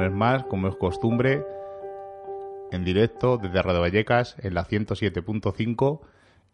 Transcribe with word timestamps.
viernes 0.00 0.18
más, 0.18 0.44
como 0.44 0.68
es 0.68 0.76
costumbre, 0.76 1.44
en 2.72 2.84
directo 2.84 3.36
desde 3.36 3.60
Radio 3.60 3.80
Vallecas 3.80 4.34
en 4.38 4.54
la 4.54 4.66
107.5 4.66 6.00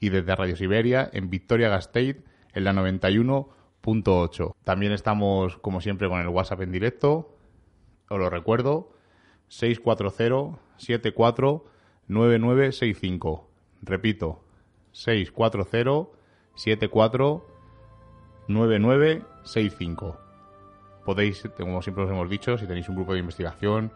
y 0.01 0.09
desde 0.09 0.35
Radio 0.35 0.57
Siberia 0.57 1.09
en 1.13 1.31
Victoria 1.31 1.69
Gasteiz 1.69 2.17
en 2.55 2.65
la 2.65 2.73
91.8. 2.73 4.55
También 4.65 4.91
estamos, 4.93 5.59
como 5.59 5.81
siempre, 5.81 6.09
con 6.09 6.21
el 6.21 6.29
WhatsApp 6.29 6.63
en 6.63 6.73
directo. 6.73 7.37
Os 8.09 8.19
lo 8.19 8.31
recuerdo, 8.31 8.91
640 9.49 10.59
74 10.77 11.65
9965. 12.09 13.49
Repito, 13.83 14.43
640 14.93 16.11
74 16.57 17.47
9965. 18.49 20.26
Podéis, 21.07 21.49
como 21.57 21.81
siempre 21.83 22.03
os 22.03 22.11
hemos 22.11 22.29
dicho, 22.29 22.59
si 22.59 22.67
tenéis 22.67 22.89
un 22.89 22.97
grupo 22.97 23.15
de 23.15 23.21
investigación, 23.21 23.93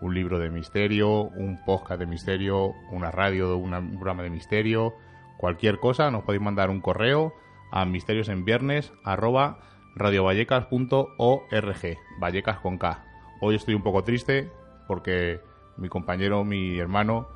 un 0.00 0.14
libro 0.14 0.38
de 0.38 0.48
misterio, 0.48 1.24
un 1.24 1.58
podcast 1.64 1.98
de 1.98 2.06
misterio, 2.06 2.72
una 2.92 3.10
radio, 3.10 3.56
un 3.56 3.96
programa 3.96 4.22
de 4.22 4.30
misterio, 4.30 4.94
cualquier 5.38 5.80
cosa, 5.80 6.12
nos 6.12 6.22
podéis 6.22 6.40
mandar 6.40 6.70
un 6.70 6.80
correo 6.80 7.34
a 7.72 7.84
misteriosenviernes 7.84 8.92
arroba 9.02 9.58
radiovallecas.org, 9.96 11.98
Vallecas 12.20 12.58
con 12.60 12.78
K. 12.78 13.04
Hoy 13.40 13.56
estoy 13.56 13.74
un 13.74 13.82
poco 13.82 14.04
triste 14.04 14.48
porque 14.86 15.40
mi 15.76 15.88
compañero, 15.88 16.44
mi 16.44 16.78
hermano, 16.78 17.26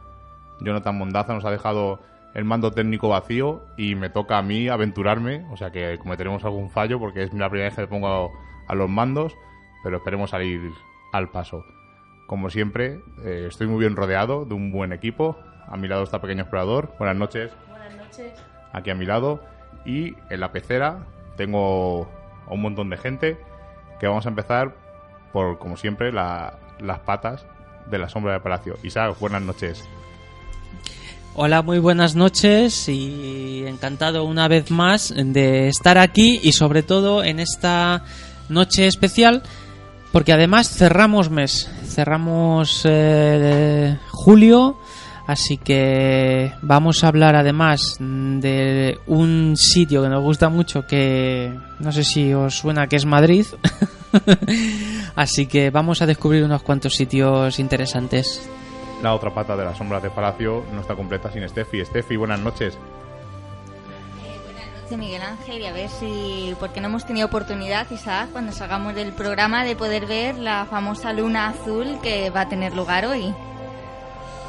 Jonathan 0.61 0.97
Mondaza, 0.97 1.35
nos 1.35 1.45
ha 1.45 1.51
dejado 1.51 1.99
el 2.35 2.45
mando 2.45 2.71
técnico 2.71 3.09
vacío 3.09 3.65
y 3.77 3.97
me 3.97 4.09
toca 4.09 4.39
a 4.39 4.43
mí 4.43 4.69
aventurarme, 4.69 5.45
o 5.51 5.57
sea 5.57 5.73
que 5.73 5.99
cometeremos 5.99 6.45
algún 6.45 6.71
fallo 6.71 7.01
porque 7.01 7.25
es 7.25 7.35
la 7.35 7.51
primera 7.51 7.71
vez 7.71 7.75
que 7.75 7.81
me 7.81 7.89
pongo 7.89 8.31
a, 8.67 8.75
los 8.75 8.89
mandos, 8.89 9.37
pero 9.83 9.99
esperemos 9.99 10.31
salir 10.31 10.73
al 11.13 11.31
paso. 11.31 11.65
Como 12.27 12.51
siempre, 12.51 13.01
eh, 13.25 13.47
estoy 13.49 13.67
muy 13.67 13.81
bien 13.81 13.97
rodeado 13.97 14.45
de 14.45 14.55
un 14.55 14.73
buen 14.73 14.93
equipo. 14.93 15.39
A 15.69 15.77
mi 15.77 15.89
lado 15.89 16.03
está 16.03 16.21
Pequeño 16.21 16.43
Explorador. 16.43 16.95
Buenas 16.99 17.17
noches. 17.17 17.53
Buenas 17.69 17.97
noches. 17.97 18.33
Aquí 18.73 18.91
a 18.91 18.95
mi 18.95 19.07
lado. 19.07 19.43
Y 19.85 20.15
en 20.31 20.41
la 20.41 20.51
pecera 20.51 21.07
tengo 21.37 22.09
a 22.47 22.53
un 22.53 22.63
montón 22.63 22.91
de 22.91 22.97
gente 22.97 23.39
que 24.01 24.07
vamos 24.07 24.27
a 24.27 24.31
empezar 24.31 24.75
por, 25.33 25.59
como 25.59 25.77
siempre, 25.77 26.13
las 26.13 26.99
patas 27.05 27.47
de 27.91 27.99
la 27.99 28.09
sombra 28.09 28.33
del 28.33 28.43
palacio. 28.43 28.77
Isaac, 28.83 29.17
buenas 29.21 29.43
noches. 29.43 29.85
Hola, 31.39 31.61
muy 31.61 31.79
buenas 31.79 32.17
noches 32.17 32.89
y 32.89 33.65
encantado 33.67 34.25
una 34.25 34.49
vez 34.49 34.71
más 34.71 35.13
de 35.15 35.69
estar 35.69 35.99
aquí 35.99 36.41
y 36.43 36.53
sobre 36.53 36.83
todo 36.83 37.23
en 37.23 37.41
esta 37.41 38.05
noche 38.49 38.87
especial 38.87 39.43
porque 40.13 40.33
además 40.33 40.71
cerramos 40.71 41.31
mes, 41.31 41.71
cerramos 41.85 42.83
eh, 42.85 43.99
julio, 44.11 44.79
así 45.27 45.59
que 45.59 46.53
vamos 46.63 47.05
a 47.05 47.09
hablar 47.09 47.37
además 47.37 47.97
de 47.99 48.99
un 49.07 49.57
sitio 49.57 50.03
que 50.03 50.09
nos 50.09 50.23
gusta 50.23 50.49
mucho 50.49 50.87
que 50.87 51.53
no 51.81 51.93
sé 51.93 52.05
si 52.05 52.33
os 52.33 52.57
suena 52.57 52.87
que 52.87 52.97
es 52.97 53.05
Madrid, 53.05 53.47
así 55.17 55.47
que 55.47 55.71
vamos 55.71 56.01
a 56.01 56.07
descubrir 56.07 56.45
unos 56.45 56.63
cuantos 56.63 56.95
sitios 56.95 57.59
interesantes 57.59 58.49
la 59.03 59.15
otra 59.15 59.33
pata 59.33 59.57
de 59.57 59.65
las 59.65 59.77
sombras 59.77 60.03
de 60.03 60.11
Palacio 60.11 60.65
no 60.73 60.81
está 60.81 60.95
completa 60.95 61.31
sin 61.31 61.47
Steffi. 61.49 61.85
Steffi, 61.85 62.17
buenas 62.17 62.41
noches. 62.41 62.79
Noches, 64.87 64.99
Miguel 64.99 65.23
Ángel, 65.23 65.63
y 65.63 65.67
a 65.67 65.73
ver 65.73 65.89
si, 65.89 66.55
porque 66.61 66.81
no 66.81 66.87
hemos 66.87 67.05
tenido 67.05 67.27
oportunidad, 67.27 67.91
Isaac, 67.91 68.29
cuando 68.31 68.53
salgamos 68.53 68.95
del 68.95 69.13
programa, 69.13 69.65
de 69.65 69.75
poder 69.75 70.07
ver 70.07 70.39
la 70.39 70.65
famosa 70.67 71.13
luna 71.13 71.49
azul 71.49 71.99
que 72.05 72.31
va 72.31 72.43
a 72.43 72.49
tener 72.49 72.73
lugar 72.73 73.05
hoy. 73.05 73.35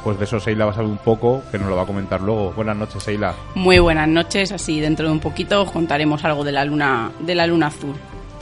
Pues 0.04 0.16
de 0.16 0.26
eso 0.26 0.38
Seila 0.38 0.66
va 0.66 0.70
a 0.70 0.74
saber 0.74 0.90
un 0.90 0.98
poco, 0.98 1.42
que 1.50 1.58
nos 1.58 1.68
lo 1.68 1.74
va 1.74 1.82
a 1.82 1.86
comentar 1.86 2.20
luego. 2.20 2.52
Buenas 2.52 2.76
noches, 2.76 3.02
Seila. 3.02 3.34
Muy 3.56 3.80
buenas 3.80 4.06
noches, 4.06 4.52
así 4.52 4.78
dentro 4.78 5.06
de 5.06 5.12
un 5.12 5.18
poquito 5.18 5.60
os 5.60 5.72
contaremos 5.72 6.24
algo 6.24 6.44
de 6.44 6.52
la 6.52 6.64
luna, 6.64 7.10
de 7.18 7.34
la 7.34 7.44
luna 7.48 7.66
azul. 7.66 7.96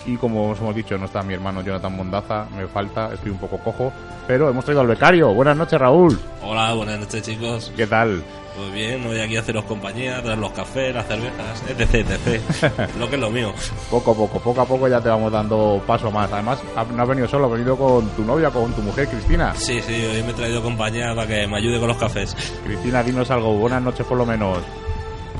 Y 0.05 0.19
como 0.19 0.51
os 0.51 0.61
hemos 0.61 0.75
dicho, 0.75 0.99
no 0.99 1.07
está 1.07 1.23
mi 1.23 1.33
hermano 1.33 1.63
Jonathan 1.63 1.97
Mondaza, 1.97 2.47
me 2.55 2.67
falta, 2.67 3.15
estoy 3.15 3.31
un 3.31 3.39
poco 3.39 3.57
cojo, 3.57 3.91
pero 4.27 4.51
hemos 4.51 4.67
traído 4.67 4.83
al 4.83 4.87
becario. 4.87 5.33
Buenas 5.33 5.57
noches, 5.57 5.81
Raúl. 5.81 6.21
Hola, 6.43 6.75
buenas 6.75 7.01
noches, 7.01 7.23
chicos. 7.23 7.73
¿Qué 7.75 7.87
tal? 7.87 8.23
Pues 8.57 8.73
bien, 8.73 9.05
voy 9.05 9.21
aquí 9.21 9.37
a 9.37 9.41
haceros 9.41 9.65
compañía, 9.65 10.23
traer 10.23 10.39
los 10.39 10.51
cafés, 10.53 10.95
las 10.95 11.07
cervezas, 11.07 11.63
etc, 11.69 12.11
etc. 12.11 12.91
lo 12.99 13.09
que 13.09 13.17
es 13.17 13.21
lo 13.21 13.29
mío. 13.29 13.53
Poco 13.91 14.13
a 14.13 14.15
poco, 14.15 14.41
poco 14.41 14.61
a 14.63 14.65
poco 14.65 14.89
ya 14.89 14.99
te 15.01 15.11
vamos 15.11 15.31
dando 15.31 15.83
paso 15.87 16.11
más. 16.11 16.33
Además, 16.33 16.61
no 16.95 17.03
has 17.03 17.09
venido 17.09 17.29
solo, 17.29 17.47
has 17.47 17.53
venido 17.53 17.77
con 17.77 18.09
tu 18.11 18.25
novia, 18.25 18.51
con 18.51 18.73
tu 18.73 18.81
mujer, 18.81 19.09
Cristina. 19.09 19.55
Sí, 19.55 19.83
sí, 19.83 19.93
hoy 19.93 20.23
me 20.23 20.31
he 20.31 20.35
traído 20.35 20.63
compañía 20.63 21.15
para 21.15 21.27
que 21.27 21.47
me 21.47 21.59
ayude 21.59 21.79
con 21.79 21.89
los 21.89 21.99
cafés. 21.99 22.35
Cristina, 22.65 23.03
dinos 23.03 23.31
algo. 23.31 23.53
Buenas 23.59 23.83
noches 23.83 24.07
por 24.07 24.17
lo 24.17 24.25
menos. 24.25 24.59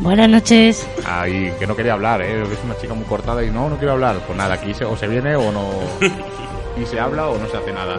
Buenas 0.01 0.29
noches. 0.29 0.87
Ay, 1.07 1.55
que 1.59 1.67
no 1.67 1.75
quería 1.75 1.95
hablar, 1.95 2.21
¿eh? 2.21 2.43
Es 2.43 2.59
una 2.65 2.77
chica 2.77 2.93
muy 2.93 3.07
cortada 3.07 3.43
y 3.43 3.51
no, 3.51 3.71
no 3.71 3.79
quiero 3.79 3.95
hablar. 3.95 4.19
Pues 4.27 4.37
nada, 4.37 4.55
aquí 4.55 4.73
o 4.85 4.95
se 4.95 5.09
viene 5.09 5.35
o 5.37 5.51
no... 5.51 5.71
y 6.81 6.85
se 6.85 7.01
habla 7.01 7.29
o 7.29 7.39
no 7.39 7.49
se 7.49 7.57
hace 7.57 7.73
nada. 7.73 7.99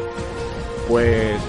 Pues, 0.88 1.40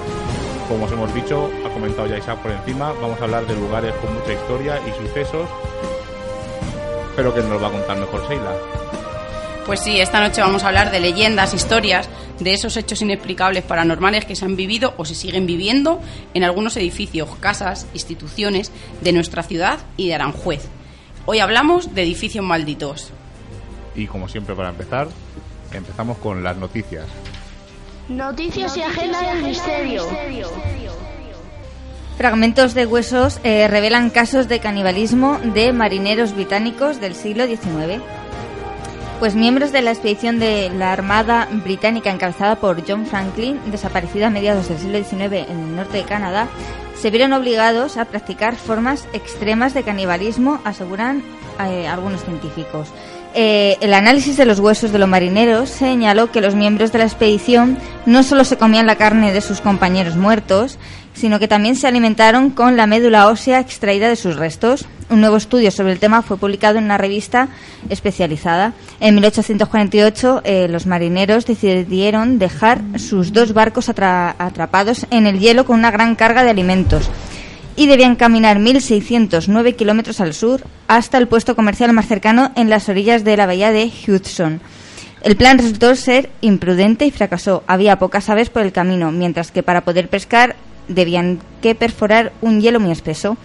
como 0.69 0.85
os 0.85 0.93
hemos 0.93 1.13
dicho, 1.15 1.51
ha 1.65 1.71
comentado 1.71 2.07
ya 2.07 2.19
Isaac 2.19 2.39
por 2.39 2.53
encima, 2.53 2.93
vamos 3.01 3.19
a 3.21 3.25
hablar 3.25 3.47
de 3.47 3.55
lugares 3.55 3.95
con 3.95 4.13
mucha 4.13 4.35
historia 4.35 4.79
y 4.87 4.93
sucesos, 5.03 5.49
pero 7.17 7.35
que 7.35 7.41
nos 7.41 7.63
va 7.63 7.69
a 7.69 7.73
contar 7.73 7.99
mejor 7.99 8.29
Seila. 8.29 8.55
Pues 9.65 9.81
sí, 9.81 9.99
esta 10.01 10.21
noche 10.21 10.41
vamos 10.41 10.63
a 10.63 10.69
hablar 10.69 10.91
de 10.91 11.01
leyendas, 11.01 11.55
historias, 11.55 12.09
de 12.39 12.53
esos 12.53 12.77
hechos 12.77 13.03
inexplicables 13.03 13.65
paranormales 13.65 14.25
que 14.25 14.37
se 14.37 14.45
han 14.45 14.57
vivido 14.57 14.95
o 14.97 15.05
se 15.05 15.15
siguen 15.15 15.47
viviendo 15.47 16.01
en 16.35 16.45
algunos 16.45 16.77
edificios, 16.77 17.29
casas, 17.41 17.87
instituciones 17.95 18.71
de 19.01 19.13
nuestra 19.13 19.43
ciudad 19.43 19.79
y 19.97 20.09
de 20.09 20.15
Aranjuez. 20.15 20.69
Hoy 21.27 21.41
hablamos 21.41 21.95
de 21.95 22.03
edificios 22.03 22.45
malditos. 22.45 23.11
Y 23.95 24.07
como 24.07 24.29
siempre 24.29 24.55
para 24.55 24.71
empezar, 24.71 25.09
empezamos 25.73 26.19
con 26.19 26.43
las 26.43 26.57
noticias. 26.57 27.07
Noticias 28.09 28.75
y 28.75 28.83
agenda 28.83 29.21
del 29.21 29.43
misterio. 29.43 30.03
Fragmentos 32.17 32.73
de 32.73 32.87
huesos 32.87 33.39
eh, 33.45 33.69
revelan 33.69 34.09
casos 34.09 34.49
de 34.49 34.61
canibalismo 34.61 35.39
de 35.55 35.75
marineros 35.75 36.35
británicos 36.35 37.01
del 37.01 37.15
siglo 37.15 37.47
XIX. 37.47 38.03
Pues 39.19 39.35
miembros 39.35 39.73
de 39.73 39.83
la 39.83 39.91
expedición 39.91 40.39
de 40.39 40.71
la 40.71 40.93
Armada 40.93 41.49
Británica 41.51 42.11
encabezada 42.11 42.57
por 42.57 42.83
John 42.89 43.05
Franklin, 43.05 43.61
desaparecida 43.71 44.29
a 44.29 44.31
mediados 44.31 44.69
del 44.69 44.79
siglo 44.79 45.05
XIX 45.05 45.51
en 45.51 45.59
el 45.59 45.77
norte 45.77 45.99
de 45.99 46.05
Canadá, 46.05 46.49
se 46.95 47.11
vieron 47.11 47.35
obligados 47.35 47.99
a 47.99 48.07
practicar 48.07 48.57
formas 48.57 49.07
extremas 49.13 49.75
de 49.75 49.83
canibalismo, 49.83 50.61
aseguran 50.65 51.23
eh, 51.61 51.87
algunos 51.87 52.25
científicos. 52.25 52.89
Eh, 53.41 53.77
el 53.83 53.95
análisis 53.95 54.37
de 54.37 54.45
los 54.45 54.59
huesos 54.59 54.91
de 54.91 54.99
los 54.99 55.09
marineros 55.09 55.69
señaló 55.69 56.33
que 56.33 56.41
los 56.41 56.57
miembros 56.57 56.91
de 56.91 56.99
la 56.99 57.05
expedición 57.05 57.79
no 58.05 58.25
solo 58.25 58.43
se 58.43 58.57
comían 58.57 58.89
la 58.89 58.97
carne 58.97 59.33
de 59.33 59.41
sus 59.41 59.61
compañeros 59.61 60.17
muertos, 60.17 60.77
sino 61.15 61.39
que 61.39 61.47
también 61.47 61.77
se 61.77 61.87
alimentaron 61.87 62.51
con 62.51 62.77
la 62.77 62.89
médula 62.89 63.29
ósea 63.29 63.61
extraída 63.61 64.09
de 64.09 64.17
sus 64.17 64.35
restos. 64.35 64.87
Un 65.09 65.21
nuevo 65.21 65.37
estudio 65.37 65.71
sobre 65.71 65.93
el 65.93 66.01
tema 66.01 66.23
fue 66.23 66.37
publicado 66.37 66.79
en 66.79 66.85
una 66.87 66.99
revista 66.99 67.49
especializada. 67.89 68.73
En 68.99 69.15
1848, 69.15 70.41
eh, 70.43 70.67
los 70.69 70.87
marineros 70.87 71.47
decidieron 71.47 72.41
dejar 72.41 72.81
sus 72.97 73.33
dos 73.33 73.53
barcos 73.55 73.89
atrapados 73.89 75.07
en 75.13 75.29
el 75.29 75.39
hielo 75.39 75.65
con 75.65 75.79
una 75.79 75.93
gran 75.93 76.17
carga 76.17 76.43
de 76.43 76.51
alimentos 76.51 77.09
y 77.79 77.87
debían 77.87 78.17
caminar 78.17 78.59
1.609 78.59 79.77
kilómetros 79.77 80.21
al 80.21 80.35
sur 80.35 80.63
hasta 80.89 81.17
el 81.17 81.29
puesto 81.29 81.55
comercial 81.55 81.93
más 81.93 82.09
cercano 82.09 82.51
en 82.57 82.69
las 82.69 82.89
orillas 82.89 83.23
de 83.23 83.37
la 83.37 83.47
bahía 83.47 83.71
de 83.71 83.89
Hudson. 84.07 84.61
El 85.23 85.37
plan 85.37 85.59
resultó 85.59 85.95
ser 85.95 86.29
imprudente 86.41 87.07
y 87.07 87.13
fracasó. 87.13 87.63
Había 87.69 88.01
pocas 88.01 88.29
aves 88.31 88.51
por 88.51 88.63
el 88.63 88.73
camino, 88.73 89.13
mientras 89.13 89.53
que 89.53 89.63
para 89.63 89.83
poder 89.83 90.09
pescar 90.09 90.57
debían 90.89 91.39
que 91.63 91.77
perforar 91.77 92.33
un 92.41 92.61
hielo 92.61 92.81
muy 92.81 92.91
espeso. 92.91 93.37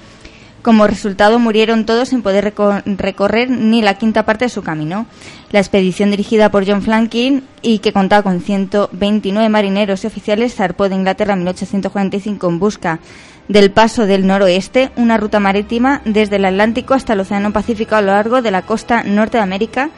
Como 0.64 0.88
resultado 0.88 1.38
murieron 1.38 1.86
todos 1.86 2.10
sin 2.10 2.24
poder 2.24 2.56
recorrer 2.86 3.50
ni 3.52 3.82
la 3.82 4.00
quinta 4.00 4.26
parte 4.26 4.46
de 4.46 4.50
su 4.50 4.64
camino. 4.64 5.06
La 5.52 5.60
expedición 5.60 6.10
dirigida 6.10 6.50
por 6.50 6.66
John 6.66 6.82
Franklin 6.82 7.44
y 7.62 7.80
que 7.80 7.94
contaba 7.94 8.24
con 8.24 8.40
129 8.42 9.50
marineros 9.50 10.04
y 10.04 10.08
oficiales 10.08 10.56
zarpó 10.56 10.90
de 10.90 10.96
Inglaterra 10.96 11.34
en 11.34 11.40
1845 11.40 12.48
en 12.48 12.60
busca 12.60 13.00
del 13.48 13.72
paso 13.72 14.06
del 14.06 14.26
noroeste, 14.26 14.92
una 14.96 15.18
ruta 15.18 15.40
marítima 15.40 16.02
desde 16.06 16.38
el 16.38 16.46
Atlántico 16.46 16.94
hasta 16.94 17.14
el 17.14 17.20
Océano 17.20 17.52
Pacífico 17.52 17.96
a 17.96 18.02
lo 18.02 18.08
largo 18.14 18.42
de 18.42 18.52
la 18.52 18.62
costa 18.62 19.04
norte 19.04 19.38
de 19.38 19.44
América 19.44 19.90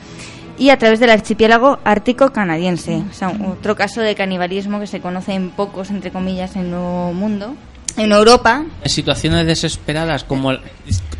y 0.57 0.69
a 0.69 0.77
través 0.77 0.99
del 0.99 1.09
archipiélago 1.09 1.79
ártico 1.83 2.31
canadiense. 2.31 3.03
O 3.09 3.13
sea, 3.13 3.29
otro 3.29 3.75
caso 3.75 4.01
de 4.01 4.15
canibalismo 4.15 4.79
que 4.79 4.87
se 4.87 4.99
conoce 5.01 5.33
en 5.33 5.49
pocos, 5.51 5.89
entre 5.89 6.11
comillas, 6.11 6.55
en 6.55 6.73
el 6.73 7.13
mundo. 7.13 7.53
En 7.97 8.11
Europa, 8.11 8.65
En 8.83 8.89
situaciones 8.89 9.45
desesperadas, 9.47 10.25
como 10.25 10.51
el- 10.51 10.59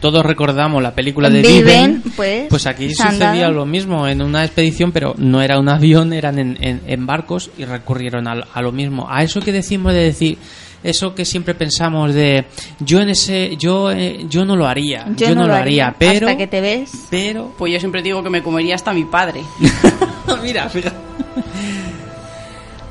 todos 0.02 0.26
recordamos 0.26 0.84
la 0.84 0.94
película 0.94 1.30
de 1.30 1.42
Viven, 1.42 2.04
pues, 2.18 2.48
pues 2.50 2.66
aquí 2.66 2.94
sucedía 2.94 3.50
lo 3.50 3.66
mismo 3.66 4.08
en 4.10 4.22
una 4.22 4.44
expedición, 4.44 4.92
pero 4.92 5.14
no 5.18 5.42
era 5.42 5.58
un 5.58 5.70
avión, 5.70 6.12
eran 6.12 6.38
en, 6.38 6.58
en- 6.60 6.82
en 6.86 7.06
barcos 7.06 7.50
y 7.58 7.64
recurrieron 7.64 8.28
a, 8.28 8.44
a 8.54 8.62
lo 8.62 8.74
mismo. 8.74 9.08
A 9.10 9.24
eso 9.24 9.40
que 9.40 9.54
decimos 9.54 9.94
de 9.94 10.00
decir, 10.04 10.38
eso 10.86 11.14
que 11.16 11.26
siempre 11.26 11.54
pensamos 11.56 12.14
de 12.14 12.46
yo 12.80 13.02
en 13.02 13.10
ese, 13.10 13.56
yo, 13.58 13.92
eh, 13.92 14.26
yo 14.30 14.46
no 14.46 14.56
lo 14.56 14.68
haría, 14.68 15.06
yo, 15.16 15.34
no, 15.36 15.46
lo 15.48 15.54
haría, 15.56 15.94
pero, 15.98 16.28
Hasta 16.28 16.38
que 16.38 16.48
te 16.48 16.62
ves. 16.62 16.92
pero, 17.10 17.52
Pues 17.58 17.74
yo 17.74 17.80
siempre 17.80 18.02
digo 18.02 18.24
que 18.24 18.30
me 18.30 18.42
comería 18.42 18.76
hasta 18.76 18.94
mi 18.94 19.04
padre. 19.06 19.42
mira, 20.44 20.70
fíjate. 20.70 20.96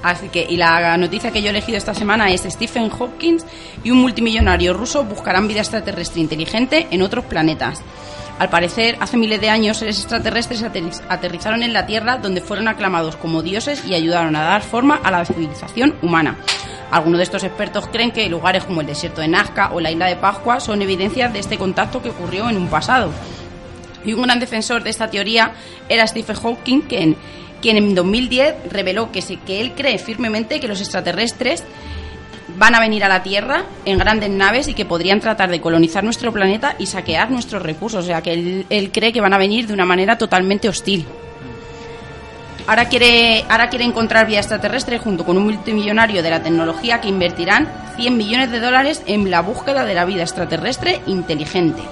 Así 0.02 0.28
que, 0.28 0.46
y 0.48 0.56
la 0.58 0.96
noticia 0.98 1.30
que 1.30 1.40
yo 1.40 1.46
he 1.46 1.50
elegido 1.50 1.78
esta 1.78 1.94
semana 1.94 2.30
es 2.30 2.42
Stephen 2.42 2.90
Hopkins 2.98 3.46
y 3.82 3.90
un 3.90 4.02
multimillonario 4.02 4.74
ruso 4.74 5.02
buscarán 5.04 5.48
vida 5.48 5.60
extraterrestre 5.60 6.20
inteligente 6.20 6.88
en 6.90 7.00
otros 7.00 7.24
planetas. 7.24 7.80
Al 8.38 8.50
parecer, 8.50 8.96
hace 9.00 9.16
miles 9.16 9.40
de 9.40 9.48
años, 9.48 9.78
seres 9.78 9.98
extraterrestres 10.00 10.62
aterriz- 10.62 11.00
aterrizaron 11.08 11.62
en 11.62 11.72
la 11.72 11.86
Tierra 11.86 12.18
donde 12.18 12.40
fueron 12.42 12.68
aclamados 12.68 13.16
como 13.16 13.42
dioses 13.42 13.82
y 13.86 13.94
ayudaron 13.94 14.36
a 14.36 14.42
dar 14.42 14.60
forma 14.62 14.96
a 15.02 15.10
la 15.10 15.24
civilización 15.24 15.94
humana. 16.02 16.36
Algunos 16.94 17.18
de 17.18 17.24
estos 17.24 17.42
expertos 17.42 17.88
creen 17.90 18.12
que 18.12 18.28
lugares 18.28 18.62
como 18.64 18.80
el 18.80 18.86
desierto 18.86 19.20
de 19.20 19.26
Nazca 19.26 19.70
o 19.72 19.80
la 19.80 19.90
isla 19.90 20.06
de 20.06 20.14
Pascua 20.14 20.60
son 20.60 20.80
evidencias 20.80 21.32
de 21.32 21.40
este 21.40 21.58
contacto 21.58 22.00
que 22.00 22.10
ocurrió 22.10 22.48
en 22.48 22.56
un 22.56 22.68
pasado. 22.68 23.10
Y 24.04 24.12
un 24.12 24.22
gran 24.22 24.38
defensor 24.38 24.84
de 24.84 24.90
esta 24.90 25.08
teoría 25.10 25.54
era 25.88 26.06
Stephen 26.06 26.36
Hawking, 26.36 26.82
quien, 26.82 27.16
en 27.64 27.94
2010 27.96 28.54
reveló 28.70 29.10
que, 29.10 29.22
se- 29.22 29.38
que 29.40 29.60
él 29.60 29.72
cree 29.74 29.98
firmemente 29.98 30.60
que 30.60 30.68
los 30.68 30.80
extraterrestres 30.80 31.64
van 32.56 32.76
a 32.76 32.80
venir 32.80 33.02
a 33.02 33.08
la 33.08 33.24
Tierra 33.24 33.64
en 33.84 33.98
grandes 33.98 34.30
naves 34.30 34.68
y 34.68 34.74
que 34.74 34.84
podrían 34.84 35.18
tratar 35.18 35.50
de 35.50 35.60
colonizar 35.60 36.04
nuestro 36.04 36.30
planeta 36.32 36.76
y 36.78 36.86
saquear 36.86 37.28
nuestros 37.28 37.60
recursos. 37.62 38.04
O 38.04 38.06
sea, 38.06 38.22
que 38.22 38.64
él 38.70 38.90
cree 38.92 39.12
que 39.12 39.20
van 39.20 39.32
a 39.34 39.38
venir 39.38 39.66
de 39.66 39.72
una 39.74 39.84
manera 39.84 40.16
totalmente 40.16 40.68
hostil. 40.68 41.04
Ahora 42.66 42.86
quiere, 42.86 43.44
ahora 43.48 43.68
quiere 43.68 43.84
encontrar 43.84 44.26
vida 44.26 44.38
extraterrestre 44.38 44.98
junto 44.98 45.24
con 45.24 45.36
un 45.36 45.44
multimillonario 45.44 46.22
de 46.22 46.30
la 46.30 46.42
tecnología 46.42 47.00
que 47.00 47.08
invertirán 47.08 47.68
100 47.96 48.16
millones 48.16 48.50
de 48.50 48.60
dólares 48.60 49.02
en 49.06 49.30
la 49.30 49.42
búsqueda 49.42 49.84
de 49.84 49.94
la 49.94 50.06
vida 50.06 50.22
extraterrestre 50.22 51.02
inteligente. 51.06 51.82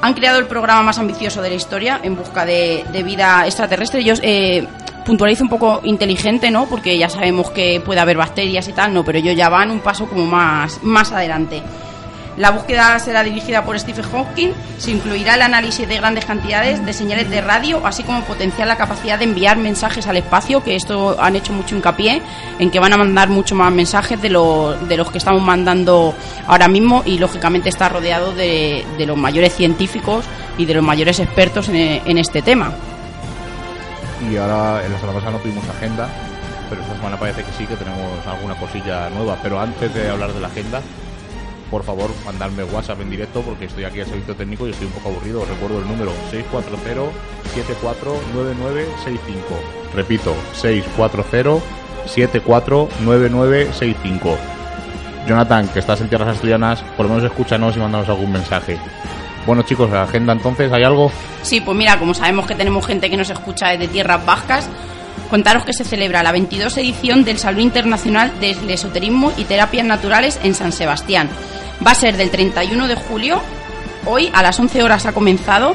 Han 0.00 0.14
creado 0.14 0.38
el 0.38 0.46
programa 0.46 0.82
más 0.82 0.98
ambicioso 0.98 1.42
de 1.42 1.50
la 1.50 1.56
historia 1.56 2.00
en 2.02 2.16
busca 2.16 2.46
de, 2.46 2.84
de 2.92 3.02
vida 3.02 3.42
extraterrestre. 3.44 4.04
Yo 4.04 4.14
eh, 4.22 4.66
puntualizo 5.04 5.42
un 5.42 5.50
poco 5.50 5.80
inteligente, 5.82 6.50
¿no? 6.50 6.66
Porque 6.66 6.96
ya 6.96 7.08
sabemos 7.08 7.50
que 7.50 7.82
puede 7.84 8.00
haber 8.00 8.16
bacterias 8.16 8.68
y 8.68 8.72
tal, 8.72 8.94
no, 8.94 9.04
pero 9.04 9.18
ellos 9.18 9.36
ya 9.36 9.48
van 9.48 9.70
un 9.70 9.80
paso 9.80 10.06
como 10.06 10.24
más, 10.24 10.82
más 10.82 11.10
adelante. 11.10 11.62
La 12.40 12.52
búsqueda 12.52 12.98
será 13.00 13.22
dirigida 13.22 13.64
por 13.66 13.78
Stephen 13.78 14.04
Hawking. 14.10 14.52
Se 14.78 14.90
incluirá 14.92 15.34
el 15.34 15.42
análisis 15.42 15.86
de 15.86 15.96
grandes 15.98 16.24
cantidades 16.24 16.82
de 16.86 16.92
señales 16.94 17.28
de 17.28 17.42
radio, 17.42 17.86
así 17.86 18.02
como 18.02 18.22
potenciar 18.24 18.66
la 18.66 18.76
capacidad 18.76 19.18
de 19.18 19.24
enviar 19.24 19.58
mensajes 19.58 20.06
al 20.06 20.16
espacio, 20.16 20.64
que 20.64 20.74
esto 20.74 21.20
han 21.20 21.36
hecho 21.36 21.52
mucho 21.52 21.76
hincapié 21.76 22.22
en 22.58 22.70
que 22.70 22.80
van 22.80 22.94
a 22.94 22.96
mandar 22.96 23.28
mucho 23.28 23.54
más 23.54 23.70
mensajes 23.70 24.22
de, 24.22 24.30
lo- 24.30 24.72
de 24.74 24.96
los 24.96 25.10
que 25.10 25.18
estamos 25.18 25.42
mandando 25.42 26.14
ahora 26.46 26.66
mismo 26.66 27.02
y 27.04 27.18
lógicamente 27.18 27.68
está 27.68 27.90
rodeado 27.90 28.32
de, 28.32 28.86
de 28.96 29.04
los 29.06 29.18
mayores 29.18 29.54
científicos 29.54 30.24
y 30.56 30.64
de 30.64 30.72
los 30.72 30.82
mayores 30.82 31.20
expertos 31.20 31.68
en, 31.68 31.76
en 32.06 32.16
este 32.16 32.40
tema. 32.40 32.72
Y 34.30 34.36
ahora, 34.38 34.82
en 34.86 34.92
la 34.92 34.98
semana 34.98 35.18
pasada 35.18 35.32
no 35.32 35.38
tuvimos 35.40 35.68
agenda, 35.68 36.08
pero 36.70 36.80
esta 36.80 36.94
semana 36.94 37.18
parece 37.18 37.42
que 37.42 37.52
sí, 37.58 37.66
que 37.66 37.76
tenemos 37.76 38.26
alguna 38.26 38.54
cosilla 38.54 39.10
nueva. 39.10 39.36
Pero 39.42 39.60
antes 39.60 39.92
de 39.92 40.08
hablar 40.08 40.32
de 40.32 40.40
la 40.40 40.48
agenda, 40.48 40.80
por 41.70 41.84
favor, 41.84 42.10
mandadme 42.24 42.64
WhatsApp 42.64 43.00
en 43.00 43.10
directo 43.10 43.42
porque 43.42 43.66
estoy 43.66 43.84
aquí 43.84 44.00
al 44.00 44.06
servicio 44.06 44.34
técnico 44.34 44.66
y 44.66 44.70
estoy 44.70 44.88
un 44.88 44.92
poco 44.92 45.10
aburrido. 45.10 45.44
Recuerdo 45.44 45.78
el 45.78 45.86
número 45.86 46.10
640-749965. 46.32 47.12
Repito, 49.94 50.34
640-749965. 52.06 54.36
Jonathan, 55.28 55.68
que 55.68 55.78
estás 55.78 56.00
en 56.00 56.08
tierras 56.08 56.28
asturianas, 56.28 56.82
por 56.96 57.06
lo 57.06 57.14
menos 57.14 57.30
escúchanos 57.30 57.76
y 57.76 57.78
mándanos 57.78 58.08
algún 58.08 58.32
mensaje. 58.32 58.78
Bueno 59.46 59.62
chicos, 59.62 59.90
la 59.90 60.02
agenda 60.02 60.32
entonces, 60.32 60.72
¿hay 60.72 60.82
algo? 60.82 61.10
Sí, 61.42 61.60
pues 61.60 61.76
mira, 61.76 61.98
como 61.98 62.14
sabemos 62.14 62.46
que 62.46 62.54
tenemos 62.54 62.86
gente 62.86 63.08
que 63.08 63.16
nos 63.16 63.30
escucha 63.30 63.68
desde 63.68 63.88
tierras 63.88 64.24
vascas, 64.26 64.68
contaros 65.30 65.64
que 65.64 65.72
se 65.72 65.84
celebra 65.84 66.22
la 66.22 66.32
22 66.32 66.76
edición 66.78 67.24
del 67.24 67.38
Salón 67.38 67.60
Internacional 67.60 68.32
del 68.40 68.68
Esoterismo 68.68 69.32
y 69.36 69.44
Terapias 69.44 69.86
Naturales 69.86 70.40
en 70.42 70.54
San 70.54 70.72
Sebastián. 70.72 71.28
Va 71.86 71.92
a 71.92 71.94
ser 71.94 72.16
del 72.16 72.30
31 72.30 72.88
de 72.88 72.94
julio, 72.94 73.40
hoy 74.04 74.30
a 74.34 74.42
las 74.42 74.60
11 74.60 74.82
horas 74.82 75.06
ha 75.06 75.12
comenzado, 75.12 75.74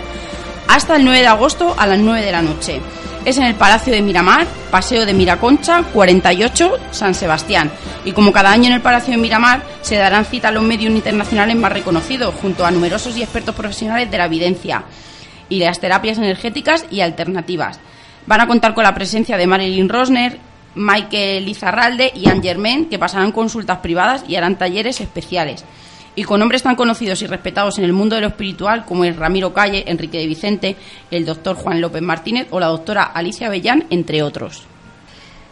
hasta 0.68 0.96
el 0.96 1.04
9 1.04 1.22
de 1.22 1.28
agosto 1.28 1.76
a 1.78 1.88
las 1.88 1.98
9 1.98 2.24
de 2.24 2.32
la 2.32 2.44
noche. 2.44 2.80
Es 3.26 3.38
en 3.38 3.46
el 3.46 3.56
Palacio 3.56 3.92
de 3.92 4.04
Miramar, 4.04 4.46
Paseo 4.70 5.04
de 5.04 5.14
Miraconcha, 5.16 5.82
48, 5.82 6.78
San 6.92 7.16
Sebastián. 7.16 7.72
Y 8.04 8.12
como 8.12 8.32
cada 8.32 8.52
año 8.52 8.68
en 8.68 8.74
el 8.74 8.82
Palacio 8.82 9.14
de 9.14 9.18
Miramar, 9.18 9.64
se 9.82 9.96
darán 9.96 10.26
cita 10.26 10.50
a 10.50 10.52
los 10.52 10.62
medios 10.62 10.94
internacionales 10.94 11.56
más 11.56 11.74
reconocidos, 11.74 12.36
junto 12.36 12.68
a 12.68 12.72
numerosos 12.72 13.18
y 13.18 13.24
expertos 13.24 13.56
profesionales 13.56 14.12
de 14.12 14.18
la 14.20 14.26
evidencia 14.26 14.84
y 15.50 15.58
las 15.58 15.80
terapias 15.80 16.20
energéticas 16.20 16.86
y 16.92 17.02
alternativas. 17.02 17.80
Van 18.28 18.42
a 18.42 18.48
contar 18.48 18.76
con 18.76 18.84
la 18.84 18.94
presencia 18.94 19.38
de 19.38 19.48
Marilyn 19.48 19.90
Rosner, 19.90 20.38
Michael 20.76 21.46
Lizarralde 21.46 22.12
y 22.14 22.30
Anne 22.30 22.44
Germain, 22.44 22.86
que 22.86 23.00
pasarán 23.00 23.32
consultas 23.32 23.80
privadas 23.80 24.24
y 24.28 24.36
harán 24.36 24.58
talleres 24.58 25.02
especiales. 25.02 25.66
Y 26.16 26.24
con 26.24 26.42
hombres 26.42 26.64
tan 26.64 26.76
conocidos 26.76 27.22
y 27.22 27.28
respetados 27.28 27.78
en 27.78 27.84
el 27.84 27.94
mundo 27.94 28.16
de 28.16 28.22
lo 28.22 28.28
espiritual 28.28 28.86
como 28.86 29.04
el 29.04 29.16
Ramiro 29.16 29.54
Calle, 29.54 29.84
Enrique 29.88 30.18
de 30.18 30.28
Vicente, 30.28 30.76
el 31.12 31.26
doctor 31.26 31.56
Juan 31.56 31.82
López 31.82 32.02
Martínez 32.02 32.48
o 32.52 32.60
la 32.60 32.68
doctora 32.68 33.04
Alicia 33.04 33.48
Avellán, 33.48 33.86
entre 33.90 34.24
otros. 34.24 34.66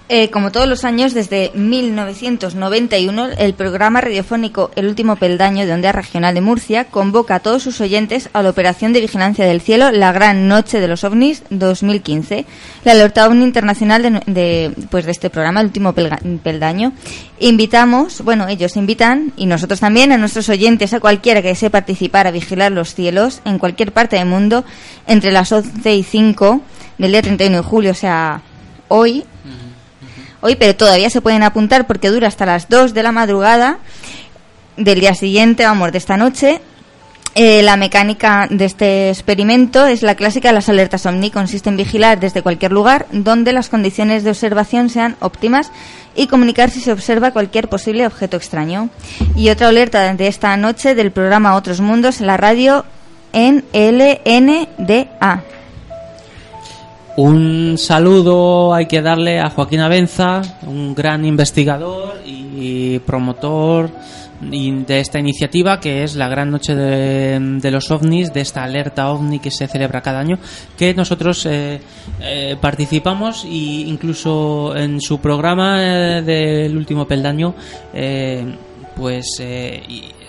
Eh, 0.10 0.30
como 0.32 0.52
todos 0.52 0.68
los 0.68 0.84
años, 0.84 1.14
desde 1.14 1.52
1991, 1.56 3.30
el 3.38 3.54
programa 3.54 4.02
radiofónico 4.02 4.70
El 4.76 4.88
Último 4.88 5.16
Peldaño 5.16 5.66
de 5.66 5.72
Onda 5.72 5.94
Regional 5.94 6.36
de 6.36 6.42
Murcia 6.42 6.86
convoca 6.86 7.36
a 7.36 7.40
todos 7.40 7.64
sus 7.64 7.80
oyentes 7.80 8.30
a 8.34 8.44
la 8.44 8.50
Operación 8.50 8.92
de 8.92 9.00
Vigilancia 9.00 9.46
del 9.46 9.62
Cielo 9.62 9.92
La 9.92 10.12
Gran 10.12 10.50
Noche 10.50 10.82
de 10.82 10.90
los 10.90 11.06
OVNIs 11.06 11.44
2015, 11.52 12.46
la 12.84 12.92
alerta 12.92 13.26
OVNI 13.26 13.46
internacional 13.46 14.04
de, 14.04 14.22
de, 14.26 14.74
pues 14.92 15.06
de 15.06 15.12
este 15.12 15.30
programa, 15.30 15.62
El 15.62 15.68
Último 15.68 15.94
Peldaño. 15.94 16.92
Invitamos, 17.40 18.22
bueno, 18.24 18.50
ellos 18.50 18.76
invitan, 18.76 19.32
y 19.38 19.46
nosotros 19.46 19.80
también, 19.80 20.12
a 20.12 20.18
nuestros 20.18 20.50
oyentes, 20.50 20.94
a 20.94 21.00
cualquiera 21.00 21.42
que 21.42 21.48
desee 21.48 21.70
participar 21.70 22.28
a 22.28 22.32
vigilar 22.32 22.74
los 22.74 22.94
cielos 22.94 23.42
en 23.46 23.58
cualquier 23.58 23.94
parte 23.94 24.18
del 24.18 24.26
mundo, 24.26 24.66
entre 25.08 25.32
las 25.32 25.50
11 25.50 25.96
y 25.96 26.04
5 26.04 26.62
del 26.98 27.12
día 27.12 27.22
31 27.22 27.56
de 27.56 27.64
julio, 27.64 27.92
o 27.92 27.96
sea, 27.96 28.42
hoy, 28.90 29.24
hoy, 30.44 30.56
pero 30.56 30.76
todavía 30.76 31.10
se 31.10 31.22
pueden 31.22 31.42
apuntar 31.42 31.88
porque 31.88 32.10
dura 32.10 32.28
hasta 32.28 32.46
las 32.46 32.68
2 32.68 32.94
de 32.94 33.02
la 33.02 33.14
madrugada 33.14 33.80
del 34.76 35.00
día 35.00 35.16
siguiente, 35.16 35.66
vamos, 35.66 35.92
de 35.92 35.98
esta 35.98 36.18
noche. 36.18 36.62
Eh, 37.36 37.64
la 37.64 37.78
mecánica 37.78 38.48
de 38.50 38.66
este 38.66 39.10
experimento 39.10 39.88
es 39.88 40.04
la 40.04 40.16
clásica 40.16 40.50
de 40.50 40.54
las 40.54 40.70
alertas 40.70 41.06
OVNI. 41.06 41.32
Consiste 41.32 41.70
en 41.70 41.78
vigilar 41.78 42.20
desde 42.20 42.44
cualquier 42.44 42.74
lugar 42.74 43.08
donde 43.12 43.54
las 43.54 43.70
condiciones 43.70 44.24
de 44.24 44.32
observación 44.32 44.90
sean 44.90 45.16
óptimas 45.20 45.72
y 46.14 46.28
comunicar 46.28 46.70
si 46.70 46.80
se 46.80 46.92
observa 46.92 47.32
cualquier 47.32 47.70
posible 47.70 48.06
objeto 48.06 48.38
extraño. 48.38 48.90
Y 49.36 49.50
otra 49.50 49.70
alerta 49.70 50.14
de 50.14 50.28
esta 50.28 50.56
noche 50.58 50.94
del 50.94 51.12
programa 51.12 51.56
Otros 51.56 51.80
Mundos 51.80 52.20
en 52.20 52.28
la 52.28 52.38
radio 52.38 52.86
en 53.32 53.64
LNDA. 53.74 55.44
Un 57.16 57.78
saludo 57.78 58.74
hay 58.74 58.88
que 58.88 59.04
darle 59.04 59.40
a 59.40 59.52
Joaquín 59.52 59.82
Abenza, 59.82 60.42
un 60.66 60.96
gran 60.96 61.24
investigador 61.26 62.22
y 62.26 62.98
promotor 63.00 63.92
de 64.42 65.00
esta 65.00 65.20
iniciativa 65.20 65.80
que 65.80 66.04
es 66.04 66.16
la 66.16 66.28
Gran 66.28 66.50
Noche 66.50 66.76
de, 66.76 67.40
de 67.40 67.72
los 67.72 67.92
OVNIs, 67.92 68.34
de 68.34 68.42
esta 68.42 68.64
alerta 68.64 69.12
OVNI 69.12 69.40
que 69.40 69.52
se 69.52 69.68
celebra 69.68 70.02
cada 70.02 70.20
año, 70.20 70.40
que 70.76 70.96
nosotros 70.96 71.46
eh, 71.46 71.80
eh, 72.20 72.58
participamos 72.60 73.46
e 73.46 73.86
incluso 73.88 74.76
en 74.76 75.00
su 75.00 75.20
programa 75.22 76.18
eh, 76.18 76.22
del 76.24 76.76
último 76.76 77.08
peldaño, 77.08 77.54
pues 78.96 79.38
eh, 79.40 79.82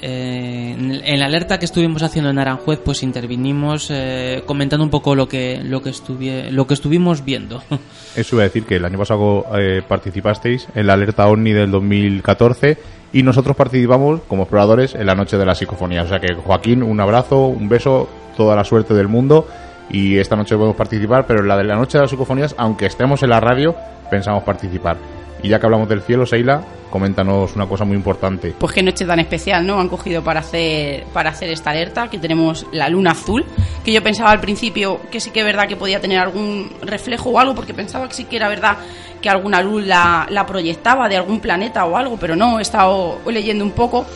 eh, 0.06 0.76
en, 0.76 1.18
la 1.18 1.25
alerta 1.25 1.58
que 1.58 1.64
estuvimos 1.64 2.02
haciendo 2.02 2.28
en 2.28 2.38
Aranjuez, 2.38 2.78
pues 2.84 3.02
intervinimos 3.02 3.88
eh, 3.90 4.42
comentando 4.44 4.84
un 4.84 4.90
poco 4.90 5.14
lo 5.14 5.26
que 5.26 5.62
lo 5.64 5.80
que 5.80 5.88
estuvie, 5.88 6.50
lo 6.50 6.66
que 6.66 6.75
estuvimos 6.75 7.25
viendo. 7.25 7.62
Eso 8.14 8.37
iba 8.37 8.42
a 8.42 8.49
decir 8.49 8.64
que 8.64 8.76
el 8.76 8.84
año 8.84 8.99
pasado 8.99 9.46
eh, 9.58 9.80
participasteis 9.88 10.68
en 10.75 10.88
la 10.88 10.92
alerta 10.92 11.26
OVNI 11.26 11.52
del 11.52 11.70
2014 11.70 12.76
y 13.14 13.23
nosotros 13.23 13.56
participamos 13.56 14.20
como 14.28 14.42
exploradores 14.42 14.94
en 14.94 15.06
la 15.06 15.14
noche 15.14 15.38
de 15.38 15.46
la 15.46 15.54
psicofonía. 15.54 16.02
O 16.02 16.06
sea 16.06 16.20
que 16.20 16.34
Joaquín, 16.34 16.82
un 16.82 17.00
abrazo, 17.00 17.46
un 17.46 17.70
beso, 17.70 18.06
toda 18.37 18.54
la 18.56 18.64
suerte 18.64 18.92
del 18.92 19.08
mundo 19.08 19.49
y 19.88 20.18
esta 20.18 20.37
noche 20.37 20.54
podemos 20.54 20.76
participar, 20.76 21.26
pero 21.26 21.40
en 21.40 21.49
la 21.49 21.56
de 21.56 21.64
la 21.64 21.76
noche 21.76 21.96
de 21.96 22.02
las 22.02 22.11
psicofonías, 22.11 22.54
aunque 22.58 22.84
estemos 22.84 23.23
en 23.23 23.30
la 23.30 23.40
radio, 23.40 23.75
pensamos 24.11 24.44
participar. 24.44 24.99
Y 25.44 25.48
ya 25.48 25.60
que 25.60 25.66
hablamos 25.66 25.90
del 25.90 26.00
cielo, 26.00 26.24
Seila, 26.24 26.64
coméntanos 26.88 27.54
una 27.54 27.66
cosa 27.66 27.84
muy 27.84 27.94
importante. 27.94 28.54
Pues 28.58 28.72
qué 28.72 28.82
noche 28.82 29.04
tan 29.04 29.20
especial, 29.20 29.66
¿no? 29.66 29.78
Han 29.78 29.90
cogido 29.90 30.24
para 30.24 30.40
hacer, 30.40 31.04
para 31.12 31.28
hacer 31.28 31.50
esta 31.50 31.68
alerta, 31.68 32.08
que 32.08 32.16
tenemos 32.16 32.66
la 32.72 32.88
luna 32.88 33.10
azul, 33.10 33.44
que 33.84 33.92
yo 33.92 34.02
pensaba 34.02 34.30
al 34.30 34.40
principio 34.40 35.02
que 35.10 35.20
sí 35.20 35.32
que 35.32 35.40
es 35.40 35.44
verdad 35.44 35.68
que 35.68 35.76
podía 35.76 36.00
tener 36.00 36.18
algún 36.18 36.72
reflejo 36.80 37.28
o 37.28 37.38
algo, 37.38 37.54
porque 37.54 37.74
pensaba 37.74 38.08
que 38.08 38.14
sí 38.14 38.24
que 38.24 38.36
era 38.36 38.48
verdad 38.48 38.78
que 39.20 39.28
alguna 39.28 39.60
luz 39.60 39.84
la, 39.84 40.26
la 40.30 40.46
proyectaba 40.46 41.10
de 41.10 41.18
algún 41.18 41.40
planeta 41.40 41.84
o 41.84 41.94
algo, 41.98 42.16
pero 42.16 42.34
no, 42.34 42.58
he 42.58 42.62
estado 42.62 43.18
leyendo 43.26 43.66
un 43.66 43.72
poco 43.72 44.06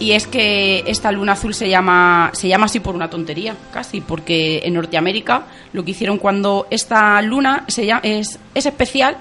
y 0.00 0.12
es 0.12 0.26
que 0.26 0.84
esta 0.86 1.12
luna 1.12 1.32
azul 1.32 1.52
se 1.52 1.68
llama, 1.68 2.30
se 2.32 2.48
llama 2.48 2.64
así 2.64 2.80
por 2.80 2.94
una 2.94 3.10
tontería, 3.10 3.54
casi, 3.74 4.00
porque 4.00 4.62
en 4.64 4.72
Norteamérica 4.72 5.48
lo 5.74 5.84
que 5.84 5.90
hicieron 5.90 6.16
cuando 6.16 6.66
esta 6.70 7.20
luna 7.20 7.66
se 7.68 7.84
llama, 7.84 8.00
es, 8.04 8.38
es 8.54 8.64
especial 8.64 9.18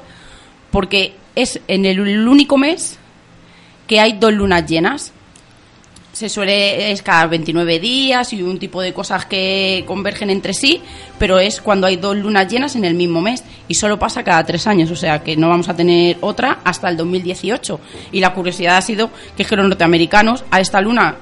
porque 0.71 1.19
es 1.35 1.59
en 1.67 1.85
el, 1.85 1.99
único 2.27 2.57
mes 2.57 2.97
que 3.87 3.99
hay 3.99 4.13
dos 4.13 4.33
lunas 4.33 4.65
llenas. 4.65 5.11
Se 6.13 6.27
suele 6.27 6.91
es 6.91 7.01
cada 7.01 7.27
29 7.27 7.79
días 7.79 8.33
y 8.33 8.41
un 8.43 8.59
tipo 8.59 8.81
de 8.81 8.93
cosas 8.93 9.25
que 9.25 9.85
convergen 9.87 10.29
entre 10.29 10.53
sí, 10.53 10.81
pero 11.17 11.39
es 11.39 11.61
cuando 11.61 11.87
hay 11.87 11.95
dos 11.95 12.17
lunas 12.17 12.51
llenas 12.51 12.75
en 12.75 12.83
el 12.83 12.95
mismo 12.95 13.21
mes 13.21 13.43
y 13.67 13.75
solo 13.75 13.97
pasa 13.97 14.23
cada 14.23 14.43
tres 14.45 14.67
años, 14.67 14.91
o 14.91 14.95
sea 14.95 15.23
que 15.23 15.37
no 15.37 15.47
vamos 15.47 15.69
a 15.69 15.75
tener 15.75 16.17
otra 16.19 16.59
hasta 16.65 16.89
el 16.89 16.97
2018. 16.97 17.79
Y 18.11 18.19
la 18.19 18.33
curiosidad 18.33 18.77
ha 18.77 18.81
sido 18.81 19.09
que 19.37 19.45
que 19.45 19.55
los 19.55 19.67
norteamericanos 19.67 20.43
a 20.51 20.59
esta 20.59 20.81
luna 20.81 21.15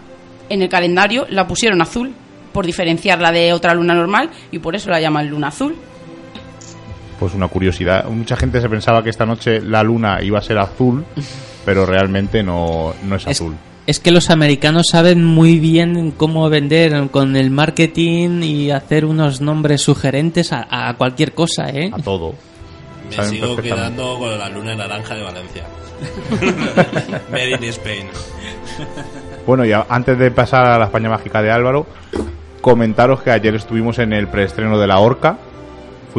en 0.50 0.62
el 0.64 0.70
calendario 0.70 1.28
la 1.30 1.48
pusieron 1.48 1.82
azul 1.82 2.14
por 2.52 2.66
diferenciarla 2.66 3.32
de 3.32 3.54
otra 3.54 3.74
luna 3.74 3.94
normal 3.94 4.30
y 4.52 4.60
por 4.60 4.76
eso 4.76 4.90
la 4.90 5.00
llaman 5.00 5.30
luna 5.30 5.50
azul. 5.50 5.76
Pues 7.20 7.34
una 7.34 7.48
curiosidad. 7.50 8.06
Mucha 8.06 8.36
gente 8.38 8.62
se 8.62 8.70
pensaba 8.70 9.04
que 9.04 9.10
esta 9.10 9.26
noche 9.26 9.62
la 9.62 9.84
luna 9.84 10.20
iba 10.22 10.40
a 10.40 10.42
ser 10.42 10.58
azul, 10.58 11.04
pero 11.66 11.86
realmente 11.86 12.42
no, 12.44 12.94
no 13.04 13.16
es 13.16 13.24
Es, 13.28 13.38
azul. 13.42 13.56
es 13.86 14.00
que 14.00 14.12
los 14.12 14.30
americanos 14.30 14.88
saben 14.92 15.24
muy 15.26 15.60
bien 15.60 16.12
cómo 16.16 16.50
vender 16.50 17.10
con 17.10 17.36
el 17.36 17.52
marketing 17.52 18.42
y 18.44 18.72
hacer 18.72 19.04
unos 19.06 19.42
nombres 19.42 19.82
sugerentes 19.82 20.54
a, 20.54 20.68
a 20.90 20.94
cualquier 20.96 21.34
cosa, 21.34 21.70
¿eh? 21.70 21.92
A 21.94 21.98
todo. 22.02 22.34
Me 23.10 23.16
Saben 23.16 23.32
sigo 23.32 23.56
quedando 23.58 24.18
con 24.20 24.38
la 24.38 24.48
luna 24.50 24.76
naranja 24.76 25.16
de 25.16 25.24
Valencia. 25.24 25.64
Made 27.32 27.52
in 27.56 27.64
Spain. 27.66 28.06
Bueno, 29.46 29.66
y 29.66 29.72
antes 29.74 30.18
de 30.18 30.32
pasar 30.32 30.66
a 30.68 30.78
la 30.80 30.86
España 30.86 31.10
mágica 31.10 31.42
de 31.42 31.52
Álvaro, 31.52 31.86
comentaros 32.62 33.22
que 33.22 33.32
ayer 33.32 33.56
estuvimos 33.56 34.00
en 34.00 34.14
el 34.14 34.28
preestreno 34.28 34.80
de 34.80 34.88
La 34.88 35.00
Orca. 35.00 35.38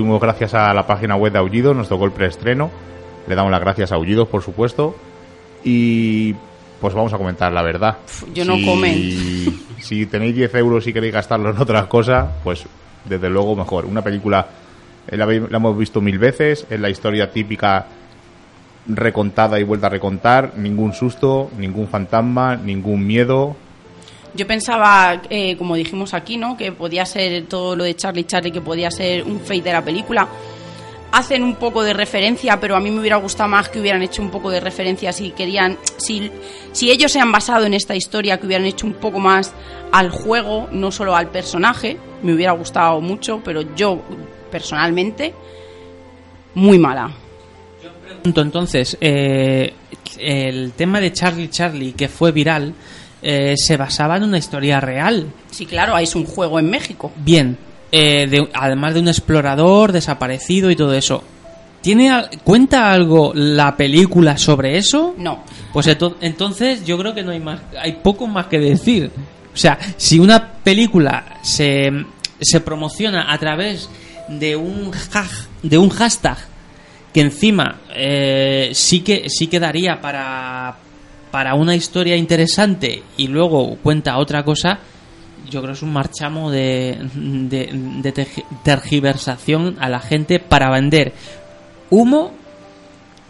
Fuimos 0.01 0.19
gracias 0.19 0.55
a 0.55 0.73
la 0.73 0.87
página 0.87 1.15
web 1.15 1.31
de 1.31 1.41
Aullidos, 1.41 1.77
nos 1.77 1.87
tocó 1.87 2.07
el 2.07 2.13
preestreno. 2.13 2.71
Le 3.29 3.35
damos 3.35 3.51
las 3.53 3.61
gracias 3.61 3.93
a 3.93 3.97
Aullidos, 3.97 4.29
por 4.29 4.43
supuesto. 4.43 4.97
Y 5.63 6.35
pues 6.81 6.95
vamos 6.95 7.13
a 7.13 7.19
comentar 7.19 7.53
la 7.53 7.61
verdad. 7.61 7.99
yo 8.33 8.47
no 8.47 8.55
comen. 8.65 9.61
Si 9.79 10.07
tenéis 10.07 10.35
10 10.35 10.55
euros 10.55 10.87
y 10.87 10.95
queréis 10.95 11.13
gastarlo 11.13 11.51
en 11.51 11.59
otras 11.59 11.85
cosas, 11.85 12.31
pues 12.43 12.65
desde 13.05 13.29
luego 13.29 13.55
mejor. 13.55 13.85
Una 13.85 14.01
película 14.01 14.47
eh, 15.07 15.19
la, 15.19 15.27
la 15.27 15.57
hemos 15.59 15.77
visto 15.77 16.01
mil 16.01 16.19
veces, 16.19 16.67
es 16.71 16.81
la 16.81 16.89
historia 16.89 17.31
típica 17.31 17.87
recontada 18.87 19.61
y 19.61 19.65
vuelta 19.65 19.89
a 19.89 19.91
recontar, 19.91 20.55
ningún 20.57 20.95
susto, 20.95 21.51
ningún 21.59 21.89
fantasma, 21.89 22.57
ningún 22.57 23.07
miedo. 23.07 23.55
Yo 24.35 24.47
pensaba, 24.47 25.23
eh, 25.29 25.57
como 25.57 25.75
dijimos 25.75 26.15
aquí, 26.15 26.37
¿no? 26.37 26.57
Que 26.57 26.73
podía 26.73 27.05
ser 27.05 27.47
todo 27.47 27.75
lo 27.75 27.85
de 27.85 27.97
Charlie 27.97 28.25
Charlie, 28.25 28.53
que 28.53 28.61
podía 28.61 28.91
ser 28.91 29.25
un 29.25 29.41
fake 29.41 29.65
de 29.65 29.73
la 29.73 29.85
película. 29.85 30.29
Hacen 31.13 31.43
un 31.43 31.57
poco 31.57 31.83
de 31.83 31.93
referencia, 31.93 32.61
pero 32.61 32.77
a 32.77 32.81
mí 32.81 32.91
me 32.91 33.01
hubiera 33.01 33.17
gustado 33.17 33.49
más 33.49 33.69
que 33.69 33.81
hubieran 33.81 34.03
hecho 34.03 34.23
un 34.23 34.31
poco 34.31 34.51
de 34.51 34.61
referencia 34.61 35.13
si 35.13 35.31
querían, 35.31 35.77
si, 35.97 36.31
si 36.71 36.91
ellos 36.93 37.11
se 37.11 37.19
han 37.19 37.33
basado 37.33 37.67
en 37.67 37.75
esta 37.75 37.97
historia, 37.97 38.39
que 38.39 38.47
hubieran 38.47 38.67
hecho 38.67 38.87
un 38.87 38.95
poco 38.95 39.19
más 39.19 39.53
al 39.91 40.11
juego, 40.11 40.69
no 40.71 40.93
solo 40.93 41.17
al 41.17 41.29
personaje. 41.29 41.97
Me 42.23 42.33
hubiera 42.33 42.53
gustado 42.53 43.01
mucho, 43.01 43.41
pero 43.45 43.63
yo 43.75 44.01
personalmente 44.53 45.35
muy 46.55 46.79
mala. 46.79 47.11
Entonces, 48.25 48.97
eh, 49.01 49.73
el 50.19 50.73
tema 50.73 51.01
de 51.01 51.13
Charlie 51.13 51.49
Charlie, 51.49 51.93
que 51.93 52.09
fue 52.09 52.33
viral, 52.33 52.75
eh, 53.23 53.55
se 53.57 53.77
basaba 53.77 54.17
en 54.17 54.25
una 54.25 54.39
historia 54.39 54.81
real. 54.81 55.27
Sí, 55.51 55.67
claro, 55.67 55.97
es 55.99 56.15
un 56.15 56.25
juego 56.25 56.59
en 56.59 56.71
México. 56.71 57.13
Bien, 57.17 57.57
eh, 57.93 58.27
de- 58.29 58.49
además 58.55 58.95
de 58.95 59.01
un 59.01 59.09
explorador 59.09 59.93
desaparecido 59.93 60.71
y 60.71 60.77
todo 60.77 60.95
eso. 60.95 61.23
¿Tiene, 61.81 62.13
¿Cuenta 62.45 62.93
algo 62.93 63.33
la 63.35 63.75
película 63.77 64.37
sobre 64.37 64.77
eso? 64.77 65.15
No. 65.17 65.45
Pues 65.73 65.87
ento- 65.89 66.17
entonces 66.21 66.85
yo 66.85 66.99
creo 66.99 67.15
que 67.15 67.23
no 67.23 67.31
hay 67.33 67.41
más, 67.41 67.61
hay 67.81 67.93
poco 68.03 68.27
más 68.27 68.47
que 68.47 68.59
decir. 68.59 69.11
O 69.53 69.57
sea, 69.57 69.79
si 69.97 70.19
una 70.19 70.53
película 70.63 71.39
se, 71.43 71.91
se 72.41 72.61
promociona 72.61 73.33
a 73.33 73.39
través 73.39 73.89
de 74.29 74.57
un 74.57 74.93
haj- 74.93 75.47
de 75.63 75.79
un 75.79 75.89
hashtag 75.89 76.37
que 77.15 77.23
encima 77.23 77.81
eh, 77.97 78.71
sí 78.75 79.01
que 79.01 79.29
sí 79.29 79.49
que 79.49 79.59
daría 79.59 80.01
para 80.01 80.77
para 81.31 81.55
una 81.55 81.75
historia 81.77 82.17
interesante 82.17 83.03
y 83.17 83.29
luego 83.29 83.77
cuenta 83.83 84.19
otra 84.19 84.43
cosa, 84.45 84.79
yo 85.51 85.61
creo 85.61 85.73
que 85.73 85.77
es 85.79 85.83
un 85.83 85.93
marchamo 85.93 86.51
de, 86.51 86.99
de, 87.15 87.71
de 88.03 88.27
tergiversación 88.65 89.77
a 89.81 89.89
la 89.89 90.01
gente 90.01 90.39
para 90.39 90.71
vender 90.71 91.13
humo 91.91 92.33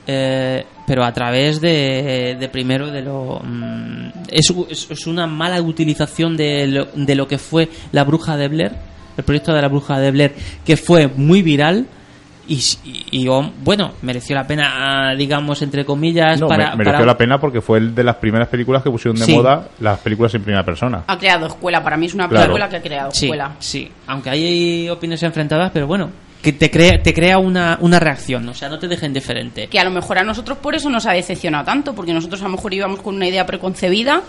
eh, 0.06 0.64
pero 0.86 1.04
a 1.04 1.12
través 1.12 1.60
de, 1.60 2.36
de 2.38 2.48
primero 2.48 2.90
de 2.90 3.02
lo 3.02 3.40
mm, 3.44 4.08
es- 4.30 4.88
es 4.90 5.06
una 5.06 5.26
mala 5.26 5.60
utilización 5.62 6.36
de 6.36 6.66
lo, 6.66 6.86
de 6.94 7.14
lo 7.14 7.28
que 7.28 7.38
fue 7.38 7.68
la 7.92 8.04
bruja 8.04 8.36
de 8.36 8.48
Blair 8.48 8.72
el 9.16 9.24
proyecto 9.24 9.52
de 9.54 9.62
la 9.62 9.68
bruja 9.68 9.98
de 10.00 10.10
Blair 10.10 10.34
que 10.64 10.76
fue 10.76 11.06
muy 11.06 11.42
viral 11.42 11.86
y, 12.48 12.54
y- 12.84 13.04
y, 13.22 13.28
bueno 13.62 13.92
mereció 14.02 14.34
la 14.34 14.46
pena 14.46 15.10
ah, 15.10 15.14
digamos 15.14 15.62
entre 15.62 15.84
comillas 15.84 16.40
No, 16.40 16.48
me- 16.48 16.56
mereció 16.56 16.84
para- 16.84 17.04
la 17.06 17.16
pena 17.16 17.38
porque 17.38 17.60
fue 17.60 17.78
el 17.78 17.94
de 17.94 18.02
las 18.04 18.16
primeras 18.16 18.48
películas 18.48 18.82
que 18.82 18.90
pusieron 18.90 19.18
de 19.18 19.24
Sí. 19.26 19.34
moda 19.34 19.68
las 19.80 19.98
películas 20.00 20.34
en 20.34 20.42
primera 20.42 20.64
persona. 20.64 21.04
Ha 21.06 21.18
creado 21.18 21.46
escuela, 21.46 21.82
para 21.84 21.96
mí 21.96 22.06
es 22.06 22.14
una 22.14 22.28
Claro. 22.28 22.46
película 22.46 22.68
que 22.68 22.76
ha 22.76 22.82
creado 22.82 23.10
sí, 23.12 23.26
escuela. 23.26 23.52
sí 23.58 23.90
aunque 24.08 24.30
hay 24.30 24.88
opiniones 24.88 25.22
enfrentadas 25.22 25.70
pero 25.72 25.86
bueno 25.86 26.10
que 26.42 26.52
te 26.54 26.70
crea 26.70 27.02
te 27.02 27.12
crea 27.12 27.38
una, 27.38 27.76
una 27.82 28.00
reacción 28.00 28.48
o 28.48 28.54
sea 28.54 28.68
no 28.70 28.78
te 28.78 28.88
deja 28.88 29.06
indiferente 29.06 29.66
que 29.68 29.78
a 29.78 29.84
lo 29.84 29.90
mejor 29.90 30.18
a 30.18 30.24
nosotros 30.24 30.56
por 30.58 30.74
eso 30.74 30.88
nos 30.90 31.04
ha 31.06 31.12
decepcionado 31.12 31.64
tanto, 31.66 31.94
porque 31.94 32.12
nosotros 32.14 32.40
a 32.40 32.44
lo 32.44 32.50
mejor 32.50 32.72
íbamos 32.74 33.00
con 33.02 33.14
una 33.14 33.28
idea 33.28 33.44
preconcebida 33.46 34.22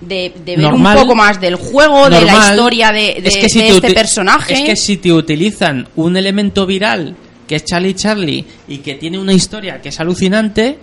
de, 0.00 0.32
de 0.44 0.56
ver 0.56 0.58
Normal. 0.70 0.96
un 0.96 1.02
poco 1.04 1.14
más 1.14 1.40
del 1.40 1.54
juego, 1.56 2.08
de 2.10 2.24
la 2.24 2.32
historia 2.50 2.90
de, 2.90 3.20
de- 3.22 3.28
es 3.28 3.36
que 3.36 3.48
si 3.48 3.60
de 3.60 3.66
te 3.68 3.74
este 3.74 3.92
personaje. 3.94 4.52
Es 4.54 4.60
que 4.62 4.74
si 4.76 4.96
te 4.96 5.12
utilizan 5.12 5.86
un 5.94 6.16
elemento 6.16 6.66
viral 6.66 7.14
que 7.52 7.56
es 7.56 7.64
Charlie 7.66 7.94
Charlie 7.94 8.46
y 8.66 8.78
que 8.78 8.94
tiene 8.94 9.18
una 9.18 9.34
historia 9.34 9.78
que 9.78 9.90
es 9.90 10.00
alucinante, 10.00 10.78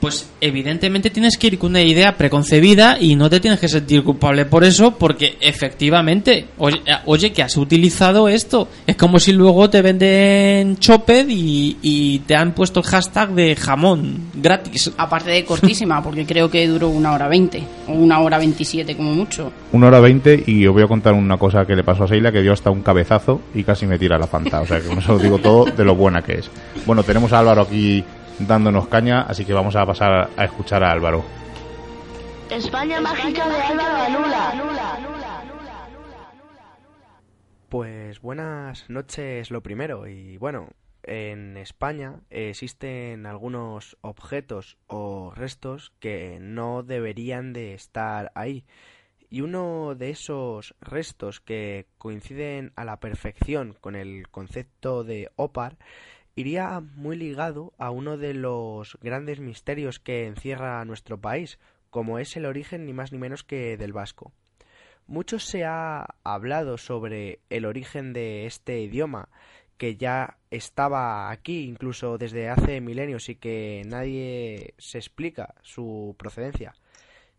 pues 0.00 0.28
evidentemente 0.40 1.10
tienes 1.10 1.36
que 1.38 1.48
ir 1.48 1.58
con 1.58 1.70
una 1.70 1.82
idea 1.82 2.16
preconcebida 2.16 2.98
y 3.00 3.16
no 3.16 3.30
te 3.30 3.40
tienes 3.40 3.60
que 3.60 3.68
sentir 3.68 4.02
culpable 4.02 4.44
por 4.44 4.64
eso 4.64 4.96
porque 4.98 5.36
efectivamente, 5.40 6.46
oye, 6.58 6.80
oye, 7.06 7.32
que 7.32 7.42
has 7.42 7.56
utilizado 7.56 8.28
esto. 8.28 8.68
Es 8.86 8.96
como 8.96 9.18
si 9.18 9.32
luego 9.32 9.70
te 9.70 9.82
venden 9.82 10.78
Choped 10.78 11.26
y, 11.28 11.78
y 11.82 12.18
te 12.20 12.36
han 12.36 12.52
puesto 12.52 12.80
el 12.80 12.86
hashtag 12.86 13.30
de 13.30 13.56
jamón 13.56 14.28
gratis. 14.34 14.92
Aparte 14.96 15.30
de 15.30 15.44
cortísima, 15.44 16.02
porque 16.02 16.26
creo 16.26 16.50
que 16.50 16.66
duró 16.66 16.88
una 16.88 17.12
hora 17.12 17.28
veinte, 17.28 17.62
o 17.88 17.92
una 17.92 18.20
hora 18.20 18.38
veintisiete 18.38 18.96
como 18.96 19.14
mucho. 19.14 19.52
Una 19.72 19.88
hora 19.88 20.00
veinte 20.00 20.42
y 20.46 20.66
os 20.66 20.74
voy 20.74 20.82
a 20.82 20.88
contar 20.88 21.14
una 21.14 21.36
cosa 21.36 21.64
que 21.66 21.74
le 21.74 21.84
pasó 21.84 22.04
a 22.04 22.08
Seila 22.08 22.32
que 22.32 22.42
dio 22.42 22.52
hasta 22.52 22.70
un 22.70 22.82
cabezazo 22.82 23.40
y 23.54 23.64
casi 23.64 23.86
me 23.86 23.98
tira 23.98 24.18
la 24.18 24.26
fanta. 24.26 24.60
O 24.60 24.66
sea 24.66 24.80
que 24.80 24.88
con 24.88 24.98
eso 24.98 25.14
os 25.14 25.22
digo 25.22 25.38
todo 25.38 25.64
de 25.64 25.84
lo 25.84 25.94
buena 25.94 26.22
que 26.22 26.34
es. 26.34 26.50
Bueno, 26.84 27.02
tenemos 27.02 27.32
a 27.32 27.40
Álvaro 27.40 27.62
aquí 27.62 28.04
dándonos 28.38 28.88
caña, 28.88 29.22
así 29.22 29.44
que 29.44 29.52
vamos 29.52 29.76
a 29.76 29.86
pasar 29.86 30.30
a 30.36 30.44
escuchar 30.44 30.82
a 30.84 30.92
Álvaro. 30.92 31.24
España 32.50 33.00
mágica 33.00 33.48
de 33.48 33.60
Álvaro 33.60 33.96
Anula. 33.96 34.52
Pues 37.68 38.20
buenas 38.20 38.88
noches 38.88 39.50
lo 39.50 39.62
primero 39.62 40.06
y 40.06 40.38
bueno, 40.38 40.68
en 41.02 41.56
España 41.56 42.20
existen 42.30 43.26
algunos 43.26 43.96
objetos 44.00 44.76
o 44.86 45.32
restos 45.34 45.92
que 45.98 46.38
no 46.40 46.82
deberían 46.82 47.52
de 47.52 47.74
estar 47.74 48.30
ahí. 48.34 48.64
Y 49.28 49.40
uno 49.40 49.94
de 49.96 50.10
esos 50.10 50.76
restos 50.80 51.40
que 51.40 51.86
coinciden 51.98 52.72
a 52.76 52.84
la 52.84 53.00
perfección 53.00 53.76
con 53.80 53.96
el 53.96 54.28
concepto 54.28 55.02
de 55.02 55.30
OPAR 55.34 55.76
iría 56.36 56.80
muy 56.94 57.16
ligado 57.16 57.72
a 57.78 57.90
uno 57.90 58.18
de 58.18 58.34
los 58.34 58.98
grandes 59.00 59.40
misterios 59.40 59.98
que 59.98 60.26
encierra 60.26 60.84
nuestro 60.84 61.18
país, 61.18 61.58
como 61.90 62.18
es 62.18 62.36
el 62.36 62.44
origen 62.44 62.84
ni 62.84 62.92
más 62.92 63.10
ni 63.10 63.18
menos 63.18 63.42
que 63.42 63.76
del 63.76 63.94
vasco. 63.94 64.32
Mucho 65.06 65.38
se 65.38 65.64
ha 65.64 66.14
hablado 66.24 66.78
sobre 66.78 67.40
el 67.48 67.64
origen 67.64 68.12
de 68.12 68.44
este 68.46 68.80
idioma, 68.80 69.30
que 69.78 69.96
ya 69.96 70.38
estaba 70.50 71.30
aquí 71.30 71.64
incluso 71.64 72.18
desde 72.18 72.48
hace 72.48 72.80
milenios 72.80 73.28
y 73.28 73.36
que 73.36 73.82
nadie 73.86 74.74
se 74.78 74.98
explica 74.98 75.54
su 75.62 76.14
procedencia. 76.18 76.74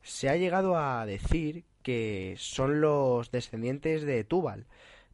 Se 0.01 0.29
ha 0.29 0.37
llegado 0.37 0.77
a 0.77 1.05
decir 1.05 1.65
que 1.83 2.35
son 2.37 2.81
los 2.81 3.31
descendientes 3.31 4.03
de 4.03 4.23
Tubal. 4.23 4.65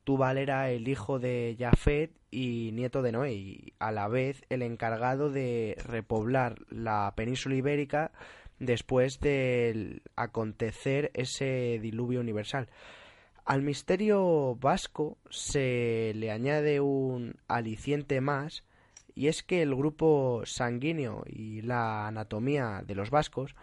Tubal 0.04 0.38
era 0.38 0.70
el 0.70 0.88
hijo 0.88 1.20
de 1.20 1.56
Jafet 1.58 2.12
y 2.30 2.72
nieto 2.74 3.02
de 3.02 3.12
Noé, 3.12 3.34
y 3.34 3.74
a 3.80 3.92
la 3.92 4.08
vez 4.08 4.44
el 4.50 4.62
encargado 4.62 5.30
de 5.30 5.78
repoblar 5.86 6.56
la 6.70 7.14
península 7.16 7.56
ibérica 7.56 8.12
después 8.60 9.20
del 9.20 10.02
acontecer 10.16 11.12
ese 11.14 11.80
diluvio 11.82 12.20
universal. 12.20 12.70
Al 13.46 13.62
misterio 13.62 14.56
vasco 14.56 15.18
se 15.30 16.14
le 16.16 16.32
añade 16.32 16.80
un 16.80 17.36
aliciente 17.48 18.22
más, 18.22 18.64
y 19.16 19.28
es 19.28 19.44
que 19.44 19.62
el 19.62 19.76
grupo 19.76 20.44
sanguíneo 20.46 21.24
y 21.28 21.62
la 21.62 22.08
anatomía 22.08 22.84
de 22.86 22.96
los 22.96 23.10
vascos 23.10 23.56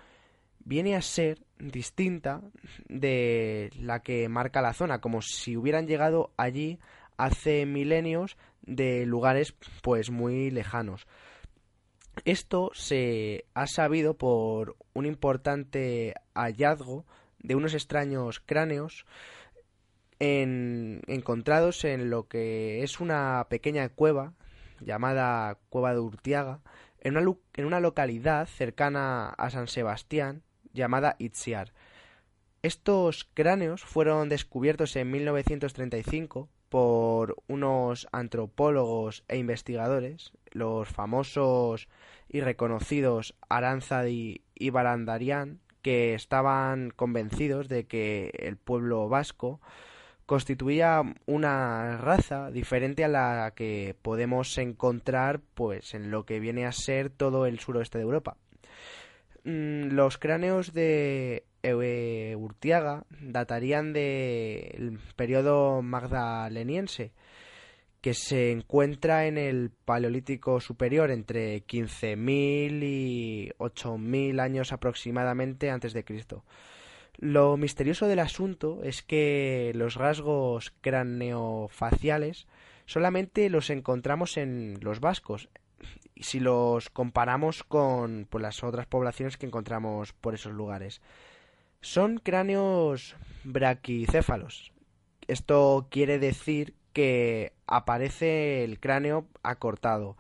viene 0.64 0.97
a 0.97 1.02
ser 1.02 1.40
distinta 1.59 2.43
de 2.88 3.71
la 3.79 4.00
que 4.00 4.29
marca 4.29 4.62
la 4.62 4.73
zona, 4.73 5.00
como 5.00 5.23
si 5.23 5.57
hubieran 5.57 5.87
llegado 5.87 6.33
allí 6.37 6.79
hace 7.17 7.67
milenios 7.67 8.37
de 8.62 9.05
lugares 9.07 9.55
pues 9.83 10.11
muy 10.11 10.50
lejanos. 10.50 11.07
Esto 12.25 12.71
se 12.75 13.45
ha 13.55 13.67
sabido 13.67 14.14
por 14.14 14.76
un 14.93 15.07
importante 15.07 16.14
hallazgo 16.35 17.05
de 17.38 17.55
unos 17.55 17.75
extraños 17.75 18.40
cráneos 18.40 19.07
encontrados 20.19 21.85
en 21.85 22.11
lo 22.11 22.29
que 22.29 22.83
es 22.83 23.00
una 23.00 23.47
pequeña 23.49 23.88
cueva 23.88 24.35
llamada 24.81 25.59
Cueva 25.71 25.95
de 25.95 26.00
Urtiaga, 26.00 26.61
en 27.00 27.17
una, 27.17 27.35
en 27.55 27.64
una 27.64 27.81
localidad 27.81 28.47
cercana 28.47 29.31
a 29.31 29.50
San 29.50 29.67
Sebastián 29.67 30.43
llamada 30.73 31.17
Itziar. 31.19 31.73
Estos 32.62 33.29
cráneos 33.33 33.85
fueron 33.85 34.29
descubiertos 34.29 34.95
en 34.97 35.11
1935 35.11 36.49
por 36.69 37.37
unos 37.49 38.07
antropólogos 38.12 39.25
e 39.29 39.39
investigadores, 39.39 40.33
los 40.50 40.89
famosos 40.89 41.89
y 42.28 42.41
reconocidos 42.41 43.35
Aranzadi 43.49 44.43
y 44.54 44.71
Barandarian, 44.71 45.61
que 45.83 46.15
estaban 46.15 46.91
convencidos 46.91 47.69
de 47.69 47.87
que 47.87 48.30
el 48.39 48.56
pueblo 48.56 49.09
vasco 49.09 49.61
constituía 50.26 51.02
una 51.26 51.97
raza 51.97 52.52
diferente 52.52 53.04
a 53.04 53.09
la 53.09 53.52
que 53.56 53.97
podemos 54.00 54.56
encontrar 54.59 55.41
pues 55.54 55.93
en 55.95 56.13
lo 56.13 56.25
que 56.25 56.39
viene 56.39 56.67
a 56.67 56.73
ser 56.73 57.11
todo 57.11 57.47
el 57.47 57.59
suroeste 57.59 57.99
de 57.99 58.04
Europa. 58.04 58.37
Mm, 59.45 59.93
los 59.93 60.19
cráneos 60.19 60.73
de 60.73 61.45
Urtiaga 62.37 63.05
datarían 63.21 63.93
del 63.93 64.99
periodo 65.17 65.83
magdaleniense, 65.83 67.13
que 68.00 68.15
se 68.15 68.50
encuentra 68.50 69.26
en 69.26 69.37
el 69.37 69.71
Paleolítico 69.85 70.61
Superior 70.61 71.11
entre 71.11 71.67
15.000 71.67 72.83
y 72.83 73.50
8.000 73.59 74.41
años 74.41 74.73
aproximadamente 74.73 75.71
antes 75.71 75.93
de 75.93 76.05
Cristo. 76.05 76.45
Lo 77.19 77.59
misterioso 77.59 78.07
del 78.07 78.21
asunto 78.21 78.81
es 78.83 79.03
que 79.03 79.73
los 79.75 79.97
rasgos 79.97 80.73
craneofaciales 80.81 82.47
solamente 82.87 83.50
los 83.50 83.69
encontramos 83.69 84.39
en 84.39 84.79
los 84.81 85.00
vascos, 85.00 85.50
si 86.23 86.41
los 86.41 86.91
comparamos 86.91 87.65
con 87.65 88.26
pues, 88.28 88.43
las 88.43 88.63
otras 88.63 88.87
poblaciones 88.87 89.37
que 89.37 89.47
encontramos 89.47 90.13
por 90.13 90.35
esos 90.35 90.52
lugares. 90.52 91.00
Son 91.80 92.19
cráneos 92.19 93.17
braquicéfalos. 93.45 94.73
Esto 95.28 95.89
quiere 95.91 96.19
decir 96.19 96.75
que 96.93 97.52
aparece 97.67 98.65
el 98.65 98.80
cráneo 98.80 99.26
acortado. 99.43 100.17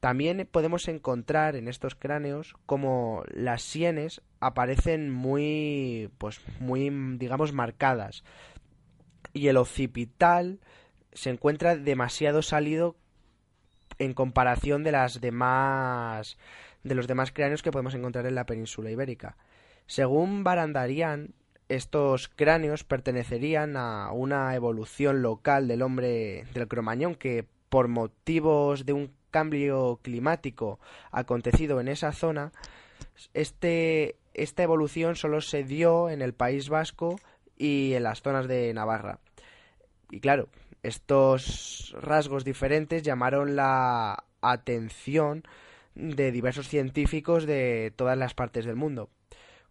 También 0.00 0.48
podemos 0.50 0.88
encontrar 0.88 1.56
en 1.56 1.68
estos 1.68 1.94
cráneos 1.94 2.54
como 2.66 3.24
las 3.28 3.62
sienes 3.62 4.22
aparecen 4.40 5.10
muy 5.10 6.10
pues 6.18 6.40
muy 6.60 6.88
digamos 7.18 7.52
marcadas 7.52 8.22
y 9.32 9.48
el 9.48 9.56
occipital 9.56 10.60
se 11.12 11.30
encuentra 11.30 11.76
demasiado 11.76 12.42
salido 12.42 12.94
en 13.98 14.14
comparación 14.14 14.84
de 14.84 14.92
las 14.92 15.20
demás 15.20 16.36
de 16.84 16.94
los 16.94 17.06
demás 17.06 17.32
cráneos 17.32 17.62
que 17.62 17.72
podemos 17.72 17.94
encontrar 17.94 18.26
en 18.26 18.34
la 18.34 18.46
península 18.46 18.90
ibérica. 18.90 19.36
Según 19.86 20.44
Barandarian, 20.44 21.34
estos 21.68 22.28
cráneos 22.28 22.84
pertenecerían 22.84 23.76
a 23.76 24.10
una 24.12 24.54
evolución 24.54 25.22
local 25.22 25.68
del 25.68 25.82
hombre 25.82 26.44
del 26.54 26.68
Cromañón 26.68 27.14
que 27.14 27.46
por 27.68 27.88
motivos 27.88 28.86
de 28.86 28.92
un 28.94 29.12
cambio 29.30 30.00
climático 30.02 30.80
acontecido 31.10 31.80
en 31.80 31.88
esa 31.88 32.12
zona, 32.12 32.52
este, 33.34 34.16
esta 34.34 34.62
evolución 34.62 35.16
solo 35.16 35.40
se 35.40 35.64
dio 35.64 36.08
en 36.08 36.22
el 36.22 36.32
País 36.32 36.68
Vasco 36.68 37.20
y 37.56 37.92
en 37.94 38.04
las 38.04 38.22
zonas 38.22 38.48
de 38.48 38.72
Navarra. 38.72 39.18
Y 40.10 40.20
claro, 40.20 40.48
estos 40.82 41.94
rasgos 42.00 42.44
diferentes 42.44 43.02
llamaron 43.02 43.56
la 43.56 44.24
atención 44.40 45.44
de 45.94 46.30
diversos 46.30 46.68
científicos 46.68 47.46
de 47.46 47.92
todas 47.96 48.16
las 48.16 48.34
partes 48.34 48.64
del 48.64 48.76
mundo. 48.76 49.10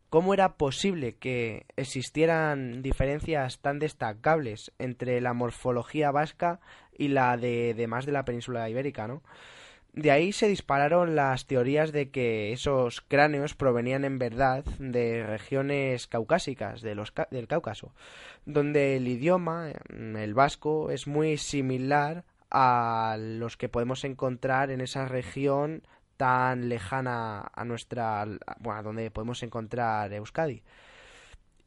¿Cómo 0.10 0.34
era 0.34 0.54
posible 0.56 1.16
que 1.16 1.66
existieran 1.76 2.82
diferencias 2.82 3.60
tan 3.60 3.78
destacables 3.80 4.72
entre 4.80 5.20
la 5.20 5.34
morfología 5.34 6.12
vasca 6.12 6.62
y 6.98 7.10
la 7.10 7.36
de 7.36 7.74
demás 7.74 8.06
de 8.06 8.14
la 8.14 8.24
península 8.24 8.70
ibérica, 8.70 9.08
no? 9.08 9.22
De 9.98 10.12
ahí 10.12 10.32
se 10.32 10.48
dispararon 10.48 11.16
las 11.16 11.48
teorías 11.48 11.92
de 11.92 12.12
que 12.12 12.54
esos 12.54 13.02
cráneos 13.02 13.56
provenían 13.56 14.06
en 14.06 14.20
verdad 14.20 14.64
de 14.78 15.26
regiones 15.26 16.06
caucásicas 16.06 16.84
del 16.84 17.48
Cáucaso, 17.48 17.96
donde 18.46 18.96
el 18.96 19.08
idioma, 19.08 19.72
el 19.90 20.34
vasco, 20.36 20.92
es 20.92 21.08
muy 21.08 21.38
similar 21.38 22.26
a 22.52 23.18
los 23.20 23.58
que 23.58 23.70
podemos 23.70 24.04
encontrar 24.04 24.70
en 24.70 24.82
esa 24.82 25.08
región 25.08 25.82
tan 26.16 26.70
lejana 26.70 27.50
a 27.56 27.66
nuestra, 27.66 28.24
bueno, 28.60 28.84
donde 28.84 29.10
podemos 29.10 29.42
encontrar 29.42 30.14
Euskadi. 30.14 30.62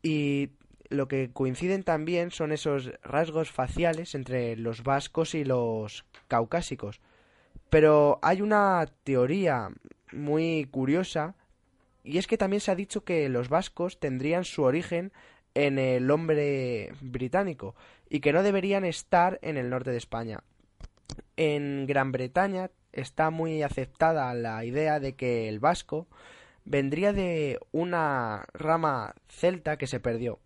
Y 0.05 0.51
lo 0.88 1.09
que 1.09 1.33
coinciden 1.33 1.83
también 1.83 2.31
son 2.31 2.53
esos 2.53 2.93
rasgos 3.03 3.51
faciales 3.51 4.14
entre 4.14 4.55
los 4.55 4.85
vascos 4.85 5.35
y 5.35 5.43
los 5.43 6.05
caucásicos 6.29 7.01
pero 7.71 8.19
hay 8.23 8.43
una 8.43 8.87
teoría 9.05 9.71
muy 10.13 10.67
curiosa 10.71 11.37
y 12.03 12.19
es 12.19 12.27
que 12.27 12.39
también 12.39 12.61
se 12.61 12.71
ha 12.71 12.75
dicho 12.75 13.05
que 13.05 13.29
los 13.29 13.49
vascos 13.49 14.01
tendrían 14.01 14.45
su 14.45 14.63
origen 14.63 15.13
en 15.55 15.79
el 15.79 16.11
hombre 16.11 16.93
británico 17.01 17.75
y 18.09 18.21
que 18.21 18.33
no 18.33 18.43
deberían 18.43 18.85
estar 18.85 19.39
en 19.43 19.57
el 19.57 19.71
norte 19.71 19.91
de 19.91 19.99
España. 19.99 20.43
En 21.37 21.87
Gran 21.87 22.13
Bretaña 22.13 22.71
está 22.93 23.31
muy 23.31 23.63
aceptada 23.63 24.35
la 24.35 24.65
idea 24.65 25.01
de 25.01 25.15
que 25.15 25.49
el 25.49 25.61
vasco 25.61 26.09
vendría 26.65 27.13
de 27.13 27.59
una 27.73 28.47
rama 28.53 29.15
celta 29.29 29.77
que 29.77 29.87
se 29.87 30.01
perdió. 30.01 30.41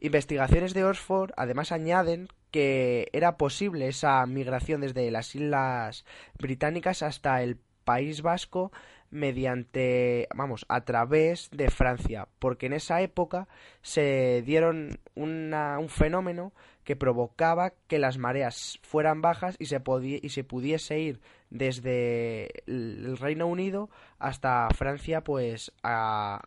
Investigaciones 0.00 0.74
de 0.74 0.84
Oxford 0.84 1.32
además 1.36 1.72
añaden 1.72 2.28
que 2.52 3.08
era 3.12 3.36
posible 3.36 3.88
esa 3.88 4.24
migración 4.26 4.82
desde 4.82 5.10
las 5.10 5.34
islas 5.34 6.04
británicas 6.38 7.02
hasta 7.02 7.42
el 7.42 7.58
País 7.84 8.22
Vasco 8.22 8.70
mediante, 9.10 10.26
vamos, 10.34 10.64
a 10.68 10.84
través 10.84 11.50
de 11.50 11.70
Francia, 11.70 12.28
porque 12.38 12.66
en 12.66 12.72
esa 12.72 13.02
época 13.02 13.46
se 13.82 14.42
dieron 14.46 15.00
una, 15.14 15.78
un 15.78 15.88
fenómeno 15.88 16.52
que 16.84 16.96
provocaba 16.96 17.74
que 17.88 17.98
las 17.98 18.16
mareas 18.16 18.78
fueran 18.82 19.20
bajas 19.20 19.56
y 19.58 19.66
se, 19.66 19.82
y 20.22 20.28
se 20.30 20.44
pudiese 20.44 20.98
ir 20.98 21.20
desde 21.50 22.48
el 22.66 23.18
Reino 23.18 23.46
Unido 23.46 23.90
hasta 24.18 24.68
Francia, 24.74 25.22
pues, 25.22 25.72
a, 25.82 26.42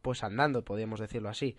pues 0.00 0.22
andando, 0.22 0.64
podríamos 0.64 1.00
decirlo 1.00 1.28
así. 1.28 1.56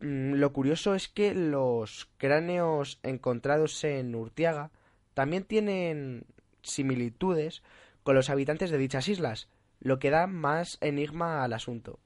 Mm, 0.00 0.34
lo 0.34 0.52
curioso 0.52 0.94
es 0.94 1.08
que 1.08 1.34
los 1.34 2.08
cráneos 2.18 3.00
encontrados 3.02 3.82
en 3.84 4.14
Urtiaga 4.14 4.70
también 5.14 5.44
tienen 5.44 6.24
similitudes 6.62 7.62
con 8.02 8.14
los 8.14 8.30
habitantes 8.30 8.70
de 8.70 8.78
dichas 8.78 9.08
islas, 9.08 9.48
lo 9.80 9.98
que 9.98 10.10
da 10.10 10.26
más 10.26 10.78
enigma 10.80 11.42
al 11.42 11.52
asunto. 11.52 11.98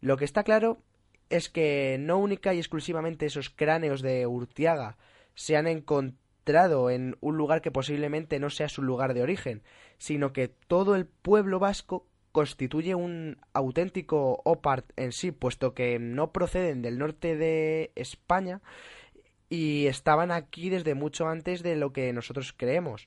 Lo 0.00 0.16
que 0.16 0.24
está 0.24 0.42
claro 0.42 0.82
es 1.30 1.48
que 1.48 1.96
no 2.00 2.18
única 2.18 2.54
y 2.54 2.58
exclusivamente 2.58 3.26
esos 3.26 3.50
cráneos 3.50 4.02
de 4.02 4.26
Urtiaga 4.26 4.96
se 5.34 5.56
han 5.56 5.66
encontrado 5.66 6.90
en 6.90 7.16
un 7.20 7.36
lugar 7.36 7.60
que 7.60 7.70
posiblemente 7.70 8.38
no 8.38 8.50
sea 8.50 8.68
su 8.68 8.82
lugar 8.82 9.14
de 9.14 9.22
origen, 9.22 9.62
sino 9.98 10.32
que 10.32 10.48
todo 10.48 10.94
el 10.94 11.06
pueblo 11.06 11.58
vasco 11.58 12.06
constituye 12.34 12.96
un 12.96 13.38
auténtico 13.52 14.42
OPART 14.44 14.90
en 14.96 15.12
sí, 15.12 15.30
puesto 15.30 15.72
que 15.72 16.00
no 16.00 16.32
proceden 16.32 16.82
del 16.82 16.98
norte 16.98 17.36
de 17.36 17.92
España 17.94 18.60
y 19.48 19.86
estaban 19.86 20.32
aquí 20.32 20.68
desde 20.68 20.96
mucho 20.96 21.28
antes 21.28 21.62
de 21.62 21.76
lo 21.76 21.92
que 21.92 22.12
nosotros 22.12 22.52
creemos, 22.52 23.06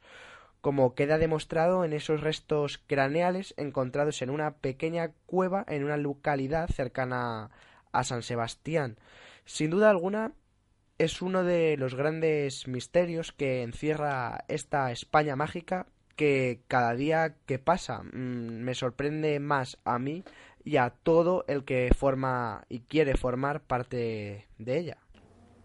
como 0.62 0.96
queda 0.96 1.18
demostrado 1.18 1.84
en 1.84 1.92
esos 1.92 2.22
restos 2.22 2.78
craneales 2.88 3.54
encontrados 3.58 4.22
en 4.22 4.30
una 4.30 4.56
pequeña 4.56 5.12
cueva 5.26 5.66
en 5.68 5.84
una 5.84 5.98
localidad 5.98 6.70
cercana 6.70 7.52
a 7.92 8.06
San 8.06 8.24
Sebastián. 8.24 8.98
Sin 9.44 9.72
duda 9.72 9.90
alguna, 9.90 10.32
es 11.00 11.22
uno 11.22 11.44
de 11.44 11.76
los 11.76 11.96
grandes 11.96 12.66
misterios 12.70 13.34
que 13.34 13.62
encierra 13.62 14.46
esta 14.48 14.90
España 14.94 15.36
mágica 15.36 15.88
que 16.18 16.60
cada 16.68 16.94
día 16.96 17.36
que 17.46 17.60
pasa 17.60 18.02
mm, 18.04 18.64
me 18.64 18.76
sorprende 18.76 19.40
más 19.40 19.78
a 19.86 20.00
mí 20.00 20.26
y 20.66 20.76
a 20.76 20.90
todo 20.90 21.46
el 21.48 21.64
que 21.64 21.92
forma 21.98 22.66
y 22.68 22.80
quiere 22.80 23.16
formar 23.16 23.62
parte 23.62 24.48
de 24.58 24.78
ella. 24.78 24.98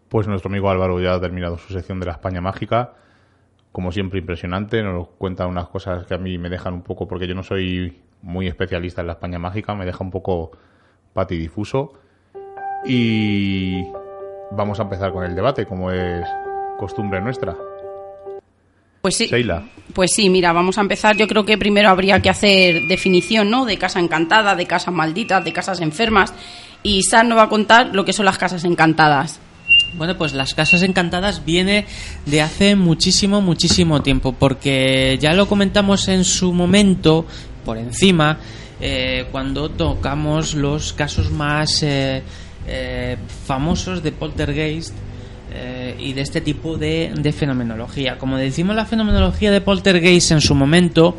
Pues 0.08 0.28
nuestro 0.28 0.48
amigo 0.48 0.70
Álvaro 0.70 1.00
ya 1.00 1.14
ha 1.14 1.20
terminado 1.20 1.58
su 1.58 1.72
sección 1.72 1.98
de 1.98 2.06
la 2.06 2.12
España 2.12 2.40
mágica. 2.40 2.94
Como 3.72 3.90
siempre, 3.90 4.20
impresionante. 4.20 4.82
Nos 4.82 5.08
cuenta 5.08 5.46
unas 5.46 5.68
cosas 5.68 6.06
que 6.06 6.14
a 6.14 6.18
mí 6.18 6.38
me 6.38 6.50
dejan 6.50 6.74
un 6.74 6.82
poco, 6.82 7.08
porque 7.08 7.26
yo 7.26 7.34
no 7.34 7.42
soy 7.42 8.02
muy 8.20 8.46
especialista 8.46 9.00
en 9.00 9.08
la 9.08 9.14
España 9.14 9.38
mágica, 9.38 9.74
me 9.74 9.86
deja 9.86 10.04
un 10.04 10.10
poco 10.10 10.52
patidifuso. 11.14 11.94
Y 12.84 13.82
vamos 14.50 14.78
a 14.78 14.82
empezar 14.82 15.12
con 15.12 15.24
el 15.24 15.34
debate, 15.34 15.66
como 15.66 15.90
es 15.90 16.28
costumbre 16.78 17.20
nuestra. 17.20 17.56
Pues 19.02 19.16
sí. 19.16 19.28
Pues 19.94 20.12
sí, 20.14 20.30
mira, 20.30 20.52
vamos 20.52 20.78
a 20.78 20.80
empezar. 20.80 21.16
Yo 21.16 21.26
creo 21.26 21.44
que 21.44 21.58
primero 21.58 21.90
habría 21.90 22.22
que 22.22 22.30
hacer 22.30 22.86
definición, 22.86 23.50
¿no? 23.50 23.64
De 23.64 23.76
casa 23.76 23.98
encantada, 23.98 24.54
de 24.54 24.66
casas 24.66 24.94
malditas, 24.94 25.44
de 25.44 25.52
casas 25.52 25.80
enfermas. 25.80 26.32
Y 26.84 27.02
San 27.02 27.28
nos 27.28 27.36
va 27.36 27.42
a 27.42 27.48
contar 27.48 27.94
lo 27.94 28.04
que 28.04 28.12
son 28.12 28.26
las 28.26 28.38
casas 28.38 28.64
encantadas. 28.64 29.40
Bueno, 29.94 30.16
pues 30.16 30.34
las 30.34 30.54
casas 30.54 30.82
encantadas 30.84 31.44
viene 31.44 31.84
de 32.26 32.42
hace 32.42 32.76
muchísimo, 32.76 33.40
muchísimo 33.40 34.02
tiempo, 34.02 34.32
porque 34.32 35.18
ya 35.20 35.34
lo 35.34 35.48
comentamos 35.48 36.06
en 36.06 36.24
su 36.24 36.52
momento, 36.52 37.26
por 37.64 37.78
encima, 37.78 38.38
eh, 38.80 39.26
cuando 39.32 39.68
tocamos 39.68 40.54
los 40.54 40.92
casos 40.92 41.30
más 41.30 41.82
eh, 41.82 42.22
eh, 42.68 43.16
famosos 43.46 44.02
de 44.02 44.12
poltergeist 44.12 44.94
eh, 45.54 45.96
y 45.98 46.14
de 46.14 46.22
este 46.22 46.40
tipo 46.40 46.78
de, 46.78 47.34
fenomenología. 47.36 48.16
Como 48.16 48.38
decimos, 48.38 48.74
la 48.74 48.86
fenomenología 48.86 49.50
de 49.50 49.60
Poltergeist 49.60 50.30
en 50.30 50.40
su 50.40 50.54
momento 50.54 51.16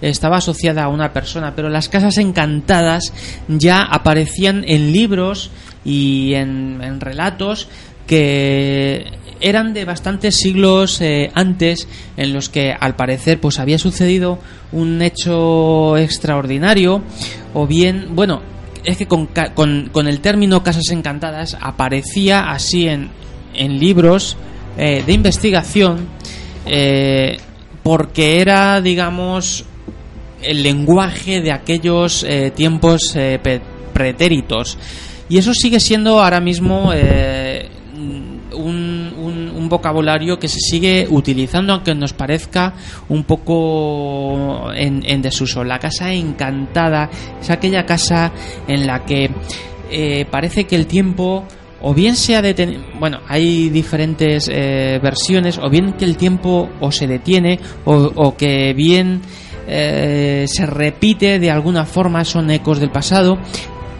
estaba 0.00 0.38
asociada 0.38 0.84
a 0.84 0.88
una 0.88 1.12
persona, 1.12 1.54
pero 1.54 1.68
las 1.68 1.88
casas 1.88 2.18
encantadas 2.18 3.12
ya 3.46 3.82
aparecían 3.82 4.64
en 4.66 4.92
libros 4.92 5.50
y 5.84 6.34
en, 6.34 7.00
relatos 7.00 7.68
que 8.08 9.06
eran 9.40 9.72
de 9.72 9.84
bastantes 9.84 10.34
siglos 10.36 11.00
eh, 11.00 11.30
antes 11.34 11.86
en 12.16 12.32
los 12.32 12.48
que 12.48 12.72
al 12.72 12.96
parecer 12.96 13.40
pues 13.40 13.60
había 13.60 13.78
sucedido 13.78 14.38
un 14.72 15.02
hecho 15.02 15.96
extraordinario 15.96 17.02
o 17.52 17.66
bien 17.66 18.08
bueno 18.14 18.40
es 18.84 18.96
que 18.96 19.06
con, 19.06 19.26
con 19.26 20.08
el 20.08 20.20
término 20.20 20.62
casas 20.62 20.90
encantadas 20.90 21.58
aparecía 21.60 22.50
así 22.50 22.88
en, 22.88 23.10
en 23.56 23.78
libros 23.78 24.36
eh, 24.78 25.02
de 25.06 25.12
investigación 25.14 26.06
eh, 26.66 27.38
porque 27.82 28.40
era, 28.42 28.82
digamos, 28.82 29.64
el 30.42 30.62
lenguaje 30.62 31.40
de 31.40 31.50
aquellos 31.50 32.24
eh, 32.24 32.52
tiempos 32.54 33.16
pretéritos. 33.94 34.76
Y 35.28 35.38
eso 35.38 35.54
sigue 35.54 35.80
siendo 35.80 36.20
ahora 36.22 36.40
mismo 36.40 36.92
un, 38.52 39.52
un, 39.56 39.68
vocabulario 39.68 40.38
que 40.38 40.48
se 40.48 40.60
sigue 40.60 41.06
utilizando, 41.10 41.72
aunque 41.72 41.94
nos 41.94 42.12
parezca 42.12 42.74
un 43.08 43.24
poco 43.24 44.72
en, 44.72 45.02
en 45.04 45.22
desuso. 45.22 45.64
La 45.64 45.78
casa 45.78 46.12
encantada 46.12 47.08
es 47.40 47.50
aquella 47.50 47.86
casa 47.86 48.32
en 48.68 48.86
la 48.86 49.04
que 49.04 49.30
parece 50.30 50.64
que 50.64 50.76
el 50.76 50.86
tiempo 50.86 51.44
o 51.88 51.94
bien 51.94 52.16
se 52.16 52.34
ha 52.34 52.42
detenido, 52.42 52.82
bueno, 52.98 53.20
hay 53.28 53.68
diferentes 53.68 54.50
eh, 54.52 54.98
versiones, 55.00 55.56
o 55.56 55.70
bien 55.70 55.92
que 55.92 56.04
el 56.04 56.16
tiempo 56.16 56.68
o 56.80 56.90
se 56.90 57.06
detiene, 57.06 57.60
o, 57.84 58.36
que 58.36 58.74
bien 58.74 59.20
eh, 59.68 60.46
se 60.48 60.66
repite 60.66 61.38
de 61.38 61.48
alguna 61.48 61.84
forma, 61.84 62.24
son 62.24 62.50
ecos 62.50 62.80
del 62.80 62.90
pasado. 62.90 63.38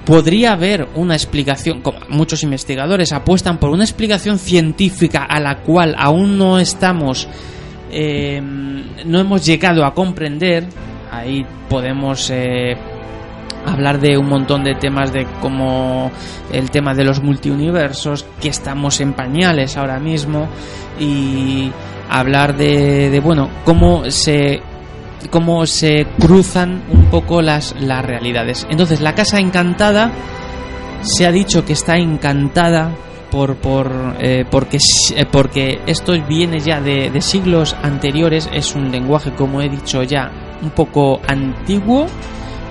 Podría 0.05 0.55
haber 0.55 0.89
una 0.97 1.15
explicación, 1.15 1.81
como 1.81 2.01
muchos 2.09 2.43
investigadores 2.43 3.13
apuestan 3.13 3.59
por 3.59 3.71
una 3.71 3.85
explicación 3.85 4.41
científica 4.41 5.23
a 5.23 5.39
la 5.39 5.59
cual 5.59 5.95
aún 5.97 6.37
no 6.37 6.59
estamos, 6.59 7.29
eh, 7.93 8.43
no 8.43 9.21
hemos 9.21 9.47
llegado 9.47 9.85
a 9.85 9.95
comprender. 9.95 10.67
Ahí 11.13 11.47
podemos 11.69 12.33
hablar 13.67 14.01
de 14.01 14.17
un 14.17 14.29
montón 14.29 14.65
de 14.65 14.75
temas 14.75 15.13
de 15.13 15.27
como 15.41 16.11
el 16.53 16.71
tema 16.71 16.95
de 16.95 17.05
los 17.05 17.23
multiuniversos, 17.23 18.25
que 18.41 18.49
estamos 18.49 19.01
en 19.01 19.13
pañales 19.13 19.77
ahora 19.77 19.99
mismo, 19.99 20.49
y 20.99 21.71
hablar 22.09 22.57
de, 22.57 23.21
bueno, 23.23 23.51
cómo 23.65 24.11
se 24.11 24.61
cómo 25.31 25.67
se 25.67 26.07
cruzan 26.21 26.85
un 26.89 27.07
poco 27.07 27.43
las, 27.43 27.75
las 27.81 28.05
realidades. 28.05 28.67
Entonces, 28.71 29.01
la 29.01 29.15
casa 29.15 29.41
encantada 29.41 30.13
se 31.01 31.27
ha 31.27 31.33
dicho 31.33 31.65
que 31.65 31.73
está 31.73 31.97
encantada 31.97 32.93
por, 33.31 33.57
por 33.57 33.91
eh, 34.21 34.45
porque 34.49 34.79
eh, 35.17 35.27
porque 35.31 35.81
esto 35.87 36.13
viene 36.29 36.61
ya 36.61 36.81
de 36.81 37.21
siglos 37.21 37.75
anteriores, 37.83 38.49
es 38.53 38.75
un 38.75 38.93
lenguaje 38.93 39.33
como 39.33 39.61
he 39.61 39.69
dicho 39.69 40.03
ya 40.05 40.31
un 40.63 40.71
poco 40.71 41.21
antiguo 41.27 42.07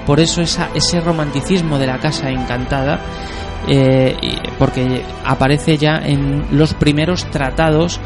por 0.05 0.19
eso 0.19 0.41
esa, 0.41 0.69
ese 0.73 0.99
romanticismo 1.01 1.77
de 1.77 1.87
la 1.87 1.99
casa 1.99 2.29
encantada, 2.29 2.99
eh, 3.67 4.15
porque 4.59 5.03
aparece 5.23 5.77
ya 5.77 5.97
en 5.97 6.45
los 6.51 6.73
primeros 6.75 7.25
tratados 7.31 7.99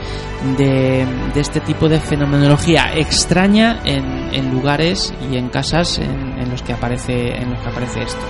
de, 0.57 1.05
este 1.35 1.59
tipo 1.59 1.89
de 1.89 1.99
fenomenología 1.99 2.93
extraña 2.95 3.79
en, 3.83 4.18
en 4.31 4.51
lugares 4.51 5.13
y 5.31 5.37
en 5.37 5.49
casas 5.49 5.99
en, 5.99 6.39
en, 6.39 6.49
los 6.49 6.61
que 6.61 6.73
aparece 6.73 7.35
en 7.35 7.51
los 7.51 7.59
que 7.59 7.69
aparece 7.69 8.01
esto. 8.01 8.21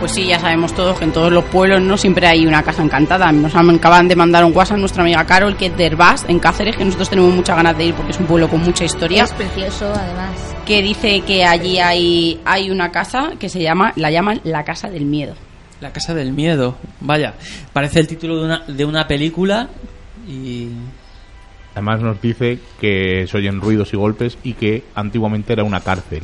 Pues 0.00 0.12
sí, 0.12 0.26
ya 0.26 0.38
sabemos 0.38 0.72
todos 0.74 0.98
que 0.98 1.04
en 1.04 1.12
todos 1.12 1.30
los 1.30 1.44
pueblos 1.44 1.82
no 1.82 1.98
siempre 1.98 2.26
hay 2.26 2.46
una 2.46 2.62
casa 2.62 2.82
encantada. 2.82 3.30
Nos 3.32 3.54
acaban 3.54 4.08
de 4.08 4.16
mandar 4.16 4.46
un 4.46 4.56
WhatsApp 4.56 4.78
nuestra 4.78 5.02
amiga 5.02 5.26
Carol, 5.26 5.58
que 5.58 5.66
es 5.66 5.76
de 5.76 5.84
Herbás, 5.84 6.24
en 6.26 6.38
Cáceres, 6.38 6.74
que 6.74 6.86
nosotros 6.86 7.10
tenemos 7.10 7.34
muchas 7.34 7.54
ganas 7.54 7.76
de 7.76 7.84
ir 7.84 7.94
porque 7.94 8.12
es 8.12 8.18
un 8.18 8.24
pueblo 8.24 8.48
con 8.48 8.62
mucha 8.62 8.82
historia. 8.82 9.24
Es 9.24 9.32
precioso, 9.34 9.92
además. 9.94 10.56
Que 10.64 10.80
dice 10.80 11.20
que 11.20 11.44
allí 11.44 11.78
hay, 11.80 12.40
hay 12.46 12.70
una 12.70 12.90
casa 12.90 13.32
que 13.38 13.50
se 13.50 13.60
llama, 13.60 13.92
la 13.96 14.10
llaman 14.10 14.40
la 14.42 14.64
Casa 14.64 14.88
del 14.88 15.04
Miedo. 15.04 15.34
La 15.82 15.92
Casa 15.92 16.14
del 16.14 16.32
Miedo, 16.32 16.76
vaya, 17.00 17.34
parece 17.74 18.00
el 18.00 18.06
título 18.06 18.38
de 18.38 18.44
una, 18.46 18.64
de 18.66 18.84
una 18.86 19.06
película 19.06 19.68
y... 20.26 20.68
Además 21.80 22.02
nos 22.02 22.20
dice 22.20 22.58
que 22.78 23.26
se 23.26 23.38
oyen 23.38 23.58
ruidos 23.58 23.94
y 23.94 23.96
golpes 23.96 24.36
y 24.44 24.52
que 24.52 24.84
antiguamente 24.94 25.54
era 25.54 25.64
una 25.64 25.80
cárcel 25.80 26.22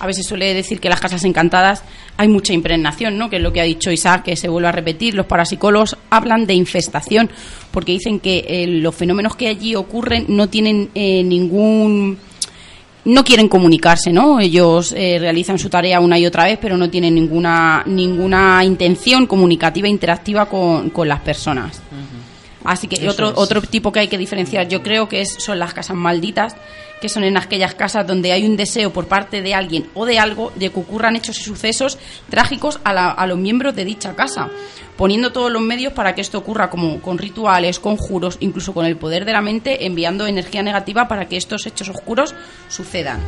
a 0.00 0.06
veces 0.06 0.26
suele 0.26 0.52
decir 0.52 0.80
que 0.80 0.88
las 0.88 1.00
casas 1.00 1.22
encantadas 1.22 1.84
hay 2.16 2.26
mucha 2.26 2.52
impregnación, 2.52 3.16
¿no? 3.16 3.30
Que 3.30 3.36
es 3.36 3.42
lo 3.42 3.52
que 3.52 3.60
ha 3.60 3.64
dicho 3.64 3.92
Isaac, 3.92 4.24
que 4.24 4.34
se 4.34 4.48
vuelve 4.48 4.66
a 4.66 4.72
repetir. 4.72 5.14
Los 5.14 5.26
parapsicólogos 5.26 5.96
hablan 6.10 6.44
de 6.44 6.54
infestación, 6.54 7.30
porque 7.70 7.92
dicen 7.92 8.18
que 8.18 8.44
eh, 8.48 8.66
los 8.66 8.96
fenómenos 8.96 9.36
que 9.36 9.46
allí 9.46 9.76
ocurren 9.76 10.24
no 10.26 10.48
tienen 10.48 10.90
eh, 10.96 11.22
ningún 11.22 12.18
no 13.04 13.22
quieren 13.22 13.48
comunicarse, 13.48 14.12
¿no? 14.12 14.40
Ellos 14.40 14.92
eh, 14.96 15.18
realizan 15.20 15.56
su 15.60 15.68
tarea 15.68 16.00
una 16.00 16.18
y 16.18 16.26
otra 16.26 16.46
vez, 16.46 16.58
pero 16.60 16.76
no 16.76 16.90
tienen 16.90 17.14
ninguna 17.14 17.84
ninguna 17.86 18.64
intención 18.64 19.28
comunicativa 19.28 19.86
interactiva 19.86 20.46
con, 20.46 20.90
con 20.90 21.06
las 21.06 21.20
personas. 21.20 21.80
Así 22.64 22.86
que 22.86 23.08
otro 23.08 23.32
otro 23.36 23.60
tipo 23.62 23.92
que 23.92 24.00
hay 24.00 24.08
que 24.08 24.18
diferenciar, 24.18 24.68
yo 24.68 24.82
creo 24.82 25.08
que 25.08 25.20
es, 25.20 25.34
son 25.34 25.58
las 25.58 25.74
casas 25.74 25.96
malditas, 25.96 26.54
que 27.02 27.08
son 27.08 27.24
en 27.24 27.36
aquellas 27.36 27.74
casas 27.74 28.06
donde 28.06 28.32
hay 28.32 28.46
un 28.46 28.56
deseo 28.56 28.92
por 28.92 29.08
parte 29.08 29.42
de 29.42 29.54
alguien 29.54 29.88
o 29.94 30.06
de 30.06 30.20
algo 30.20 30.52
de 30.54 30.70
que 30.70 30.78
ocurran 30.78 31.16
hechos 31.16 31.40
y 31.40 31.42
sucesos 31.42 31.98
trágicos 32.30 32.78
a, 32.84 33.26
los 33.26 33.38
miembros 33.38 33.74
de 33.74 33.84
dicha 33.84 34.14
casa, 34.14 34.48
poniendo 34.96 35.32
todos 35.32 35.50
los 35.50 35.60
medios 35.60 35.92
para 35.92 36.14
que 36.14 36.20
esto 36.20 36.38
ocurra 36.38 36.70
como 36.70 37.00
con 37.00 37.18
rituales, 37.18 37.80
conjuros, 37.80 38.36
incluso 38.38 38.72
con 38.72 38.86
el 38.86 38.96
poder 38.96 39.24
de 39.24 39.32
la 39.32 39.40
mente, 39.40 39.84
enviando 39.84 40.28
energía 40.28 40.62
negativa 40.62 41.08
para 41.08 41.26
que 41.26 41.36
estos 41.36 41.66
hechos 41.66 41.88
oscuros 41.88 42.36
sucedan. 42.68 43.20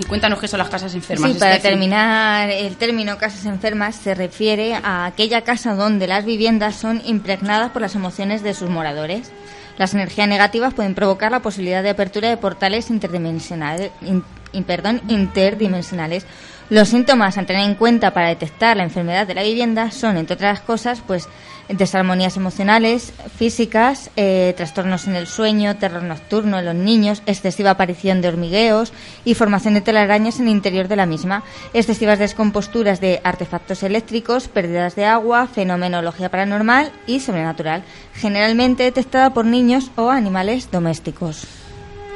Y 0.00 0.04
cuéntanos 0.04 0.40
qué 0.40 0.48
son 0.48 0.58
las 0.58 0.70
casas 0.70 0.94
enfermas. 0.94 1.30
Sí, 1.30 1.38
para 1.38 1.58
terminar, 1.60 2.48
el 2.50 2.76
término 2.76 3.18
casas 3.18 3.44
enfermas 3.44 3.94
se 3.96 4.14
refiere 4.14 4.74
a 4.74 5.04
aquella 5.04 5.42
casa 5.42 5.74
donde 5.74 6.06
las 6.06 6.24
viviendas 6.24 6.74
son 6.74 7.02
impregnadas 7.04 7.70
por 7.70 7.82
las 7.82 7.94
emociones 7.94 8.42
de 8.42 8.54
sus 8.54 8.70
moradores 8.70 9.30
Las 9.78 9.94
energías 9.94 10.28
negativas 10.28 10.74
pueden 10.74 10.94
provocar 10.94 11.30
la 11.30 11.40
posibilidad 11.40 11.82
de 11.82 11.90
apertura 11.90 12.28
de 12.28 12.36
portales 12.36 12.90
interdimensionales, 12.90 13.90
in- 14.02 14.24
in- 14.52 14.64
perdón, 14.64 15.00
interdimensionales. 15.08 16.26
Los 16.70 16.88
síntomas 16.88 17.38
a 17.38 17.44
tener 17.44 17.64
en 17.64 17.74
cuenta 17.76 18.12
para 18.12 18.28
detectar 18.28 18.76
la 18.76 18.82
enfermedad 18.84 19.26
de 19.26 19.34
la 19.34 19.42
vivienda 19.42 19.90
son, 19.90 20.16
entre 20.18 20.34
otras 20.34 20.60
cosas, 20.60 21.02
pues 21.06 21.28
desarmonías 21.72 22.36
emocionales, 22.36 23.12
físicas, 23.36 24.10
eh, 24.16 24.54
trastornos 24.56 25.06
en 25.06 25.16
el 25.16 25.26
sueño, 25.26 25.76
terror 25.76 26.02
nocturno 26.02 26.58
en 26.58 26.64
los 26.64 26.74
niños, 26.74 27.22
excesiva 27.26 27.70
aparición 27.70 28.20
de 28.20 28.28
hormigueos 28.28 28.92
y 29.24 29.34
formación 29.34 29.74
de 29.74 29.80
telarañas 29.80 30.40
en 30.40 30.46
el 30.46 30.52
interior 30.52 30.88
de 30.88 30.96
la 30.96 31.06
misma, 31.06 31.44
excesivas 31.72 32.18
descomposturas 32.18 33.00
de 33.00 33.20
artefactos 33.24 33.82
eléctricos, 33.82 34.48
pérdidas 34.48 34.96
de 34.96 35.04
agua, 35.04 35.46
fenomenología 35.46 36.30
paranormal 36.30 36.92
y 37.06 37.20
sobrenatural, 37.20 37.84
generalmente 38.14 38.82
detectada 38.82 39.32
por 39.32 39.44
niños 39.44 39.90
o 39.96 40.10
animales 40.10 40.70
domésticos. 40.70 41.46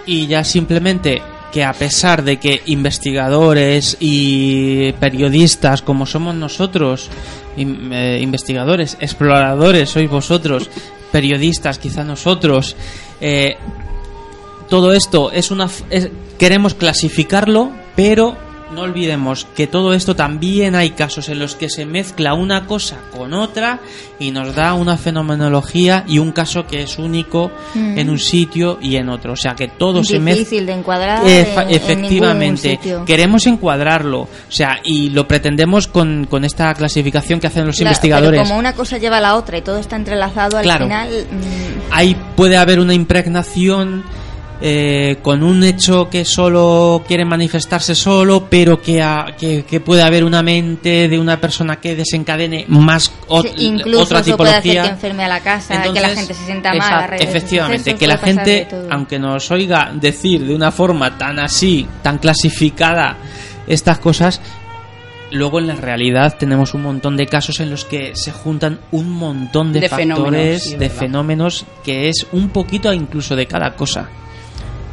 Y 0.07 0.27
ya 0.27 0.45
simplemente 0.45 1.23
que 1.55 1.63
a 1.63 1.73
pesar 1.73 2.25
de 2.25 2.39
que 2.39 2.63
investigadores 2.67 3.97
y 4.01 4.91
periodistas 4.99 5.83
como 5.83 6.05
somos 6.05 6.35
nosotros, 6.35 7.09
eh, 7.57 8.19
investigadores, 8.21 8.97
exploradores 8.99 9.89
sois 9.89 10.11
vosotros, 10.11 10.69
periodistas 11.15 11.79
quizá 11.79 12.03
nosotros, 12.03 12.75
eh, 13.21 13.55
todo 14.69 14.93
esto 14.93 15.31
es 15.31 15.53
una 15.53 15.71
es- 15.91 16.11
queremos 16.39 16.75
clasificarlo, 16.75 17.71
pero 17.95 18.37
no 18.75 18.83
olvidemos 18.83 19.47
que 19.57 19.67
todo 19.67 19.95
esto 19.95 20.15
también 20.17 20.75
hay 20.75 20.91
casos 20.91 21.29
en 21.29 21.39
los 21.39 21.55
que 21.55 21.69
se 21.71 21.87
mezcla 21.87 22.35
una 22.35 22.67
cosa 22.67 22.99
con 23.17 23.33
otra 23.33 23.81
y 24.19 24.31
nos 24.31 24.55
da 24.55 24.75
una 24.75 24.97
fenomenología 24.97 26.05
y 26.07 26.19
un 26.19 26.33
caso 26.33 26.67
que 26.67 26.83
es 26.83 26.99
único 26.99 27.51
Mm. 27.75 27.99
en 27.99 28.11
un 28.11 28.19
sitio 28.19 28.79
y 28.81 28.97
en 28.97 29.09
otro. 29.09 29.33
O 29.33 29.37
sea 29.37 29.55
que 29.55 29.69
todo 29.69 30.03
se 30.05 30.19
mezcla. 30.19 30.39
Difícil 30.41 30.67
de 30.67 30.73
encuadrar 30.73 31.23
en- 31.27 31.47
efectivamente, 31.71 32.71
sitio. 32.71 33.05
queremos 33.05 33.47
encuadrarlo, 33.47 34.21
o 34.23 34.29
sea, 34.49 34.79
y 34.85 35.11
lo 35.11 35.27
pretendemos 35.27 35.87
con, 35.89 36.27
con 36.29 36.45
esta 36.45 36.73
clasificación 36.75 37.41
que 37.41 37.47
hacen 37.47 37.67
los 37.67 37.77
Claro, 37.77 37.89
investigadores. 37.91 38.41
Pero 38.41 38.49
como 38.49 38.59
una 38.59 38.75
cosa 38.75 38.99
lleva 38.99 39.19
a 39.19 39.21
la 39.21 39.37
otra 39.37 39.59
y 39.59 39.63
todo 39.63 39.79
está 39.79 39.97
entrelazado, 39.97 40.57
al 40.59 40.65
Claro. 40.65 40.85
final 40.87 41.09
mm, 41.31 41.93
Ahí 41.93 42.17
puede 42.37 42.57
haber 42.57 42.81
una 42.81 42.95
impregnación 42.95 44.03
eh, 44.61 45.19
con 45.21 45.43
un 45.43 45.63
hecho 45.65 46.09
que 46.09 46.25
solo 46.25 47.03
quiere 47.07 47.25
manifestarse 47.25 47.95
solo, 47.95 48.47
pero 48.49 48.81
que, 48.81 49.05
que, 49.39 49.65
que 49.65 49.81
puede 49.81 50.03
haber 50.03 50.25
una 50.25 50.43
mente 50.43 51.09
de 51.09 51.19
una 51.19 51.41
persona 51.41 51.77
que 51.77 51.95
desencadene 51.97 52.65
más 52.69 53.13
ot- 53.29 53.43
Sí, 53.57 53.67
incluso 53.67 54.05
otra 54.05 54.21
eso 54.21 54.37
puede 54.37 54.51
hacer 54.51 54.63
tipología. 54.63 54.83
que 54.85 54.89
enferme 54.91 55.25
a 55.25 55.29
la 55.29 55.41
casa, 55.41 55.75
que 55.75 55.79
la 55.81 55.87
Entonces, 55.89 56.15
gente 56.19 56.35
se 56.35 56.45
sienta 56.47 56.75
mal. 56.75 57.05
exacto, 57.05 57.25
efectivamente, 57.25 57.95
que 57.97 58.07
la 58.07 58.19
gente, 58.19 58.69
aunque 58.91 59.19
nos 59.19 59.51
oiga 59.51 59.91
decir 59.95 60.47
de 60.47 60.55
una 60.55 60.71
forma 60.71 61.19
tan 61.19 61.39
así, 61.41 61.87
tan 62.03 62.19
clasificada 62.19 63.17
estas 63.67 63.99
cosas, 63.99 64.41
luego 65.31 65.59
en 65.59 65.67
la 65.67 65.75
realidad 65.75 66.37
tenemos 66.39 66.75
un 66.75 66.83
montón 66.83 67.17
de 67.17 67.27
casos 67.27 67.59
en 67.61 67.71
los 67.71 67.85
que 67.85 68.15
se 68.15 68.31
juntan 68.31 68.79
un 68.93 69.11
montón 69.11 69.73
de, 69.73 69.81
De 69.81 69.89
fenómenos, 69.89 70.19
factores, 70.25 70.63
sí, 70.63 70.73
es 70.75 70.79
de 70.79 70.87
verdad. 70.89 71.01
fenómenos, 71.01 71.67
que 71.85 72.09
es 72.09 72.27
un 72.33 72.51
poquito 72.51 72.93
incluso 72.93 73.35
de 73.35 73.47
cada 73.47 73.75
cosa. 73.75 74.09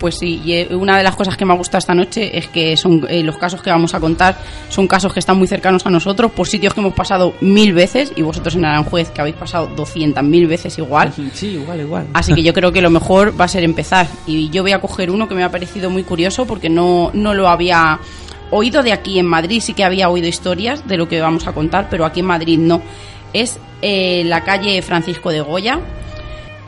Pues 0.01 0.17
sí, 0.17 0.41
y 0.43 0.53
eh, 0.53 0.75
una 0.75 0.97
de 0.97 1.03
las 1.03 1.15
cosas 1.15 1.37
que 1.37 1.45
me 1.45 1.53
ha 1.53 1.55
gustado 1.55 1.77
esta 1.77 1.93
noche 1.93 2.35
es 2.35 2.47
que 2.47 2.75
son 2.75 3.05
eh, 3.07 3.21
los 3.21 3.37
casos 3.37 3.61
que 3.61 3.69
vamos 3.69 3.93
a 3.93 3.99
contar 3.99 4.35
son 4.67 4.87
casos 4.87 5.13
que 5.13 5.19
están 5.19 5.37
muy 5.37 5.47
cercanos 5.47 5.85
a 5.85 5.91
nosotros, 5.91 6.31
por 6.31 6.47
sitios 6.47 6.73
que 6.73 6.79
hemos 6.79 6.95
pasado 6.95 7.35
mil 7.39 7.71
veces 7.71 8.11
y 8.15 8.23
vosotros 8.23 8.55
en 8.55 8.65
Aranjuez 8.65 9.11
que 9.11 9.21
habéis 9.21 9.35
pasado 9.35 9.67
doscientas 9.67 10.23
mil 10.23 10.47
veces 10.47 10.75
igual. 10.79 11.13
Sí, 11.33 11.49
igual, 11.49 11.81
igual. 11.81 12.07
Así 12.13 12.33
que 12.33 12.41
yo 12.41 12.51
creo 12.55 12.71
que 12.71 12.81
lo 12.81 12.89
mejor 12.89 13.39
va 13.39 13.45
a 13.45 13.47
ser 13.47 13.63
empezar. 13.63 14.07
Y 14.25 14.49
yo 14.49 14.63
voy 14.63 14.71
a 14.71 14.81
coger 14.81 15.11
uno 15.11 15.27
que 15.27 15.35
me 15.35 15.43
ha 15.43 15.51
parecido 15.51 15.91
muy 15.91 16.01
curioso 16.01 16.47
porque 16.47 16.67
no, 16.67 17.11
no 17.13 17.35
lo 17.35 17.47
había 17.47 17.99
oído 18.49 18.81
de 18.81 18.93
aquí 18.93 19.19
en 19.19 19.27
Madrid. 19.27 19.61
Sí 19.61 19.75
que 19.75 19.83
había 19.83 20.09
oído 20.09 20.27
historias 20.27 20.87
de 20.87 20.97
lo 20.97 21.07
que 21.07 21.21
vamos 21.21 21.45
a 21.45 21.53
contar, 21.53 21.89
pero 21.91 22.05
aquí 22.05 22.21
en 22.21 22.25
Madrid 22.25 22.57
no. 22.57 22.81
Es 23.33 23.59
eh, 23.83 24.23
la 24.25 24.43
calle 24.43 24.81
Francisco 24.81 25.29
de 25.29 25.41
Goya. 25.41 25.79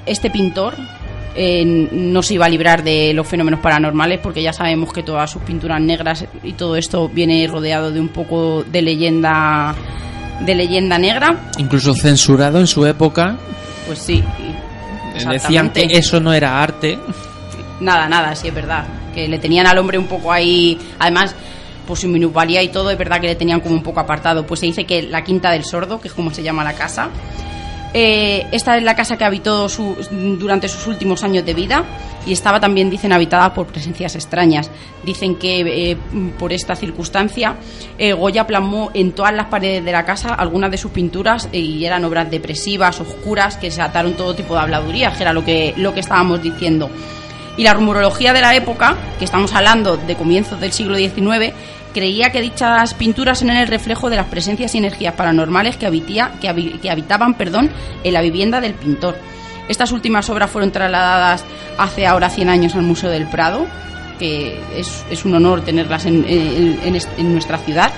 Este 0.05 0.29
pintor 0.29 0.75
eh, 1.35 1.63
no 1.65 2.21
se 2.21 2.35
iba 2.35 2.45
a 2.45 2.49
librar 2.49 2.83
de 2.83 3.13
los 3.13 3.27
fenómenos 3.27 3.59
paranormales 3.59 4.19
porque 4.19 4.41
ya 4.41 4.53
sabemos 4.53 4.93
que 4.93 5.03
todas 5.03 5.29
sus 5.31 5.41
pinturas 5.41 5.81
negras 5.81 6.25
y 6.43 6.53
todo 6.53 6.75
esto 6.75 7.09
viene 7.09 7.45
rodeado 7.47 7.91
de 7.91 7.99
un 7.99 8.09
poco 8.09 8.63
de 8.63 8.81
leyenda 8.81 9.75
de 10.41 10.55
leyenda 10.55 10.97
negra. 10.97 11.49
Incluso 11.57 11.93
censurado 11.93 12.59
en 12.59 12.67
su 12.67 12.85
época, 12.85 13.37
Pues 13.87 13.99
sí. 13.99 14.23
decían 15.29 15.69
que 15.71 15.83
eso 15.91 16.19
no 16.19 16.33
era 16.33 16.61
arte. 16.61 16.97
Nada, 17.79 18.07
nada, 18.07 18.35
sí 18.35 18.47
es 18.47 18.53
verdad. 18.53 18.85
Que 19.13 19.27
le 19.27 19.37
tenían 19.39 19.67
al 19.67 19.77
hombre 19.77 19.97
un 19.97 20.07
poco 20.07 20.31
ahí. 20.31 20.77
Además, 20.99 21.35
por 21.87 21.97
su 21.97 22.07
minusvalía 22.07 22.63
y 22.63 22.69
todo, 22.69 22.89
es 22.89 22.97
verdad 22.97 23.19
que 23.21 23.27
le 23.27 23.35
tenían 23.35 23.59
como 23.59 23.75
un 23.75 23.83
poco 23.83 23.99
apartado. 23.99 24.45
Pues 24.45 24.59
se 24.59 24.65
dice 24.65 24.85
que 24.85 25.03
la 25.03 25.23
Quinta 25.23 25.51
del 25.51 25.63
Sordo, 25.65 25.99
que 26.01 26.07
es 26.07 26.13
como 26.13 26.31
se 26.31 26.41
llama 26.43 26.63
la 26.63 26.73
casa, 26.73 27.09
eh, 27.93 28.47
esta 28.51 28.77
es 28.77 28.83
la 28.83 28.95
casa 28.95 29.17
que 29.17 29.23
habitó 29.23 29.69
su- 29.69 29.95
durante 30.39 30.67
sus 30.67 30.87
últimos 30.87 31.23
años 31.23 31.45
de 31.45 31.53
vida 31.53 31.83
y 32.25 32.33
estaba 32.33 32.59
también, 32.59 32.89
dicen, 32.89 33.11
habitada 33.13 33.53
por 33.53 33.67
presencias 33.67 34.15
extrañas. 34.15 34.71
Dicen 35.03 35.35
que 35.35 35.91
eh, 35.91 35.97
por 36.39 36.53
esta 36.53 36.75
circunstancia 36.75 37.55
eh, 37.97 38.13
Goya 38.13 38.47
plasmó 38.47 38.91
en 38.93 39.11
todas 39.11 39.33
las 39.33 39.47
paredes 39.47 39.83
de 39.85 39.91
la 39.91 40.05
casa 40.05 40.33
algunas 40.33 40.71
de 40.71 40.77
sus 40.77 40.91
pinturas 40.91 41.49
y 41.51 41.83
eran 41.85 42.03
obras 42.05 42.31
depresivas, 42.31 42.99
oscuras, 42.99 43.57
que 43.57 43.69
se 43.71 43.81
ataron 43.81 44.13
todo 44.13 44.33
tipo 44.33 44.53
de 44.55 44.61
habladurías, 44.61 45.15
que 45.17 45.23
era 45.23 45.33
lo 45.33 45.43
que, 45.45 45.73
lo 45.77 45.93
que 45.93 45.99
estábamos 45.99 46.41
diciendo. 46.41 46.89
Y 47.57 47.63
la 47.63 47.73
rumorología 47.73 48.33
de 48.33 48.41
la 48.41 48.55
época, 48.55 48.95
que 49.19 49.25
estamos 49.25 49.53
hablando 49.53 49.97
de 49.97 50.15
comienzos 50.15 50.59
del 50.59 50.71
siglo 50.71 50.95
XIX, 50.97 51.53
creía 51.93 52.31
que 52.31 52.41
dichas 52.41 52.93
pinturas 52.93 53.41
eran 53.41 53.57
el 53.57 53.67
reflejo 53.67 54.09
de 54.09 54.15
las 54.17 54.25
presencias 54.27 54.73
y 54.75 54.79
energías 54.79 55.13
paranormales 55.13 55.77
que, 55.77 55.85
habitía- 55.85 56.31
que, 56.41 56.49
habi- 56.49 56.79
que 56.79 56.89
habitaban 56.91 57.35
perdón, 57.35 57.69
en 58.03 58.13
la 58.13 58.21
vivienda 58.21 58.59
del 58.61 58.73
pintor. 58.73 59.15
Estas 59.69 59.91
últimas 59.91 60.29
obras 60.29 60.49
fueron 60.51 60.71
trasladadas 60.71 61.45
hace 61.77 62.05
ahora 62.05 62.29
100 62.29 62.49
años 62.49 62.75
al 62.75 62.81
Museo 62.81 63.09
del 63.09 63.27
Prado, 63.27 63.65
que 64.19 64.59
es, 64.75 65.25
un 65.25 65.35
honor 65.35 65.61
tenerlas 65.61 66.05
en, 66.05 66.25
en 66.27 67.31
nuestra 67.33 67.57
ciudad, 67.59 67.91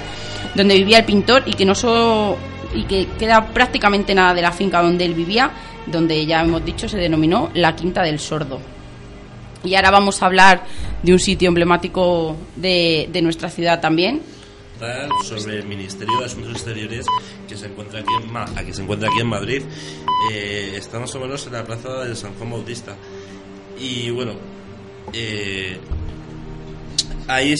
donde 0.53 0.75
vivía 0.75 0.99
el 0.99 1.05
pintor 1.05 1.43
y 1.45 1.53
que 1.53 1.65
no 1.65 1.73
solo 1.75 2.37
y 2.73 2.83
que 2.83 3.07
queda 3.17 3.45
prácticamente 3.47 4.13
nada 4.13 4.33
de 4.33 4.41
la 4.41 4.51
finca 4.51 4.81
donde 4.81 5.05
él 5.05 5.13
vivía, 5.13 5.49
donde 5.87 6.25
ya 6.25 6.41
hemos 6.41 6.63
dicho 6.63 6.87
se 6.89 6.97
denominó 6.97 7.49
la 7.53 7.75
Quinta 7.75 8.01
del 8.03 8.19
Sordo. 8.19 8.59
Y 9.65 9.75
ahora 9.75 9.91
vamos 9.91 10.21
a 10.21 10.25
hablar 10.27 10.63
de 11.03 11.11
un 11.13 11.19
sitio 11.19 11.49
emblemático 11.49 12.35
de, 12.55 13.09
de 13.11 13.21
nuestra 13.21 13.49
ciudad 13.49 13.79
también. 13.81 14.21
Sobre 15.23 15.57
el 15.59 15.65
Ministerio 15.65 16.19
de 16.19 16.25
Asuntos 16.25 16.51
Exteriores 16.51 17.05
que 17.47 17.55
se 17.55 17.67
encuentra 17.67 18.01
aquí 18.01 18.09
en, 18.21 18.31
Ma- 18.31 18.45
se 18.73 18.81
encuentra 18.81 19.07
aquí 19.09 19.19
en 19.21 19.27
Madrid. 19.27 19.63
Eh, 20.31 20.73
está 20.75 20.99
más 20.99 21.15
o 21.15 21.19
menos 21.19 21.47
en 21.47 21.53
la 21.53 21.63
plaza 21.63 22.03
de 22.03 22.15
San 22.15 22.33
Juan 22.35 22.51
Bautista. 22.51 22.95
Y 23.79 24.09
bueno, 24.09 24.33
eh, 25.13 25.77
ahí 27.27 27.55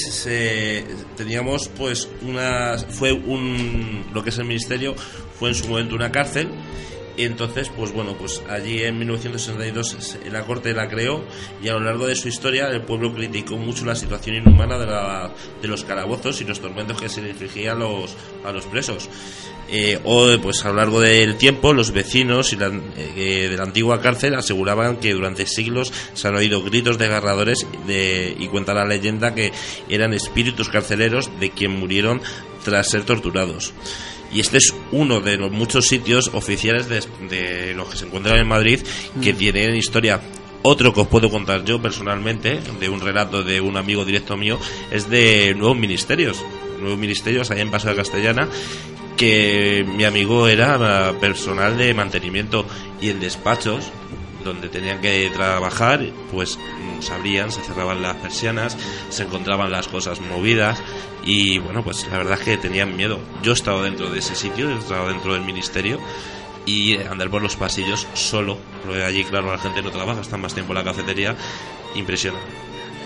teníamos 1.15 1.69
pues 1.69 2.07
una 2.21 2.77
fue 2.77 3.13
un 3.13 4.05
lo 4.13 4.23
que 4.23 4.29
es 4.29 4.37
el 4.37 4.45
ministerio 4.45 4.93
fue 5.39 5.49
en 5.49 5.55
su 5.55 5.67
momento 5.67 5.95
una 5.95 6.11
cárcel 6.11 6.49
entonces 7.23 7.69
pues 7.75 7.93
bueno 7.93 8.15
pues 8.17 8.41
allí 8.49 8.83
en 8.83 8.97
1962 8.99 9.95
se- 9.99 10.29
la 10.31 10.45
corte 10.45 10.73
la 10.73 10.89
creó 10.89 11.23
y 11.63 11.69
a 11.69 11.73
lo 11.73 11.79
largo 11.79 12.07
de 12.07 12.15
su 12.15 12.27
historia 12.27 12.67
el 12.69 12.81
pueblo 12.81 13.13
criticó 13.13 13.57
mucho 13.57 13.85
la 13.85 13.95
situación 13.95 14.35
inhumana 14.35 14.77
de, 14.77 14.85
la- 14.85 15.31
de 15.61 15.67
los 15.67 15.83
calabozos 15.85 16.41
y 16.41 16.43
los 16.43 16.59
tormentos 16.59 16.99
que 17.01 17.07
se 17.09 17.21
le 17.21 17.29
infligía 17.29 17.71
a 17.71 17.75
los 17.75 18.15
a 18.43 18.51
los 18.51 18.65
presos 18.65 19.09
eh, 19.67 19.99
o 20.03 20.27
pues 20.43 20.63
a 20.65 20.69
lo 20.69 20.75
largo 20.75 20.99
del 20.99 21.37
tiempo 21.37 21.73
los 21.73 21.91
vecinos 21.91 22.53
y 22.53 22.57
la- 22.57 22.71
eh, 22.97 23.47
de 23.49 23.57
la 23.57 23.63
antigua 23.63 24.01
cárcel 24.01 24.35
aseguraban 24.35 24.97
que 24.97 25.13
durante 25.13 25.45
siglos 25.47 25.91
se 26.13 26.27
han 26.27 26.35
oído 26.35 26.61
gritos 26.63 26.97
desgarradores 26.97 27.65
de, 27.87 28.35
y 28.37 28.47
cuenta 28.47 28.73
la 28.73 28.85
leyenda 28.85 29.33
que 29.33 29.51
eran 29.89 30.13
espíritus 30.13 30.69
carceleros 30.69 31.31
de 31.39 31.49
quien 31.49 31.71
murieron 31.71 32.21
tras 32.63 32.89
ser 32.89 33.03
torturados. 33.05 33.73
Y 34.35 34.41
este 34.41 34.57
es 34.57 34.75
uno 34.91 35.21
de 35.21 35.37
los 35.37 35.49
muchos 35.49 35.87
sitios 35.87 36.29
oficiales 36.33 36.89
de, 36.89 37.01
de 37.29 37.73
los 37.73 37.87
que 37.87 37.95
se 37.95 38.05
encuentran 38.05 38.37
en 38.37 38.45
Madrid 38.45 38.81
que 39.23 39.31
tienen 39.31 39.77
historia. 39.77 40.19
Otro 40.61 40.93
que 40.93 40.99
os 40.99 41.07
puedo 41.07 41.29
contar 41.29 41.63
yo 41.63 41.81
personalmente, 41.81 42.59
de 42.81 42.89
un 42.89 42.99
relato 42.99 43.43
de 43.43 43.61
un 43.61 43.77
amigo 43.77 44.03
directo 44.03 44.35
mío, 44.35 44.59
es 44.91 45.09
de 45.09 45.55
Nuevos 45.55 45.77
Ministerios. 45.77 46.43
Nuevos 46.81 46.99
Ministerios, 46.99 47.49
allá 47.49 47.61
en 47.61 47.71
Paso 47.71 47.87
de 47.87 47.95
Castellana, 47.95 48.49
que 49.15 49.85
mi 49.87 50.03
amigo 50.03 50.49
era 50.49 51.13
personal 51.21 51.77
de 51.77 51.93
mantenimiento 51.93 52.65
y 53.01 53.11
en 53.11 53.21
despachos 53.21 53.89
donde 54.45 54.69
tenían 54.69 55.01
que 55.01 55.29
trabajar, 55.33 56.05
pues 56.31 56.57
mm, 56.57 57.01
se 57.01 57.13
abrían, 57.13 57.51
se 57.51 57.61
cerraban 57.61 58.01
las 58.01 58.15
persianas, 58.17 58.77
se 59.09 59.23
encontraban 59.23 59.71
las 59.71 59.87
cosas 59.89 60.21
movidas 60.21 60.81
y 61.25 61.57
bueno, 61.57 61.83
pues 61.83 62.07
la 62.09 62.19
verdad 62.19 62.39
es 62.39 62.45
que 62.45 62.57
tenían 62.57 62.95
miedo. 62.95 63.19
Yo 63.41 63.51
he 63.51 63.55
estado 63.55 63.83
dentro 63.83 64.09
de 64.09 64.19
ese 64.19 64.35
sitio, 64.35 64.69
he 64.69 64.77
estado 64.77 65.09
dentro 65.09 65.33
del 65.33 65.43
ministerio 65.43 65.99
y 66.65 66.97
andar 66.97 67.29
por 67.29 67.41
los 67.41 67.55
pasillos 67.55 68.07
solo, 68.13 68.57
porque 68.85 69.03
allí, 69.03 69.23
claro, 69.23 69.51
la 69.51 69.57
gente 69.57 69.81
no 69.81 69.91
trabaja, 69.91 70.21
está 70.21 70.37
más 70.37 70.53
tiempo 70.53 70.71
en 70.73 70.77
la 70.77 70.83
cafetería, 70.83 71.35
impresiona, 71.95 72.39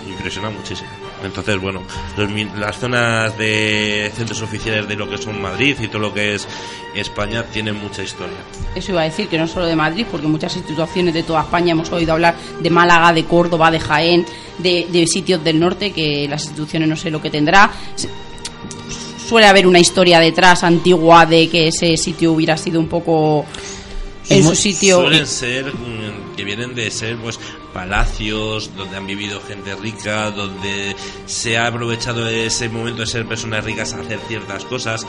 impresiona 0.08 0.50
muchísimo. 0.50 1.09
Entonces, 1.24 1.60
bueno, 1.60 1.82
los 2.18 2.30
las 2.58 2.78
zonas 2.78 3.38
de 3.38 4.12
centros 4.16 4.42
oficiales 4.42 4.88
de 4.88 4.96
lo 4.96 5.10
que 5.10 5.18
son 5.18 5.42
Madrid 5.42 5.76
y 5.82 5.88
todo 5.88 6.00
lo 6.00 6.14
que 6.14 6.36
es 6.36 6.48
España 6.96 7.44
tienen 7.44 7.76
mucha 7.76 8.04
historia. 8.04 8.38
Eso 8.76 8.92
iba 8.92 9.02
a 9.02 9.06
decir 9.06 9.28
que 9.28 9.38
no 9.38 9.48
solo 9.48 9.66
de 9.66 9.76
Madrid, 9.76 10.06
porque 10.10 10.28
muchas 10.28 10.56
instituciones 10.56 11.14
de 11.14 11.24
toda 11.24 11.42
España 11.42 11.72
hemos 11.72 11.92
oído 11.92 12.14
hablar 12.14 12.36
de 12.60 12.70
Málaga, 12.70 13.14
de 13.14 13.26
Córdoba, 13.26 13.72
de 13.72 13.80
Jaén, 13.80 14.26
de, 14.58 14.88
de 14.90 15.08
sitios 15.08 15.44
del 15.44 15.60
norte, 15.60 15.92
que 15.92 16.28
las 16.30 16.44
instituciones 16.44 16.88
no 16.88 16.96
sé 16.96 17.12
lo 17.12 17.22
que 17.22 17.30
tendrá. 17.30 17.72
Suele 19.28 19.48
haber 19.48 19.68
una 19.68 19.80
historia 19.80 20.20
detrás 20.20 20.64
antigua 20.64 21.26
de 21.26 21.48
que 21.50 21.68
ese 21.68 21.98
sitio 21.98 22.32
hubiera 22.32 22.58
sido 22.58 22.80
un 22.80 22.88
poco 22.88 23.46
en 24.30 24.44
su 24.44 24.56
sitio. 24.56 25.02
Suelen 25.02 25.28
ser 25.28 25.66
mm, 25.74 26.29
que 26.40 26.46
vienen 26.46 26.74
de 26.74 26.90
ser 26.90 27.18
pues 27.18 27.38
palacios 27.74 28.72
donde 28.78 28.96
han 28.96 29.06
vivido 29.06 29.42
gente 29.42 29.76
rica, 29.76 30.32
donde 30.32 30.96
se 31.26 31.58
ha 31.58 31.68
aprovechado 31.68 32.30
ese 32.30 32.70
momento 32.70 33.02
de 33.02 33.08
ser 33.08 33.26
personas 33.26 33.66
ricas 33.66 33.94
a 33.94 34.00
hacer 34.00 34.20
ciertas 34.30 34.64
cosas. 34.64 35.06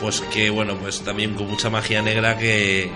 Pues 0.00 0.22
que 0.32 0.50
bueno, 0.50 0.76
pues 0.76 1.02
también 1.02 1.34
con 1.34 1.48
mucha 1.48 1.70
magia 1.70 2.02
negra 2.02 2.36
que 2.36 2.90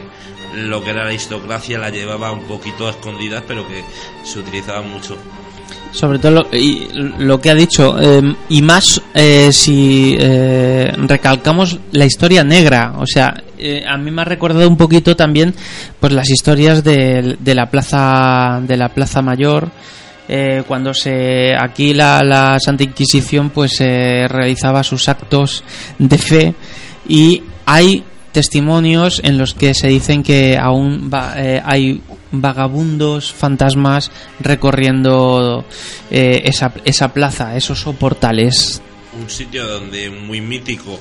lo 0.55 0.83
que 0.83 0.91
era 0.91 1.05
la 1.05 1.11
aristocracia 1.11 1.79
la 1.79 1.91
llevaba 1.91 2.33
un 2.33 2.43
poquito 2.43 2.89
a 2.89 2.91
escondidas, 2.91 3.45
pero 3.47 3.67
que 3.69 3.85
se 4.25 4.41
utilizaba 4.41 4.83
mucho. 4.83 5.17
Sobre 5.93 6.19
todo 6.19 6.33
lo, 6.33 6.49
y 6.53 6.89
lo 7.19 7.41
que 7.41 7.51
ha 7.51 7.55
dicho, 7.55 7.97
eh, 8.01 8.35
y 8.49 8.63
más 8.63 9.01
eh, 9.15 9.53
si 9.53 10.17
eh, 10.19 10.93
recalcamos 11.07 11.79
la 11.93 12.05
historia 12.05 12.43
negra. 12.43 12.95
O 12.99 13.07
sea, 13.07 13.33
eh, 13.61 13.85
a 13.87 13.97
mí 13.97 14.11
me 14.11 14.23
ha 14.23 14.25
recordado 14.25 14.69
un 14.69 14.77
poquito 14.77 15.15
también 15.17 15.55
pues 16.01 16.13
las 16.13 16.31
historias 16.31 16.83
de, 16.83 17.37
la 17.45 17.71
plaza 17.71 18.61
de 18.67 18.77
la 18.77 18.89
plaza 18.89 19.23
mayor. 19.23 19.71
eh, 20.29 20.63
cuando 20.69 20.95
se 20.95 21.55
aquí 21.59 21.93
la, 21.93 22.21
la 22.23 22.59
Santa 22.61 22.85
Inquisición 22.85 23.51
pues 23.51 23.81
eh, 23.81 24.27
realizaba 24.29 24.83
sus 24.85 25.09
actos 25.09 25.65
de 25.99 26.19
fe 26.19 26.55
y 27.09 27.43
hay 27.67 28.05
testimonios 28.33 29.21
en 29.25 29.39
los 29.39 29.55
que 29.55 29.75
se 29.75 29.89
dicen 29.89 30.23
que 30.23 30.57
aún 30.57 31.11
va- 31.13 31.35
eh, 31.37 31.61
hay 31.65 32.01
vagabundos, 32.31 33.33
fantasmas 33.33 34.13
recorriendo 34.39 35.65
esa, 36.11 36.73
esa 36.85 37.09
plaza, 37.13 37.57
esos 37.57 37.81
soportales. 37.81 38.81
un 39.21 39.29
sitio 39.29 39.67
donde 39.67 40.11
muy 40.11 40.41
mítico 40.41 41.01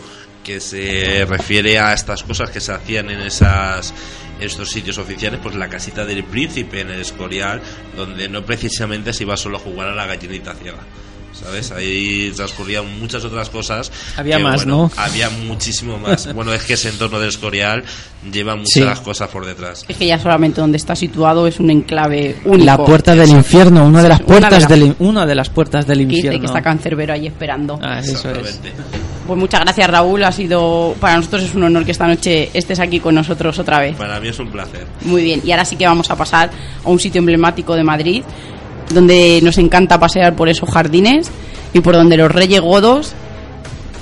que 0.50 0.60
se 0.60 1.26
refiere 1.26 1.78
a 1.78 1.94
estas 1.94 2.24
cosas 2.24 2.50
que 2.50 2.60
se 2.60 2.72
hacían 2.72 3.12
en 3.12 3.20
esas 3.20 3.94
estos 4.40 4.72
sitios 4.72 4.98
oficiales 4.98 5.40
pues 5.44 5.54
la 5.54 5.70
casita 5.70 6.06
del 6.06 6.24
príncipe 6.24 6.80
en 6.80 6.90
el 6.90 7.02
Escorial 7.02 7.62
donde 7.96 8.28
no 8.28 8.44
precisamente 8.44 9.14
se 9.14 9.26
iba 9.26 9.38
solo 9.38 9.58
a 9.58 9.60
jugar 9.60 9.90
a 9.90 9.94
la 9.94 10.08
gallinita 10.08 10.56
ciega 10.56 10.80
¿Sabes? 11.43 11.71
Ahí 11.71 12.32
transcurrían 12.36 12.99
muchas 12.99 13.23
otras 13.23 13.49
cosas. 13.49 13.91
Había 14.17 14.38
que, 14.38 14.43
más, 14.43 14.56
bueno, 14.65 14.89
¿no? 14.95 15.02
Había 15.02 15.30
muchísimo 15.30 15.97
más. 15.97 16.34
bueno, 16.36 16.54
es 16.54 16.63
que 16.63 16.73
ese 16.73 16.89
entorno 16.89 17.19
del 17.19 17.30
Escorial 17.30 17.84
lleva 18.32 18.56
muchas 18.56 18.97
Sí. 18.99 19.04
cosas 19.04 19.30
por 19.30 19.45
detrás. 19.45 19.86
Es 19.88 19.95
que 19.97 20.06
ya 20.06 20.19
solamente 20.19 20.60
donde 20.60 20.78
está 20.78 20.95
situado 20.95 21.47
es 21.47 21.60
un 21.60 21.69
enclave 21.69 22.38
único. 22.45 22.65
La 22.65 22.78
puerta 22.78 23.15
del 23.15 23.30
infierno, 23.30 23.86
una 23.86 24.04
de 24.04 24.10
las 24.10 24.17
Sí, 24.17 24.23
una 24.28 24.36
de 24.36 24.39
puertas 24.41 24.62
las- 24.63 24.69
del 24.69 24.95
una 24.99 25.25
de 25.25 25.36
las 25.36 25.49
puertas 25.49 25.88
del 25.88 25.99
Que 25.99 26.06
dice 26.06 26.17
infierno. 26.17 26.39
que 26.41 26.45
está 26.47 26.62
Cancerbero 26.62 27.13
ahí 27.13 27.28
esperando. 27.28 27.80
Ah, 27.82 27.99
eso 27.99 28.30
es. 28.32 28.60
Pues 29.25 29.39
muchas 29.39 29.62
gracias 29.62 29.89
Raúl, 29.89 30.23
ha 30.23 30.32
sido 30.32 30.95
para 30.99 31.15
nosotros 31.15 31.43
es 31.43 31.54
un 31.56 31.63
honor 31.63 31.86
que 31.86 31.91
esta 31.91 32.08
noche 32.08 32.49
estés 32.54 32.80
aquí 32.80 32.99
con 32.99 33.15
nosotros 33.15 33.58
otra 33.60 33.80
vez. 33.80 33.95
Para 33.95 34.19
mí 34.19 34.28
es 34.28 34.39
un 34.39 34.49
placer. 34.49 34.86
Muy 35.02 35.23
bien, 35.23 35.41
y 35.45 35.52
ahora 35.52 35.63
sí 35.65 35.75
que 35.75 35.86
vamos 35.86 36.10
a 36.10 36.15
pasar 36.15 36.49
a 36.84 36.89
un 36.89 36.99
sitio 36.99 37.19
emblemático 37.19 37.75
de 37.75 37.84
Madrid, 37.84 38.23
donde 38.89 39.39
nos 39.43 39.58
encanta 39.58 39.99
pasear 39.99 40.36
por 40.36 40.49
esos 40.49 40.69
jardines 40.69 41.32
y 41.73 41.82
por 41.82 41.95
donde 41.95 42.17
los 42.17 42.32
reyes 42.32 42.62
godos 42.62 43.13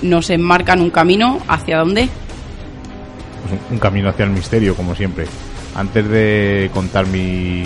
nos 0.02 0.30
enmarcan 0.30 0.82
un 0.82 0.89
camino 0.89 1.39
hacia 1.47 1.80
dónde. 1.80 2.08
pues, 3.47 3.60
un- 3.71 3.80
camino 3.80 4.10
hacia 4.10 4.26
el 4.26 4.32
misterio, 4.32 4.76
como 4.76 4.93
siempre. 4.95 5.26
Antes 5.76 6.08
de 6.10 6.69
contar 6.73 7.08
mi 7.08 7.63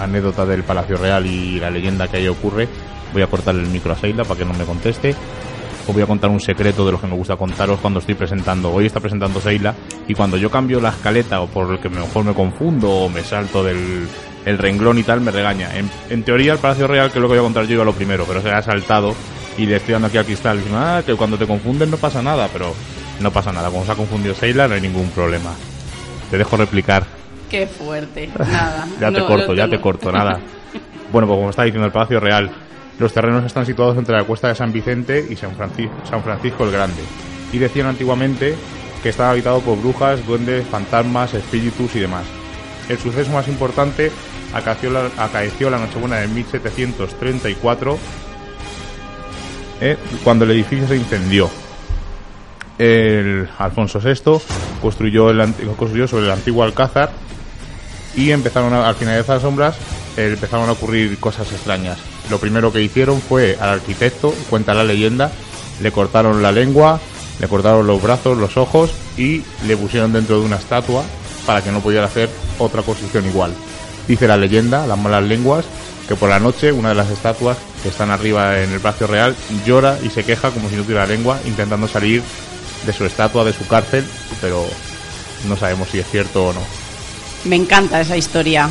anécdota 0.00 0.44
del 0.44 0.62
Palacio 0.64 0.96
Real 0.96 1.24
y 1.26 1.58
la 1.60 1.70
leyenda 1.70 2.08
que 2.08 2.16
ahí 2.18 2.28
ocurre, 2.28 2.68
voy 3.12 3.22
a 3.22 3.26
cortar 3.28 3.54
el 3.54 3.66
micro 3.68 3.92
a 3.92 3.96
Seila 3.96 4.24
para 4.24 4.38
que 4.38 4.44
no 4.44 4.52
me 4.54 4.64
conteste. 4.64 5.14
Os 5.86 5.92
voy 5.94 6.02
a 6.02 6.06
contar 6.06 6.30
un 6.30 6.40
secreto 6.40 6.84
de 6.86 6.92
los 6.92 7.00
que 7.00 7.06
me 7.08 7.16
gusta 7.16 7.36
contaros 7.36 7.80
cuando 7.80 7.98
estoy 8.00 8.14
presentando. 8.14 8.72
Hoy 8.72 8.86
está 8.86 9.00
presentando 9.00 9.40
Seila 9.40 9.74
y 10.06 10.14
cuando 10.14 10.36
yo 10.36 10.50
cambio 10.50 10.80
la 10.80 10.90
escaleta 10.90 11.40
o 11.40 11.46
por 11.48 11.72
el 11.72 11.80
que 11.80 11.88
mejor 11.88 12.24
me 12.24 12.34
confundo 12.34 12.88
o 12.90 13.08
me 13.08 13.22
salto 13.22 13.64
del 13.64 14.06
el 14.44 14.58
renglón 14.58 14.98
y 14.98 15.02
tal, 15.02 15.20
me 15.20 15.30
regaña. 15.30 15.76
En, 15.76 15.90
en 16.10 16.22
teoría, 16.22 16.52
el 16.54 16.58
Palacio 16.58 16.86
Real, 16.86 17.10
que 17.10 17.18
es 17.18 17.22
lo 17.22 17.28
que 17.28 17.34
voy 17.34 17.38
a 17.38 17.42
contar 17.42 17.64
yo, 17.66 17.74
iba 17.74 17.84
lo 17.84 17.92
primero, 17.94 18.24
pero 18.26 18.40
se 18.42 18.50
ha 18.50 18.62
saltado 18.62 19.14
y 19.58 19.66
le 19.66 19.76
estoy 19.76 19.92
dando 19.92 20.08
aquí 20.08 20.18
al 20.18 20.24
cristal. 20.24 20.56
diciendo, 20.58 20.78
ah, 20.80 21.02
que 21.04 21.14
cuando 21.14 21.36
te 21.38 21.46
confunden 21.46 21.90
no 21.90 21.96
pasa 21.96 22.22
nada, 22.22 22.48
pero 22.52 22.74
no 23.20 23.30
pasa 23.30 23.52
nada. 23.52 23.70
Como 23.70 23.84
se 23.84 23.92
ha 23.92 23.94
confundido 23.94 24.34
Seila, 24.34 24.66
no 24.68 24.74
hay 24.74 24.80
ningún 24.80 25.08
problema. 25.10 25.50
Te 26.30 26.38
dejo 26.38 26.56
replicar. 26.56 27.04
Qué 27.50 27.66
fuerte, 27.66 28.30
nada. 28.38 28.86
Ya 29.00 29.12
te 29.12 29.24
corto, 29.24 29.54
ya 29.54 29.68
te 29.68 29.80
corto, 29.80 30.10
nada. 30.12 30.38
Bueno, 31.12 31.28
pues 31.28 31.36
como 31.36 31.50
está 31.50 31.64
diciendo 31.64 31.84
el 31.84 31.92
Palacio 31.92 32.18
Real, 32.20 32.50
los 32.98 33.12
terrenos 33.12 33.44
están 33.44 33.66
situados 33.66 33.98
entre 33.98 34.16
la 34.16 34.24
cuesta 34.24 34.48
de 34.48 34.54
San 34.54 34.72
Vicente 34.72 35.22
y 35.28 35.36
San, 35.36 35.54
Franci- 35.54 35.90
San 36.08 36.22
Francisco 36.22 36.64
el 36.64 36.70
Grande. 36.70 37.02
Y 37.52 37.58
decían 37.58 37.86
antiguamente 37.86 38.54
que 39.02 39.10
estaba 39.10 39.32
habitado 39.32 39.60
por 39.60 39.78
brujas, 39.78 40.24
duendes, 40.26 40.66
fantasmas, 40.66 41.34
espíritus 41.34 41.94
y 41.96 42.00
demás. 42.00 42.24
El 42.88 42.96
suceso 42.98 43.30
más 43.30 43.46
importante 43.48 44.10
acaeció 44.54 44.90
la, 44.90 45.10
acaeció 45.18 45.70
la 45.70 45.78
Nochebuena 45.78 46.16
de 46.16 46.28
1734, 46.28 47.98
eh, 49.80 49.96
cuando 50.24 50.44
el 50.44 50.50
edificio 50.52 50.86
se 50.88 50.96
incendió. 50.96 51.50
El 52.78 53.48
Alfonso 53.58 54.00
VI 54.00 54.40
construyó, 54.80 55.30
el, 55.30 55.52
construyó 55.76 56.08
sobre 56.08 56.24
el 56.26 56.30
antiguo 56.32 56.64
Alcázar 56.64 57.10
y 58.16 58.30
empezaron 58.30 58.72
a- 58.74 58.88
al 58.88 58.94
finalizar 58.94 59.36
las 59.36 59.42
sombras 59.42 59.76
eh, 60.16 60.30
empezaron 60.34 60.68
a 60.68 60.72
ocurrir 60.72 61.18
cosas 61.18 61.50
extrañas. 61.52 61.98
Lo 62.30 62.38
primero 62.38 62.72
que 62.72 62.82
hicieron 62.82 63.20
fue 63.20 63.56
al 63.60 63.70
arquitecto, 63.70 64.34
cuenta 64.50 64.74
la 64.74 64.84
leyenda, 64.84 65.30
le 65.80 65.90
cortaron 65.92 66.42
la 66.42 66.52
lengua, 66.52 67.00
le 67.40 67.48
cortaron 67.48 67.86
los 67.86 68.02
brazos, 68.02 68.36
los 68.38 68.56
ojos 68.56 68.92
y 69.16 69.42
le 69.66 69.76
pusieron 69.76 70.12
dentro 70.12 70.38
de 70.40 70.46
una 70.46 70.56
estatua 70.56 71.02
para 71.46 71.62
que 71.62 71.72
no 71.72 71.80
pudiera 71.80 72.04
hacer 72.06 72.28
otra 72.58 72.82
construcción 72.82 73.26
igual. 73.26 73.52
Dice 74.08 74.26
la 74.26 74.36
leyenda, 74.36 74.86
las 74.86 74.98
malas 74.98 75.24
lenguas, 75.24 75.64
que 76.08 76.16
por 76.16 76.28
la 76.28 76.40
noche 76.40 76.72
una 76.72 76.90
de 76.90 76.94
las 76.94 77.10
estatuas 77.10 77.56
que 77.82 77.88
están 77.88 78.10
arriba 78.10 78.60
en 78.60 78.72
el 78.72 78.80
Palacio 78.80 79.06
Real 79.06 79.34
llora 79.66 79.98
y 80.02 80.10
se 80.10 80.24
queja 80.24 80.50
como 80.50 80.68
si 80.68 80.76
no 80.76 80.82
tuviera 80.82 81.06
lengua, 81.06 81.38
intentando 81.46 81.88
salir 81.88 82.22
de 82.84 82.92
su 82.92 83.04
estatua, 83.04 83.44
de 83.44 83.52
su 83.52 83.66
cárcel, 83.66 84.04
pero 84.40 84.66
no 85.48 85.56
sabemos 85.56 85.88
si 85.88 85.98
es 85.98 86.06
cierto 86.08 86.48
o 86.48 86.52
no. 86.52 86.60
Me 87.44 87.56
encanta 87.56 88.00
esa 88.00 88.16
historia. 88.16 88.68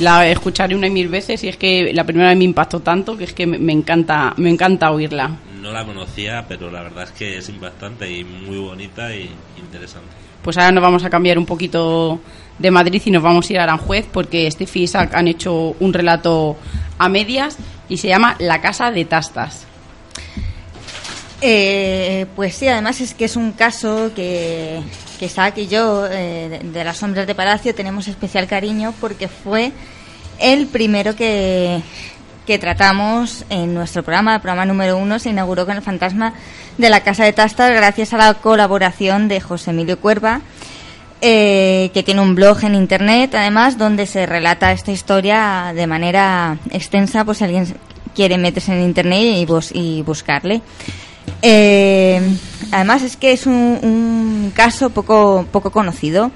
La 0.00 0.28
escucharé 0.28 0.76
una 0.76 0.86
y 0.86 0.90
mil 0.90 1.08
veces 1.08 1.42
y 1.42 1.48
es 1.48 1.56
que 1.56 1.92
la 1.92 2.04
primera 2.04 2.28
vez 2.28 2.38
me 2.38 2.44
impactó 2.44 2.80
tanto 2.80 3.16
que 3.16 3.24
es 3.24 3.32
que 3.32 3.46
me, 3.46 3.72
encanta, 3.72 4.32
me 4.36 4.48
encanta 4.48 4.92
oírla. 4.92 5.36
No 5.60 5.72
la 5.72 5.84
conocía, 5.84 6.44
pero 6.48 6.70
la 6.70 6.82
verdad 6.82 7.04
es 7.04 7.10
que 7.10 7.38
es 7.38 7.48
impactante 7.48 8.10
y 8.10 8.22
muy 8.22 8.58
bonita 8.58 9.14
y 9.14 9.28
interesante. 9.58 10.27
Pues 10.48 10.56
ahora 10.56 10.72
nos 10.72 10.80
vamos 10.80 11.04
a 11.04 11.10
cambiar 11.10 11.36
un 11.36 11.44
poquito 11.44 12.20
de 12.58 12.70
Madrid 12.70 13.02
y 13.04 13.10
nos 13.10 13.22
vamos 13.22 13.50
a 13.50 13.52
ir 13.52 13.58
a 13.58 13.64
Aranjuez 13.64 14.06
porque 14.10 14.50
Steffi 14.50 14.80
y 14.80 14.82
Isaac 14.84 15.12
han 15.12 15.28
hecho 15.28 15.76
un 15.78 15.92
relato 15.92 16.56
a 16.96 17.10
medias 17.10 17.58
y 17.86 17.98
se 17.98 18.08
llama 18.08 18.34
La 18.38 18.62
Casa 18.62 18.90
de 18.90 19.04
Tastas. 19.04 19.66
Eh, 21.42 22.24
pues 22.34 22.54
sí, 22.54 22.66
además 22.66 22.98
es 23.02 23.12
que 23.12 23.26
es 23.26 23.36
un 23.36 23.52
caso 23.52 24.12
que, 24.16 24.80
que 25.18 25.26
Isaac 25.26 25.58
y 25.58 25.66
yo, 25.66 26.06
eh, 26.06 26.48
de, 26.48 26.58
de 26.60 26.82
las 26.82 26.96
sombras 26.96 27.26
de 27.26 27.34
Palacio, 27.34 27.74
tenemos 27.74 28.08
especial 28.08 28.46
cariño 28.46 28.94
porque 29.02 29.28
fue 29.28 29.72
el 30.38 30.66
primero 30.66 31.14
que, 31.14 31.82
que 32.48 32.58
tratamos 32.58 33.44
en 33.50 33.74
nuestro 33.74 34.02
programa, 34.02 34.36
el 34.36 34.40
programa 34.40 34.64
número 34.64 34.96
uno, 34.96 35.18
se 35.18 35.28
inauguró 35.28 35.66
con 35.66 35.76
el 35.76 35.82
fantasma 35.82 36.32
de 36.78 36.88
la 36.88 37.02
Casa 37.02 37.24
de 37.24 37.34
Tastas 37.34 37.70
gracias 37.72 38.14
a 38.14 38.16
la 38.16 38.32
colaboración 38.32 39.28
de 39.28 39.38
José 39.38 39.72
Emilio 39.72 39.98
Cuerva, 40.00 40.40
eh, 41.20 41.90
que 41.92 42.02
tiene 42.02 42.22
un 42.22 42.34
blog 42.34 42.64
en 42.64 42.74
internet, 42.74 43.34
además, 43.34 43.76
donde 43.76 44.06
se 44.06 44.24
relata 44.24 44.72
esta 44.72 44.92
historia 44.92 45.72
de 45.74 45.86
manera 45.86 46.56
extensa, 46.70 47.22
pues 47.26 47.36
si 47.36 47.44
alguien 47.44 47.66
quiere 48.14 48.38
meterse 48.38 48.72
en 48.72 48.80
internet 48.82 49.36
y, 49.36 49.44
bus- 49.44 49.72
y 49.74 50.00
buscarle. 50.00 50.62
Eh, 51.42 52.22
además 52.72 53.02
es 53.02 53.18
que 53.18 53.32
es 53.32 53.44
un, 53.46 53.52
un 53.82 54.52
caso 54.56 54.88
poco, 54.88 55.44
poco 55.52 55.70
conocido. 55.70 56.30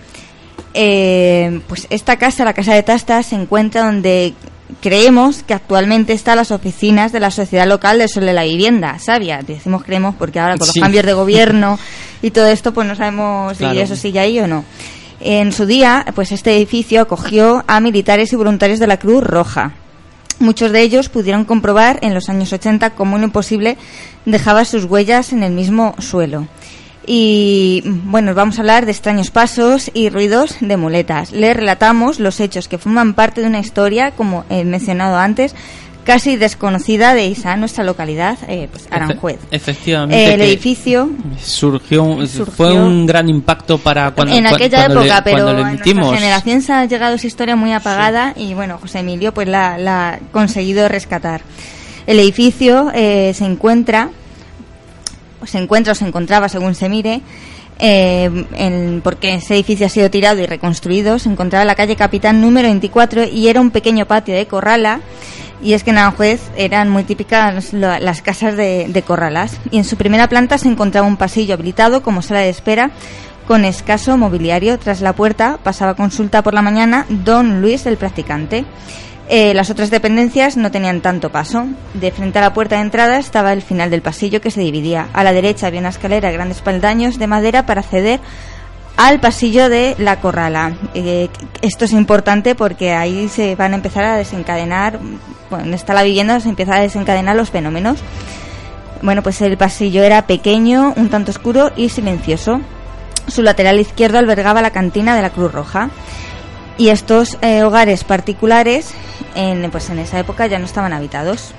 Eh, 0.74 1.60
pues 1.68 1.86
esta 1.88 2.18
casa, 2.18 2.44
la 2.44 2.52
casa 2.52 2.74
de 2.74 2.82
Tastas, 2.82 3.24
se 3.26 3.34
encuentra 3.36 3.84
donde 3.86 4.34
creemos 4.83 5.43
que 5.45 5.55
actualmente 5.55 6.12
están 6.12 6.37
las 6.37 6.51
oficinas 6.51 7.12
de 7.12 7.20
la 7.20 7.30
sociedad 7.30 7.66
local 7.66 7.99
de 7.99 8.09
Sol 8.09 8.26
de 8.26 8.35
la 8.35 8.43
Vivienda, 8.45 8.99
Sabia. 8.99 9.41
Decimos 9.41 9.85
creemos 9.85 10.14
porque 10.18 10.41
ahora 10.41 10.59
con 10.59 10.66
los 10.66 10.74
Sí. 10.74 10.80
cambios 10.80 11.07
de 11.07 11.14
gobierno 11.14 11.78
y 12.22 12.30
todo 12.33 12.47
esto, 12.49 12.74
pues 12.74 12.87
no 12.87 12.95
sabemos 12.97 13.57
Claro. 13.57 13.72
si 13.74 13.80
eso 13.80 13.97
sigue 13.97 14.20
ahí 14.20 14.39
o 14.41 14.47
no. 14.47 14.64
En 15.20 15.53
su 15.53 15.64
día, 15.66 16.05
pues 16.14 16.33
este 16.33 16.57
edificio 16.57 17.01
acogió 17.01 17.64
a 17.68 17.80
militares 17.80 18.33
y 18.33 18.37
voluntarios 18.37 18.80
de 18.80 18.89
la 18.89 18.99
Cruz 18.99 19.22
Roja. 19.22 19.72
Muchos 20.41 20.72
de 20.72 20.83
ellos 20.83 21.09
pudieron 21.09 21.45
comprobar 21.45 22.01
en 22.03 22.12
los 22.12 22.28
años 22.28 22.53
80 22.53 22.91
cómo 22.91 23.14
un 23.14 23.22
imposible 23.22 23.76
dejaba 24.26 24.64
sus 24.64 24.85
huellas 24.87 25.33
en 25.33 25.45
el 25.45 25.53
mismo 25.53 25.95
suelo. 26.01 26.49
Y 27.07 27.82
bueno, 27.84 28.34
vamos 28.34 28.59
a 28.59 28.61
hablar 28.62 28.86
de 28.86 28.92
extraños 28.92 29.30
pasos 29.30 29.90
y 29.92 30.09
ruidos 30.09 30.57
de 30.61 30.76
muletas. 30.76 31.32
Les 31.32 31.57
relatamos 31.57 32.20
los 32.20 32.38
hechos 32.40 32.68
que 32.68 32.78
forman 32.78 33.14
parte 33.14 33.40
de 33.40 33.48
una 33.48 33.59
historia, 33.61 34.12
como 34.12 34.44
he 34.50 34.64
mencionado 34.64 35.16
antes, 35.16 35.55
casi 36.05 36.36
desconocida 36.36 37.14
de 37.14 37.26
Isa, 37.26 37.57
nuestra 37.57 37.84
localidad, 37.84 38.36
eh, 38.48 38.68
pues 38.70 38.86
Aranjuez. 38.90 39.38
Efe- 39.50 39.57
efectivamente. 39.57 40.34
el 40.34 40.40
edificio 40.42 41.11
surgió, 41.40 42.18
fue 42.57 42.72
un 42.72 43.07
gran 43.07 43.28
impacto 43.28 43.78
para 43.78 44.11
cuando, 44.12 44.34
en 44.34 44.46
aquella 44.46 44.86
cuando 44.86 45.00
le- 45.03 45.07
época, 45.07 45.24
pero 45.24 45.36
en 45.50 45.57
nuestra 45.62 46.18
generación 46.18 46.62
se 46.62 46.72
ha 46.72 46.84
llegado 46.86 47.14
esa 47.14 47.26
historia 47.26 47.55
muy 47.57 47.72
apagada 47.72 48.32
y 48.36 48.55
bueno, 48.55 48.78
José 48.80 49.00
Emilio 49.00 49.32
pues 49.32 49.46
la, 49.48 49.78
la 49.78 50.14
ha 50.14 50.18
conseguido 50.32 50.88
rescatar. 50.88 51.42
El 52.07 52.18
edificio 52.18 52.90
eh, 52.94 53.32
se 53.34 53.44
encuentra, 53.44 54.11
se 55.47 55.59
encuentra 55.59 55.93
o 55.93 55.95
se 55.95 56.07
encontraba 56.07 56.49
según 56.49 56.74
se 56.74 56.88
mire, 56.88 57.20
eh, 57.78 58.30
en- 58.55 59.01
porque 59.03 59.34
ese 59.34 59.55
edificio 59.55 59.86
ha 59.86 59.88
sido 59.88 60.11
tirado 60.11 60.40
y 60.40 60.47
reconstruido, 60.47 61.18
se 61.18 61.28
encontraba 61.28 61.62
en 61.62 61.68
la 61.68 61.74
calle 61.74 61.97
Capitán 61.97 62.40
número 62.40 62.68
24 62.68 63.24
y 63.24 63.49
era 63.49 63.61
un 63.61 63.70
pequeño 63.70 64.07
patio 64.07 64.34
de 64.34 64.47
corrala. 64.47 65.01
Y 65.64 65.74
es 65.74 65.84
que 65.84 65.90
en 65.90 65.99
Aranjuez 65.99 66.40
eran 66.57 66.88
muy 66.88 67.05
típicas 67.05 67.72
las 67.72 68.20
casas 68.20 68.57
de, 68.57 68.86
de 68.88 69.03
corralas. 69.03 69.59
Y 69.70 69.78
en 69.78 69.84
su 69.84 69.97
primera 69.97 70.28
planta 70.28 70.59
se 70.59 70.66
encontraba 70.68 71.07
un 71.07 71.16
pasillo 71.16 71.55
habilitado 71.55 72.03
como 72.03 72.20
sala 72.20 72.40
de 72.40 72.49
espera 72.49 72.90
con 73.47 73.64
escaso 73.64 74.16
mobiliario. 74.16 74.76
Tras 74.80 75.01
la 75.01 75.12
puerta 75.12 75.59
pasaba 75.62 75.95
consulta 75.95 76.43
por 76.43 76.53
la 76.55 76.62
mañana 76.62 77.07
don 77.09 77.61
Luis 77.62 77.86
el 77.86 77.97
practicante. 77.97 78.64
Eh, 79.28 79.54
las 79.54 79.70
otras 79.70 79.90
dependencias 79.90 80.56
no 80.56 80.70
tenían 80.70 81.00
tanto 81.00 81.30
paso. 81.30 81.66
De 81.94 82.10
frente 82.10 82.38
a 82.38 82.42
la 82.42 82.54
puerta 82.54 82.76
de 82.76 82.82
entrada 82.82 83.18
estaba 83.18 83.52
el 83.52 83.62
final 83.62 83.90
del 83.90 84.02
pasillo 84.02 84.40
que 84.40 84.50
se 84.50 84.60
dividía. 84.60 85.08
A 85.12 85.24
la 85.24 85.32
derecha 85.32 85.68
había 85.68 85.80
una 85.80 85.88
escalera 85.90 86.28
de 86.28 86.34
grandes 86.34 86.60
peldaños 86.60 87.18
de 87.18 87.26
madera 87.26 87.64
para 87.64 87.80
acceder 87.80 88.20
al 88.96 89.20
pasillo 89.20 89.68
de 89.68 89.94
la 89.98 90.20
corrala. 90.20 90.74
Eh, 90.94 91.28
esto 91.62 91.84
es 91.84 91.92
importante 91.92 92.54
porque 92.54 92.92
ahí 92.92 93.28
se 93.28 93.54
van 93.56 93.72
a 93.72 93.76
empezar 93.76 94.04
a 94.04 94.16
desencadenar, 94.16 94.98
bueno, 95.50 95.64
donde 95.64 95.76
está 95.76 95.94
la 95.94 96.02
vivienda 96.02 96.40
se 96.40 96.48
empieza 96.48 96.76
a 96.76 96.80
desencadenar 96.80 97.36
los 97.36 97.50
fenómenos. 97.50 98.00
Bueno, 99.00 99.22
pues 99.22 99.40
el 99.40 99.56
pasillo 99.56 100.02
era 100.04 100.26
pequeño, 100.26 100.94
un 100.96 101.08
tanto 101.08 101.30
oscuro 101.30 101.72
y 101.76 101.88
silencioso. 101.88 102.60
Su 103.26 103.42
lateral 103.42 103.80
izquierdo 103.80 104.18
albergaba 104.18 104.62
la 104.62 104.70
cantina 104.70 105.16
de 105.16 105.22
la 105.22 105.30
Cruz 105.30 105.52
Roja. 105.52 105.90
Y 106.78 106.88
estos 106.88 107.38
eh, 107.42 107.62
hogares 107.62 108.04
particulares, 108.04 108.92
en, 109.34 109.70
pues 109.70 109.90
en 109.90 109.98
esa 109.98 110.18
época 110.18 110.46
ya 110.46 110.58
no 110.58 110.64
estaban 110.64 110.92
habitados. 110.92 111.52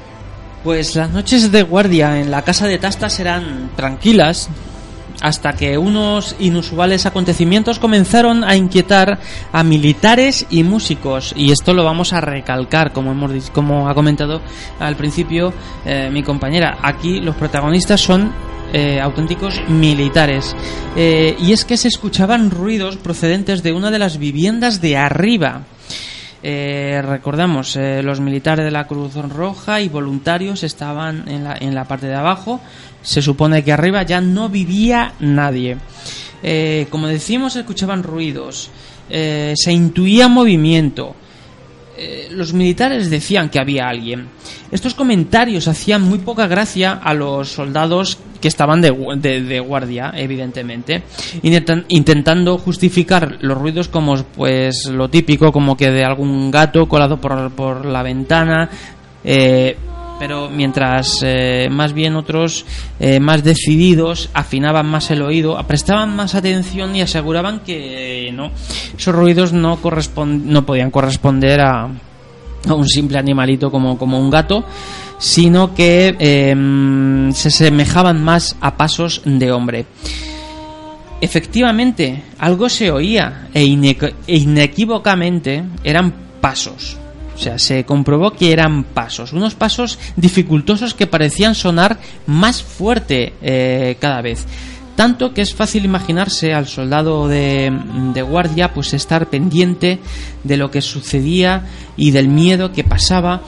Pues 0.63 0.95
las 0.95 1.09
noches 1.11 1.51
de 1.51 1.63
guardia 1.63 2.19
en 2.19 2.31
la 2.31 2.41
casa 2.41 2.67
de 2.67 2.77
Tastas 2.77 3.19
eran 3.19 3.71
tranquilas 3.75 4.49
hasta 5.21 5.53
que 5.53 5.77
unos 5.77 6.35
inusuales 6.39 7.05
acontecimientos 7.05 7.79
comenzaron 7.79 8.43
a 8.43 8.55
inquietar 8.55 9.19
a 9.51 9.63
militares 9.63 10.45
y 10.49 10.63
músicos 10.63 11.33
y 11.35 11.51
esto 11.51 11.73
lo 11.73 11.83
vamos 11.83 12.13
a 12.13 12.21
recalcar 12.21 12.91
como 12.91 13.11
hemos 13.11 13.49
como 13.51 13.87
ha 13.89 13.95
comentado 13.95 14.41
al 14.79 14.95
principio 14.95 15.53
eh, 15.85 16.09
mi 16.11 16.23
compañera 16.23 16.77
aquí 16.81 17.21
los 17.21 17.35
protagonistas 17.35 18.01
son 18.01 18.33
eh, 18.73 18.99
auténticos 18.99 19.61
militares 19.69 20.55
Eh, 20.95 21.35
y 21.39 21.53
es 21.53 21.65
que 21.65 21.77
se 21.77 21.87
escuchaban 21.87 22.51
ruidos 22.51 22.97
procedentes 22.97 23.63
de 23.63 23.73
una 23.73 23.89
de 23.89 23.97
las 23.97 24.17
viviendas 24.19 24.79
de 24.79 24.95
arriba 24.97 25.63
eh, 26.45 27.01
recordamos, 27.01 27.77
eh, 27.77 28.03
los 28.03 28.19
militares 28.19 28.65
de 28.65 28.71
la 28.71 28.85
Cruz 28.85 29.15
Roja 29.15 29.79
y 29.79 29.87
voluntarios 29.87 30.63
estaban 30.63 31.27
en 31.29 31.45
la, 31.45 31.55
en 31.57 31.73
la 31.73 31.85
parte 31.85 32.07
de 32.07 32.15
abajo. 32.15 32.59
Se 33.01 33.21
supone 33.21 33.63
que 33.63 33.71
arriba 33.71 34.03
ya 34.03 34.19
no 34.19 34.49
vivía 34.49 35.13
nadie. 35.19 35.77
Como 36.89 37.07
decimos, 37.07 37.53
se 37.53 37.61
escuchaban 37.61 38.03
ruidos, 38.03 38.69
se 39.09 39.71
intuía 39.71 40.27
movimiento. 40.27 41.15
Eh, 42.05 42.27
los 42.31 42.53
militares 42.53 43.09
decían 43.09 43.49
que 43.49 43.59
había 43.59 43.87
alguien. 43.87 44.27
Estos 44.71 44.93
comentarios 44.93 45.67
hacían 45.69 46.01
muy 46.01 46.17
poca 46.17 46.47
gracia 46.47 46.93
a 47.01 47.13
los 47.13 47.49
soldados 47.49 48.17
que 48.41 48.49
estaban 48.49 48.81
de, 48.81 48.91
de- 49.21 49.59
guardia, 49.61 50.11
evidentemente, 50.15 51.03
intentan- 51.43 51.85
intentando 51.87 52.57
justificar 52.57 53.37
los 53.39 53.57
ruidos 53.57 53.87
como 53.87 54.21
pues 54.35 54.85
lo 54.87 55.07
típico, 55.09 55.51
como 55.53 55.77
que 55.77 55.91
de 55.91 56.03
algún 56.03 56.51
gato 56.51 56.87
colado 56.89 57.21
por, 57.21 57.51
por 57.51 57.85
la 57.85 58.03
ventana. 58.03 58.69
eh, 59.23 59.77
pero 60.23 60.49
mientras 60.49 61.19
eh, 61.21 61.67
más 61.69 61.91
bien 61.91 62.15
otros 62.15 62.65
eh, 62.97 63.19
más 63.19 63.43
decididos 63.43 64.29
afinaban 64.33 64.85
más 64.85 65.11
el 65.11 65.21
oído, 65.21 65.61
prestaban 65.67 66.15
más 66.15 66.33
atención 66.33 66.95
y 66.95 67.01
aseguraban 67.01 67.59
que 67.59 68.31
no, 68.33 68.51
esos 68.97 69.13
ruidos 69.13 69.51
no, 69.51 69.77
no 70.23 70.65
podían 70.65 70.91
corresponder 70.91 71.59
a, 71.59 71.89
a 72.69 72.73
un 72.73 72.87
simple 72.87 73.17
animalito 73.17 73.69
como, 73.69 73.97
como 73.97 74.17
un 74.17 74.29
gato, 74.29 74.63
sino 75.17 75.75
que 75.75 76.15
eh, 76.17 76.55
se 77.33 77.51
semejaban 77.51 78.23
más 78.23 78.55
a 78.61 78.77
pasos 78.77 79.23
de 79.25 79.51
hombre. 79.51 79.85
Efectivamente, 81.19 82.23
algo 82.39 82.69
se 82.69 82.89
oía 82.91 83.49
e, 83.53 83.63
e 83.63 84.37
inequívocamente 84.37 85.65
eran 85.83 86.13
pasos. 86.39 87.02
O 87.35 87.37
sea, 87.37 87.57
se 87.57 87.83
comprobó 87.83 88.31
que 88.31 88.51
eran 88.51 88.83
pasos, 88.83 89.33
unos 89.33 89.55
pasos 89.55 89.97
dificultosos 90.15 90.93
que 90.93 91.07
parecían 91.07 91.55
sonar 91.55 91.99
más 92.27 92.61
fuerte 92.61 93.33
eh, 93.41 93.97
cada 93.99 94.21
vez. 94.21 94.45
Tanto 94.95 95.33
que 95.33 95.41
es 95.41 95.55
fácil 95.55 95.85
imaginarse 95.85 96.53
al 96.53 96.67
soldado 96.67 97.27
de, 97.27 97.75
de 98.13 98.21
guardia 98.21 98.73
pues 98.73 98.93
estar 98.93 99.27
pendiente 99.27 99.99
de 100.43 100.57
lo 100.57 100.69
que 100.69 100.81
sucedía 100.81 101.65
y 101.97 102.11
del 102.11 102.27
miedo 102.27 102.71
que 102.71 102.83
pasaba 102.83 103.41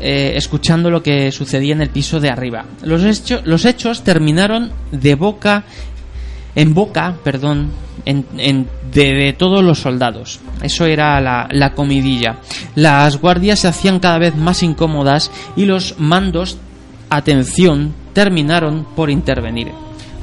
eh, 0.00 0.34
escuchando 0.36 0.90
lo 0.90 1.02
que 1.02 1.32
sucedía 1.32 1.74
en 1.74 1.82
el 1.82 1.90
piso 1.90 2.20
de 2.20 2.30
arriba. 2.30 2.64
Los, 2.82 3.02
los 3.44 3.64
hechos 3.64 4.04
terminaron 4.04 4.70
de 4.92 5.16
boca 5.16 5.64
en 6.54 6.72
boca, 6.72 7.16
perdón, 7.24 7.70
en, 8.08 8.24
en- 8.38 8.68
de, 8.92 9.34
todos 9.38 9.62
los 9.62 9.78
soldados. 9.80 10.40
Eso 10.62 10.86
era 10.86 11.20
la, 11.20 11.46
la 11.50 11.74
comidilla. 11.74 12.38
Las 12.74 13.20
guardias 13.20 13.60
se 13.60 13.68
hacían 13.68 14.00
cada 14.00 14.18
vez 14.18 14.34
más 14.34 14.62
incómodas 14.62 15.30
y 15.56 15.66
los 15.66 15.98
mandos, 15.98 16.56
atención, 17.10 17.92
terminaron 18.14 18.86
por 18.96 19.10
intervenir. 19.10 19.68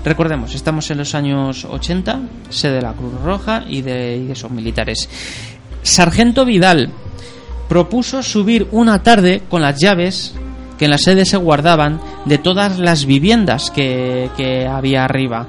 Recordemos, 0.04 0.54
estamos 0.56 0.90
en 0.92 0.98
los 1.00 1.16
años 1.16 1.66
80, 1.66 2.20
sede 2.50 2.74
de 2.76 2.82
la 2.82 2.94
Cruz 2.94 3.14
Roja 3.24 3.64
y 3.68 3.82
de, 3.82 4.26
y 4.28 4.32
esos 4.32 4.52
militares. 4.52 5.10
Sargento 5.82 6.46
Vidal 6.46 6.90
propuso 7.70 8.22
subir 8.22 8.68
una 8.72 9.02
tarde 9.02 9.42
con 9.50 9.62
las 9.62 9.80
llaves 9.80 10.36
que 10.78 10.86
en 10.86 10.92
la 10.92 10.98
sede 10.98 11.26
se 11.26 11.38
guardaban 11.38 12.00
de 12.26 12.38
todas 12.38 12.78
las 12.80 13.06
viviendas 13.06 13.72
que, 13.72 14.30
que 14.38 14.68
había 14.68 15.06
arriba. 15.06 15.48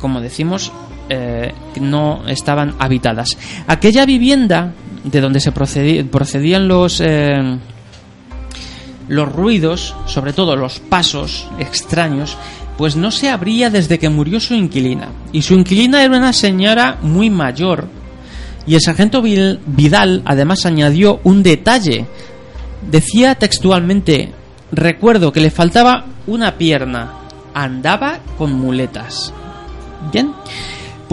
Como 0.00 0.20
decimos, 0.20 0.72
eh, 1.08 1.52
no 1.80 2.26
estaban 2.26 2.74
habitadas. 2.78 3.36
Aquella 3.66 4.06
vivienda 4.06 4.72
de 5.04 5.20
donde 5.20 5.40
se 5.40 5.52
procedían 5.52 6.68
los... 6.68 7.00
eh, 7.00 7.58
los 9.08 9.30
ruidos, 9.30 9.94
sobre 10.06 10.32
todo 10.32 10.56
los 10.56 10.80
pasos 10.80 11.48
extraños, 11.58 12.36
pues 12.76 12.96
no 12.96 13.10
se 13.10 13.30
abría 13.30 13.70
desde 13.70 13.98
que 13.98 14.08
murió 14.08 14.40
su 14.40 14.54
inquilina. 14.54 15.08
Y 15.32 15.42
su 15.42 15.54
inquilina 15.54 16.02
era 16.02 16.16
una 16.16 16.32
señora 16.32 16.98
muy 17.02 17.30
mayor. 17.30 17.86
Y 18.66 18.74
el 18.74 18.80
sargento 18.80 19.22
Vidal 19.22 20.22
además 20.24 20.64
añadió 20.64 21.20
un 21.24 21.42
detalle. 21.42 22.06
Decía 22.90 23.34
textualmente, 23.34 24.32
recuerdo 24.72 25.32
que 25.32 25.40
le 25.40 25.50
faltaba 25.50 26.06
una 26.26 26.56
pierna, 26.56 27.12
andaba 27.52 28.20
con 28.38 28.54
muletas. 28.54 29.32
Bien. 30.10 30.32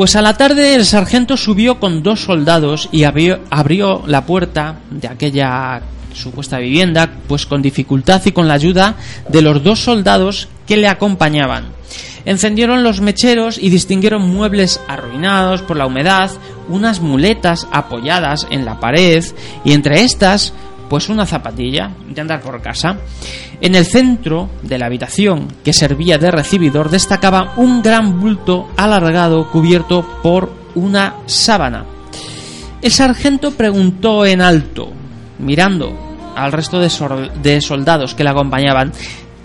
Pues 0.01 0.15
a 0.15 0.23
la 0.23 0.33
tarde 0.33 0.73
el 0.73 0.87
sargento 0.87 1.37
subió 1.37 1.79
con 1.79 2.01
dos 2.01 2.21
soldados 2.21 2.89
y 2.91 3.03
abrió, 3.03 4.01
la 4.07 4.25
puerta 4.25 4.77
de 4.89 5.07
aquella 5.07 5.79
supuesta 6.11 6.57
vivienda, 6.57 7.07
pues 7.27 7.45
con 7.45 7.61
dificultad 7.61 8.19
y 8.25 8.31
con 8.31 8.47
la 8.47 8.55
ayuda 8.55 8.95
de 9.29 9.43
los 9.43 9.63
dos 9.63 9.81
soldados 9.81 10.47
que 10.65 10.75
le 10.75 10.87
acompañaban. 10.87 11.65
Encendieron 12.25 12.81
los 12.81 12.99
mecheros 12.99 13.59
y 13.59 13.69
distinguieron 13.69 14.27
muebles 14.27 14.81
arruinados 14.87 15.61
por 15.61 15.77
la 15.77 15.85
humedad, 15.85 16.31
unas 16.67 16.99
muletas 16.99 17.67
apoyadas 17.71 18.47
en 18.49 18.65
la 18.65 18.79
pared 18.79 19.23
y 19.63 19.73
entre 19.73 20.01
estas 20.01 20.51
pues 20.89 21.09
una 21.09 21.27
zapatilla 21.27 21.91
de 22.09 22.19
andar 22.19 22.41
por 22.41 22.59
casa. 22.63 22.97
En 23.61 23.75
el 23.75 23.85
centro 23.85 24.49
de 24.63 24.79
la 24.79 24.87
habitación, 24.87 25.47
que 25.63 25.71
servía 25.71 26.17
de 26.17 26.31
recibidor, 26.31 26.89
destacaba 26.89 27.53
un 27.57 27.83
gran 27.83 28.19
bulto 28.19 28.67
alargado 28.75 29.51
cubierto 29.51 30.03
por 30.23 30.51
una 30.73 31.17
sábana. 31.27 31.85
El 32.81 32.91
sargento 32.91 33.51
preguntó 33.51 34.25
en 34.25 34.41
alto, 34.41 34.91
mirando 35.37 35.95
al 36.35 36.51
resto 36.51 36.79
de, 36.79 37.61
soldados 37.61 38.15
que 38.15 38.23
le 38.23 38.31
acompañaban, 38.31 38.91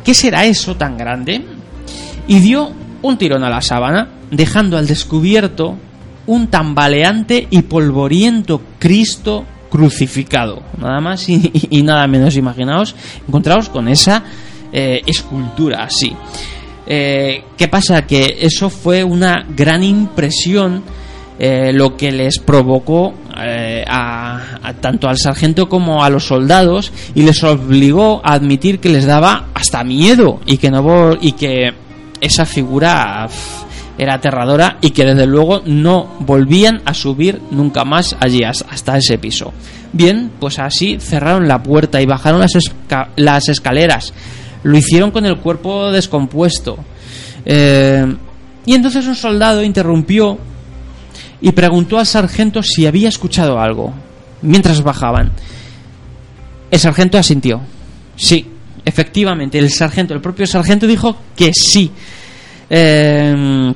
¿qué 0.03 0.14
será 0.14 0.47
eso 0.47 0.77
tan 0.77 0.97
grande? 0.97 1.45
Y 2.27 2.41
dio 2.41 2.73
un 3.03 3.19
tirón 3.19 3.45
a 3.45 3.51
la 3.51 3.61
sábana, 3.61 4.09
dejando 4.31 4.79
al 4.79 4.87
descubierto 4.87 5.77
un 6.27 6.49
tambaleante 6.49 7.47
y 7.51 7.62
polvoriento 7.62 8.62
Cristo 8.79 9.45
crucificado. 9.69 10.62
Nada 10.79 11.01
más 11.01 11.29
y, 11.29 11.83
nada 11.83 12.07
menos. 12.07 12.37
Imaginaos, 12.37 12.95
encontraos 13.27 13.69
con 13.69 13.89
esa 13.89 14.23
eh, 14.73 15.03
escultura 15.07 15.85
así. 15.85 16.12
Eh, 16.87 17.43
¿Qué 17.57 17.69
pasa? 17.69 18.07
Que 18.07 18.39
eso 18.41 18.71
fue 18.71 19.03
una 19.03 19.45
gran 19.57 19.83
impresión 19.83 20.83
eh, 21.39 21.71
lo 21.71 21.99
que 21.99 22.11
les 22.12 22.39
provocó 22.39 23.12
eh, 23.39 23.85
a, 23.87 24.73
tanto 24.81 25.07
al 25.07 25.19
sargento 25.19 25.69
como 25.69 26.03
a 26.03 26.09
los 26.09 26.25
soldados 26.25 26.93
y 27.14 27.25
les 27.25 27.45
obligó 27.45 28.23
a 28.25 28.33
admitir 28.33 28.79
que 28.79 28.89
les 28.89 29.05
daba 29.05 29.49
hasta 29.53 29.85
miedo 29.85 30.41
y 30.47 30.57
que 30.57 30.71
no 30.71 31.12
y 31.21 31.33
que 31.33 31.75
esa 32.23 32.47
figura 32.47 33.29
era 33.99 34.14
aterradora 34.14 34.78
y 34.80 34.90
que 34.90 35.05
desde 35.05 35.26
luego 35.26 35.62
no 35.64 36.16
volvían 36.20 36.82
a 36.84 36.92
subir 36.94 37.40
nunca 37.51 37.84
más 37.84 38.16
allí 38.20 38.42
as- 38.44 38.64
hasta 38.70 38.97
ese 38.99 39.18
piso. 39.18 39.53
Bien, 39.92 40.30
pues 40.38 40.59
así 40.59 40.99
cerraron 41.01 41.49
la 41.49 41.62
puerta 41.62 42.01
y 42.03 42.07
bajaron 42.07 42.42
las 43.16 43.49
escaleras. 43.49 44.12
Lo 44.62 44.76
hicieron 44.76 45.11
con 45.11 45.24
el 45.26 45.38
cuerpo 45.38 45.90
descompuesto. 45.92 46.76
Eh, 47.44 48.05
y 48.66 48.74
entonces 48.74 49.07
un 49.07 49.14
soldado 49.14 49.62
interrumpió 49.62 50.38
y 51.40 51.53
preguntó 51.53 51.99
al 51.99 52.07
sargento 52.07 52.62
si 52.62 52.86
había 52.86 53.09
escuchado 53.09 53.61
algo 53.61 53.94
mientras 54.42 54.82
bajaban. 54.82 55.30
El 56.70 56.78
sargento 56.80 57.16
asintió. 57.16 57.61
Sí, 58.16 58.44
efectivamente, 58.84 59.59
el 59.59 59.70
sargento, 59.70 60.12
el 60.14 60.20
propio 60.20 60.47
sargento 60.47 60.86
dijo 60.86 61.16
que 61.36 61.53
sí. 61.55 61.90
Eh, 62.68 63.72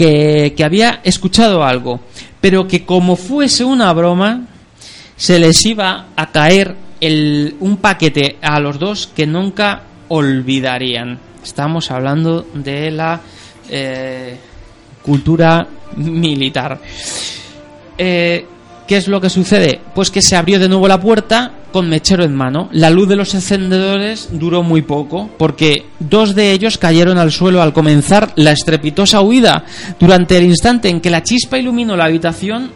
que, 0.00 0.64
había 0.64 1.00
escuchado 1.04 1.62
algo, 1.62 2.00
pero 2.40 2.66
que 2.66 2.86
como 2.86 3.16
fuese 3.16 3.64
una 3.64 3.92
broma, 3.92 4.46
se 5.14 5.38
les 5.38 5.62
iba 5.66 6.06
a 6.16 6.30
caer 6.30 6.74
el, 7.02 7.56
un 7.60 7.76
paquete 7.76 8.38
a 8.40 8.58
los 8.60 8.78
dos 8.78 9.10
que 9.14 9.26
nunca 9.26 9.82
olvidarían. 10.08 11.18
Estamos 11.44 11.90
hablando 11.90 12.46
de 12.54 12.90
la 12.90 13.20
eh, 13.68 14.38
cultura 15.02 15.68
militar. 15.96 16.80
Eh, 17.98 18.46
¿Qué 18.88 18.96
es 18.96 19.06
lo 19.06 19.20
que 19.20 19.28
sucede? 19.28 19.80
Pues 19.94 20.10
que 20.10 20.22
se 20.22 20.34
abrió 20.34 20.58
de 20.58 20.68
nuevo 20.68 20.88
la 20.88 20.98
puerta 20.98 21.52
con 21.70 21.88
mechero 21.88 22.24
en 22.24 22.34
mano. 22.34 22.68
La 22.72 22.90
luz 22.90 23.08
de 23.08 23.16
los 23.16 23.34
encendedores 23.34 24.28
duró 24.32 24.62
muy 24.62 24.82
poco, 24.82 25.30
porque 25.38 25.86
dos 25.98 26.34
de 26.34 26.52
ellos 26.52 26.78
cayeron 26.78 27.18
al 27.18 27.32
suelo 27.32 27.62
al 27.62 27.72
comenzar 27.72 28.32
la 28.36 28.52
estrepitosa 28.52 29.20
huida. 29.20 29.64
Durante 29.98 30.36
el 30.36 30.44
instante 30.44 30.88
en 30.88 31.00
que 31.00 31.10
la 31.10 31.22
chispa 31.22 31.58
iluminó 31.58 31.96
la 31.96 32.04
habitación, 32.04 32.70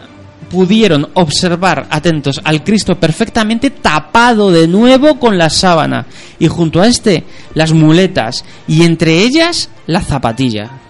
pudieron 0.51 1.09
observar, 1.15 1.87
atentos, 1.91 2.41
al 2.45 2.63
Cristo 2.63 2.95
perfectamente 2.95 3.71
tapado 3.71 4.53
de 4.53 4.69
nuevo 4.69 5.19
con 5.19 5.37
la 5.37 5.51
sábana, 5.51 6.07
y 6.39 6.47
junto 6.49 6.81
a 6.81 6.87
este, 6.87 7.25
las 7.55 7.73
muletas, 7.73 8.45
y 8.69 8.85
entre 8.85 9.23
ellas, 9.23 9.71
la 9.87 10.01
zapatilla. 10.01 10.84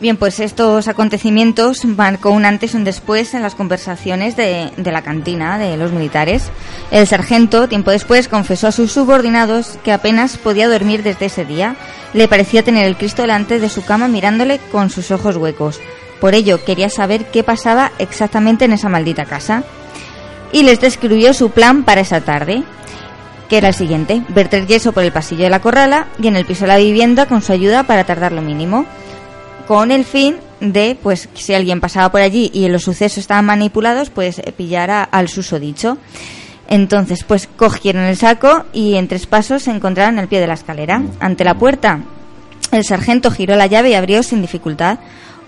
Bien, 0.00 0.16
pues 0.16 0.40
estos 0.40 0.88
acontecimientos 0.88 1.84
marcó 1.84 2.30
un 2.30 2.44
antes 2.44 2.74
y 2.74 2.76
un 2.76 2.82
después 2.82 3.32
en 3.32 3.42
las 3.42 3.54
conversaciones 3.54 4.36
de, 4.36 4.72
de 4.76 4.92
la 4.92 5.02
cantina 5.02 5.56
de 5.56 5.76
los 5.76 5.92
militares. 5.92 6.50
El 6.90 7.06
sargento, 7.06 7.68
tiempo 7.68 7.92
después, 7.92 8.26
confesó 8.26 8.66
a 8.66 8.72
sus 8.72 8.90
subordinados 8.90 9.78
que 9.84 9.92
apenas 9.92 10.36
podía 10.36 10.68
dormir 10.68 11.04
desde 11.04 11.26
ese 11.26 11.44
día. 11.44 11.76
Le 12.12 12.26
parecía 12.26 12.64
tener 12.64 12.86
el 12.86 12.96
Cristo 12.96 13.22
delante 13.22 13.60
de 13.60 13.68
su 13.68 13.84
cama 13.84 14.08
mirándole 14.08 14.58
con 14.72 14.90
sus 14.90 15.12
ojos 15.12 15.36
huecos. 15.36 15.80
Por 16.20 16.34
ello, 16.34 16.64
quería 16.64 16.90
saber 16.90 17.26
qué 17.26 17.44
pasaba 17.44 17.92
exactamente 18.00 18.64
en 18.64 18.72
esa 18.72 18.88
maldita 18.88 19.26
casa. 19.26 19.62
Y 20.50 20.64
les 20.64 20.80
describió 20.80 21.32
su 21.34 21.50
plan 21.50 21.84
para 21.84 22.00
esa 22.00 22.20
tarde 22.20 22.64
que 23.48 23.58
era 23.58 23.68
el 23.68 23.74
siguiente, 23.74 24.22
verter 24.30 24.66
yeso 24.66 24.92
por 24.92 25.04
el 25.04 25.12
pasillo 25.12 25.44
de 25.44 25.50
la 25.50 25.60
corrala 25.60 26.06
y 26.18 26.28
en 26.28 26.36
el 26.36 26.46
piso 26.46 26.62
de 26.62 26.68
la 26.68 26.78
vivienda 26.78 27.26
con 27.26 27.42
su 27.42 27.52
ayuda 27.52 27.82
para 27.82 28.04
tardar 28.04 28.32
lo 28.32 28.40
mínimo 28.40 28.86
con 29.66 29.90
el 29.90 30.04
fin 30.04 30.36
de, 30.60 30.96
pues, 31.02 31.28
si 31.34 31.54
alguien 31.54 31.80
pasaba 31.80 32.10
por 32.10 32.20
allí 32.20 32.50
y 32.52 32.68
los 32.68 32.84
sucesos 32.84 33.18
estaban 33.18 33.46
manipulados, 33.46 34.10
pues 34.10 34.38
eh, 34.38 34.52
pillara 34.56 35.02
al 35.02 35.28
susodicho. 35.28 35.98
Entonces, 36.68 37.24
pues 37.24 37.48
cogieron 37.56 38.04
el 38.04 38.16
saco 38.16 38.64
y 38.72 38.94
en 38.94 39.08
tres 39.08 39.26
pasos 39.26 39.64
se 39.64 39.70
encontraron 39.70 40.18
al 40.18 40.28
pie 40.28 40.40
de 40.40 40.46
la 40.46 40.54
escalera. 40.54 41.02
Ante 41.20 41.44
la 41.44 41.54
puerta, 41.54 42.00
el 42.72 42.84
sargento 42.84 43.30
giró 43.30 43.56
la 43.56 43.66
llave 43.66 43.90
y 43.90 43.94
abrió 43.94 44.22
sin 44.22 44.40
dificultad. 44.40 44.98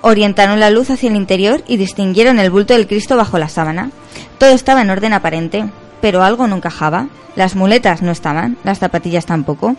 Orientaron 0.02 0.60
la 0.60 0.70
luz 0.70 0.90
hacia 0.90 1.08
el 1.08 1.16
interior 1.16 1.64
y 1.66 1.78
distinguieron 1.78 2.38
el 2.38 2.50
bulto 2.50 2.74
del 2.74 2.86
Cristo 2.86 3.16
bajo 3.16 3.38
la 3.38 3.48
sábana. 3.48 3.90
Todo 4.38 4.50
estaba 4.50 4.82
en 4.82 4.90
orden 4.90 5.14
aparente, 5.14 5.64
pero 6.00 6.22
algo 6.22 6.46
no 6.46 6.56
encajaba. 6.56 7.08
Las 7.34 7.56
muletas 7.56 8.02
no 8.02 8.12
estaban, 8.12 8.56
las 8.62 8.78
zapatillas 8.78 9.26
tampoco. 9.26 9.74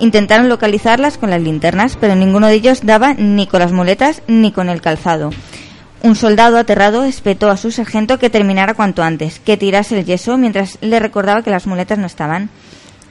Intentaron 0.00 0.48
localizarlas 0.48 1.18
con 1.18 1.28
las 1.28 1.42
linternas, 1.42 1.96
pero 2.00 2.16
ninguno 2.16 2.46
de 2.46 2.54
ellos 2.54 2.80
daba 2.82 3.12
ni 3.12 3.46
con 3.46 3.60
las 3.60 3.70
muletas 3.70 4.22
ni 4.26 4.50
con 4.50 4.70
el 4.70 4.80
calzado. 4.80 5.30
Un 6.02 6.16
soldado 6.16 6.56
aterrado 6.56 7.04
espetó 7.04 7.50
a 7.50 7.58
su 7.58 7.70
sargento 7.70 8.18
que 8.18 8.30
terminara 8.30 8.72
cuanto 8.72 9.02
antes, 9.02 9.38
que 9.38 9.58
tirase 9.58 9.98
el 9.98 10.06
yeso 10.06 10.38
mientras 10.38 10.78
le 10.80 10.98
recordaba 10.98 11.42
que 11.42 11.50
las 11.50 11.66
muletas 11.66 11.98
no 11.98 12.06
estaban. 12.06 12.48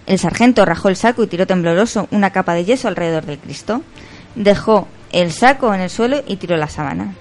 El 0.08 0.18
sargento 0.18 0.66
rajó 0.66 0.90
el 0.90 0.96
saco 0.96 1.22
y 1.24 1.28
tiró 1.28 1.46
tembloroso 1.46 2.08
una 2.10 2.32
capa 2.32 2.56
de 2.56 2.66
yeso 2.66 2.88
alrededor 2.88 3.28
del 3.28 3.38
Cristo. 3.38 3.84
Dejó 4.34 4.88
el 5.12 5.32
saco 5.32 5.72
en 5.76 5.82
el 5.82 5.92
suelo 5.92 6.24
y 6.26 6.38
tiró 6.38 6.58
la 6.58 6.68
sábana. 6.68 7.14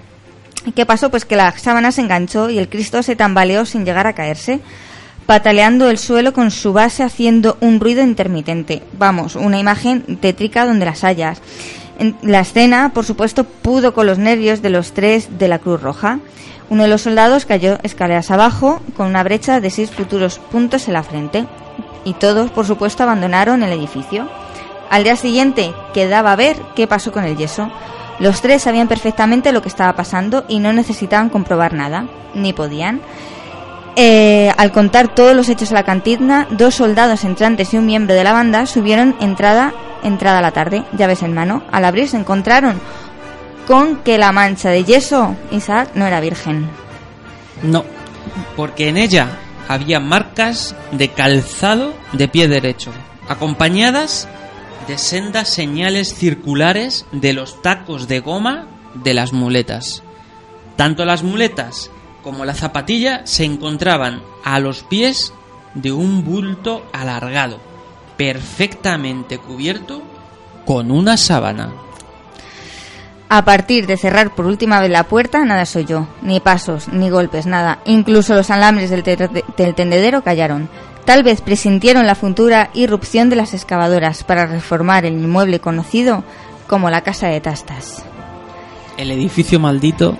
¿Qué 0.75 0.87
pasó? 0.87 1.11
Pues 1.11 1.25
que 1.25 1.35
la 1.35 1.55
sábana 1.55 1.91
se 1.91 2.01
enganchó 2.01 2.49
y 2.49 2.57
el 2.57 2.69
Cristo 2.69 3.03
se 3.03 3.15
tambaleó 3.15 3.65
sin 3.65 3.85
llegar 3.85 4.07
a 4.07 4.13
caerse, 4.13 4.61
pataleando 5.29 5.91
el 5.91 5.99
suelo 5.99 6.33
con 6.33 6.49
su 6.49 6.73
base 6.73 7.03
haciendo 7.03 7.55
un 7.61 7.79
ruido 7.79 8.01
intermitente. 8.01 8.81
Vamos, 8.97 9.35
una 9.35 9.59
imagen 9.59 10.17
tétrica 10.17 10.65
donde 10.65 10.87
las 10.87 11.03
hayas. 11.03 11.39
La 12.23 12.39
escena, 12.39 12.93
por 12.95 13.05
supuesto, 13.05 13.43
pudo 13.43 13.93
con 13.93 14.07
los 14.07 14.17
nervios 14.17 14.63
de 14.63 14.71
los 14.71 14.91
tres 14.91 15.37
de 15.37 15.47
la 15.47 15.59
Cruz 15.59 15.83
Roja. 15.83 16.17
Uno 16.71 16.81
de 16.81 16.89
los 16.89 17.03
soldados 17.03 17.45
cayó 17.45 17.77
escaleras 17.83 18.31
abajo 18.31 18.81
con 18.97 19.05
una 19.05 19.21
brecha 19.21 19.59
de 19.61 19.69
seis 19.69 19.91
futuros 19.91 20.39
puntos 20.39 20.87
en 20.87 20.95
la 20.95 21.03
frente. 21.03 21.45
Y 22.05 22.13
todos, 22.13 22.49
por 22.49 22.65
supuesto, 22.65 23.03
abandonaron 23.03 23.61
el 23.61 23.71
edificio. 23.71 24.27
Al 24.89 25.03
día 25.03 25.15
siguiente 25.15 25.75
quedaba 25.93 26.35
ver 26.35 26.57
qué 26.75 26.87
pasó 26.87 27.11
con 27.11 27.23
el 27.25 27.37
yeso. 27.37 27.71
Los 28.17 28.41
tres 28.41 28.63
sabían 28.63 28.87
perfectamente 28.87 29.51
lo 29.51 29.61
que 29.61 29.69
estaba 29.69 29.95
pasando 29.95 30.43
y 30.47 30.57
no 30.57 30.73
necesitaban 30.73 31.29
comprobar 31.29 31.75
nada, 31.75 32.07
ni 32.33 32.51
podían. 32.51 33.01
Eh, 34.01 34.49
al 34.55 34.71
contar 34.71 35.13
todos 35.13 35.35
los 35.35 35.49
hechos 35.49 35.71
a 35.71 35.73
la 35.73 35.83
cantina, 35.83 36.47
dos 36.51 36.75
soldados 36.75 37.25
entrantes 37.25 37.73
y 37.73 37.77
un 37.77 37.85
miembro 37.85 38.15
de 38.15 38.23
la 38.23 38.31
banda 38.31 38.65
subieron 38.65 39.13
entrada, 39.19 39.73
entrada 40.03 40.39
a 40.39 40.41
la 40.41 40.51
tarde, 40.53 40.85
llaves 40.93 41.21
en 41.21 41.33
mano. 41.33 41.63
Al 41.69 41.83
abrir 41.83 42.07
se 42.07 42.15
encontraron 42.15 42.79
con 43.67 43.97
que 43.97 44.17
la 44.17 44.31
mancha 44.31 44.69
de 44.69 44.85
yeso, 44.85 45.35
Isaac, 45.51 45.89
no 45.95 46.07
era 46.07 46.21
virgen. 46.21 46.69
No, 47.61 47.83
porque 48.55 48.87
en 48.87 48.95
ella 48.95 49.37
había 49.67 49.99
marcas 49.99 50.77
de 50.93 51.09
calzado 51.09 51.93
de 52.13 52.29
pie 52.29 52.47
derecho, 52.47 52.91
acompañadas 53.27 54.29
de 54.87 54.97
sendas 54.97 55.49
señales 55.49 56.15
circulares 56.15 57.05
de 57.11 57.33
los 57.33 57.61
tacos 57.61 58.07
de 58.07 58.21
goma 58.21 58.65
de 58.93 59.13
las 59.13 59.33
muletas. 59.33 60.03
Tanto 60.77 61.03
las 61.03 61.21
muletas 61.21 61.91
como 62.23 62.45
la 62.45 62.53
zapatilla 62.53 63.21
se 63.25 63.45
encontraban 63.45 64.21
a 64.43 64.59
los 64.59 64.83
pies 64.83 65.33
de 65.73 65.91
un 65.91 66.23
bulto 66.23 66.85
alargado, 66.93 67.59
perfectamente 68.17 69.37
cubierto 69.37 70.01
con 70.65 70.91
una 70.91 71.17
sábana. 71.17 71.71
A 73.31 73.45
partir 73.45 73.85
de 73.85 73.95
cerrar 73.95 74.33
por 74.33 74.47
última 74.47 74.81
vez 74.81 74.89
la 74.89 75.03
puerta, 75.03 75.45
nada 75.45 75.65
se 75.65 75.79
oyó, 75.79 76.07
ni 76.23 76.39
pasos, 76.39 76.87
ni 76.87 77.11
golpes, 77.11 77.45
nada. 77.45 77.79
Incluso 77.85 78.33
los 78.33 78.49
alambres 78.49 78.89
del, 78.89 79.03
del 79.03 79.75
tendedero 79.75 80.23
callaron. 80.23 80.67
Tal 81.05 81.21
vez 81.23 81.41
presintieron 81.41 82.07
la 82.07 82.15
futura 82.15 82.71
irrupción 82.73 83.29
de 83.29 83.35
las 83.35 83.53
excavadoras 83.53 84.23
para 84.23 84.47
reformar 84.47 85.05
el 85.05 85.13
inmueble 85.13 85.59
conocido 85.59 86.23
como 86.67 86.89
la 86.89 87.01
Casa 87.01 87.27
de 87.27 87.39
Tastas. 87.39 88.03
El 88.97 89.11
edificio 89.11 89.59
maldito, 89.59 90.17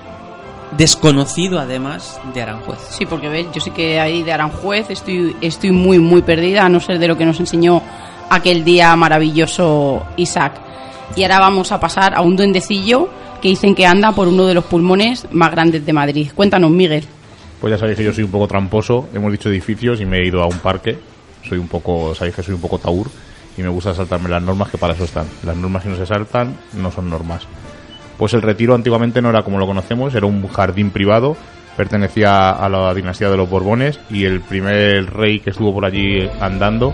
desconocido 0.77 1.59
además 1.59 2.19
de 2.33 2.41
Aranjuez. 2.41 2.79
Sí, 2.89 3.05
porque 3.05 3.29
ves, 3.29 3.47
yo 3.53 3.61
sé 3.61 3.71
que 3.71 3.99
ahí 3.99 4.23
de 4.23 4.33
Aranjuez 4.33 4.89
estoy, 4.89 5.35
estoy 5.41 5.71
muy, 5.71 5.99
muy 5.99 6.21
perdida, 6.21 6.65
a 6.65 6.69
no 6.69 6.79
ser 6.79 6.99
de 6.99 7.07
lo 7.07 7.17
que 7.17 7.25
nos 7.25 7.39
enseñó 7.39 7.81
aquel 8.29 8.63
día 8.63 8.95
maravilloso 8.95 10.05
Isaac. 10.17 10.61
Y 11.15 11.23
ahora 11.23 11.39
vamos 11.39 11.71
a 11.71 11.79
pasar 11.79 12.13
a 12.15 12.21
un 12.21 12.35
duendecillo 12.35 13.09
que 13.41 13.49
dicen 13.49 13.73
que 13.73 13.85
anda 13.85 14.11
por 14.11 14.27
uno 14.27 14.45
de 14.45 14.53
los 14.53 14.65
pulmones 14.65 15.27
más 15.31 15.51
grandes 15.51 15.85
de 15.85 15.93
Madrid. 15.93 16.31
Cuéntanos, 16.35 16.69
Miguel. 16.71 17.05
Pues 17.59 17.71
ya 17.71 17.77
sabéis 17.77 17.97
que 17.97 18.03
yo 18.03 18.13
soy 18.13 18.23
un 18.23 18.31
poco 18.31 18.47
tramposo, 18.47 19.09
hemos 19.13 19.31
dicho 19.31 19.49
edificios 19.49 19.99
y 19.99 20.05
me 20.05 20.19
he 20.19 20.27
ido 20.27 20.41
a 20.41 20.47
un 20.47 20.59
parque. 20.59 20.97
Soy 21.47 21.57
un 21.57 21.67
poco, 21.67 22.13
sabéis 22.15 22.35
que 22.35 22.43
soy 22.43 22.53
un 22.53 22.61
poco 22.61 22.79
taur 22.79 23.09
y 23.57 23.61
me 23.61 23.69
gusta 23.69 23.93
saltarme 23.93 24.29
las 24.29 24.41
normas 24.41 24.69
que 24.69 24.77
para 24.77 24.93
eso 24.93 25.03
están. 25.03 25.25
Las 25.43 25.57
normas 25.57 25.83
que 25.83 25.89
no 25.89 25.97
se 25.97 26.05
saltan 26.05 26.55
no 26.73 26.91
son 26.91 27.09
normas. 27.09 27.43
Pues 28.19 28.33
el 28.33 28.41
retiro 28.41 28.75
antiguamente 28.75 29.21
no 29.21 29.29
era 29.29 29.43
como 29.43 29.59
lo 29.59 29.65
conocemos, 29.65 30.13
era 30.13 30.25
un 30.25 30.45
jardín 30.49 30.91
privado, 30.91 31.37
pertenecía 31.77 32.51
a 32.51 32.67
la 32.67 32.93
dinastía 32.93 33.29
de 33.29 33.37
los 33.37 33.49
Borbones 33.49 33.97
y 34.09 34.25
el 34.25 34.41
primer 34.41 35.09
rey 35.13 35.39
que 35.39 35.51
estuvo 35.51 35.73
por 35.73 35.85
allí 35.85 36.29
andando 36.41 36.93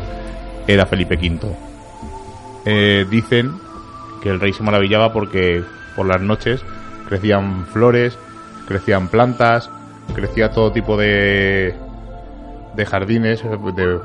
era 0.68 0.86
Felipe 0.86 1.16
V. 1.16 1.52
Eh, 2.66 3.08
dicen 3.10 3.54
que 4.22 4.30
el 4.30 4.40
rey 4.40 4.54
se 4.54 4.62
maravillaba 4.62 5.12
porque 5.14 5.64
por 5.96 6.06
las 6.06 6.22
noches 6.22 6.64
crecían 7.08 7.66
flores, 7.74 8.20
crecían 8.68 9.08
plantas, 9.08 9.72
crecía 10.14 10.52
todo 10.52 10.72
tipo 10.72 10.96
de, 10.96 11.74
de 12.76 12.86
jardines, 12.86 13.42
de 13.42 14.00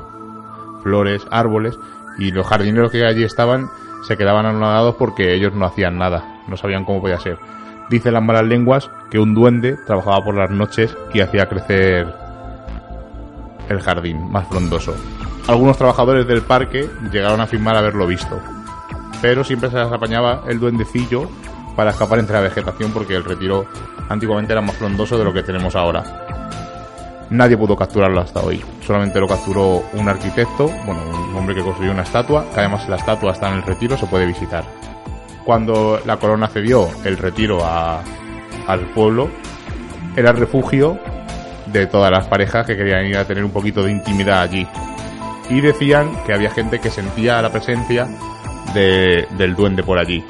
flores, 0.81 1.21
árboles, 1.29 1.77
y 2.17 2.31
los 2.31 2.47
jardineros 2.47 2.91
que 2.91 3.05
allí 3.05 3.23
estaban 3.23 3.69
se 4.07 4.17
quedaban 4.17 4.47
anonadados 4.47 4.95
porque 4.95 5.35
ellos 5.35 5.53
no 5.53 5.67
hacían 5.67 5.99
nada, 5.99 6.30
no 6.47 6.57
sabían 6.57 6.85
cómo 6.85 7.01
podía 7.01 7.19
ser. 7.19 7.37
Dicen 7.89 8.13
las 8.13 8.23
malas 8.23 8.45
lenguas 8.45 8.89
que 9.09 9.19
un 9.19 9.33
duende 9.33 9.77
trabajaba 9.85 10.23
por 10.23 10.37
las 10.37 10.49
noches 10.49 10.95
y 11.13 11.19
hacía 11.19 11.49
crecer 11.49 12.07
el 13.67 13.81
jardín 13.81 14.31
más 14.31 14.47
frondoso. 14.47 14.95
Algunos 15.47 15.77
trabajadores 15.77 16.27
del 16.27 16.41
parque 16.41 16.89
llegaron 17.11 17.41
a 17.41 17.43
afirmar 17.43 17.75
haberlo 17.75 18.07
visto, 18.07 18.39
pero 19.21 19.43
siempre 19.43 19.69
se 19.69 19.77
las 19.77 19.91
apañaba 19.91 20.43
el 20.47 20.59
duendecillo 20.59 21.27
para 21.75 21.91
escapar 21.91 22.19
entre 22.19 22.35
la 22.35 22.41
vegetación 22.41 22.91
porque 22.91 23.15
el 23.15 23.23
retiro 23.23 23.65
antiguamente 24.09 24.53
era 24.53 24.61
más 24.61 24.75
frondoso 24.75 25.17
de 25.17 25.23
lo 25.23 25.33
que 25.33 25.43
tenemos 25.43 25.75
ahora. 25.75 26.03
Nadie 27.29 27.57
pudo 27.57 27.77
capturarlo 27.77 28.19
hasta 28.19 28.41
hoy. 28.41 28.61
Solamente 28.85 29.19
lo 29.19 29.27
capturó 29.27 29.83
un 29.93 30.09
arquitecto, 30.09 30.67
bueno, 30.85 31.01
un 31.29 31.35
hombre 31.35 31.55
que 31.55 31.61
construyó 31.61 31.91
una 31.91 32.03
estatua, 32.03 32.45
que 32.53 32.59
además 32.59 32.87
la 32.89 32.97
estatua 32.97 33.31
está 33.31 33.49
en 33.49 33.55
el 33.55 33.63
retiro, 33.63 33.97
se 33.97 34.05
puede 34.05 34.25
visitar. 34.25 34.65
Cuando 35.45 35.99
la 36.05 36.17
corona 36.17 36.47
cedió 36.47 36.87
el 37.03 37.17
retiro 37.17 37.63
a- 37.65 38.01
al 38.67 38.81
pueblo, 38.93 39.29
era 40.15 40.31
el 40.31 40.37
refugio 40.37 40.99
de 41.67 41.87
todas 41.87 42.11
las 42.11 42.27
parejas 42.27 42.65
que 42.65 42.75
querían 42.75 43.05
ir 43.05 43.17
a 43.17 43.25
tener 43.25 43.43
un 43.43 43.51
poquito 43.51 43.81
de 43.83 43.91
intimidad 43.91 44.41
allí. 44.41 44.67
Y 45.49 45.61
decían 45.61 46.11
que 46.25 46.33
había 46.33 46.51
gente 46.51 46.79
que 46.79 46.89
sentía 46.89 47.41
la 47.41 47.51
presencia 47.51 48.07
de- 48.73 49.25
del 49.37 49.55
duende 49.55 49.83
por 49.83 49.97
allí. 49.97 50.23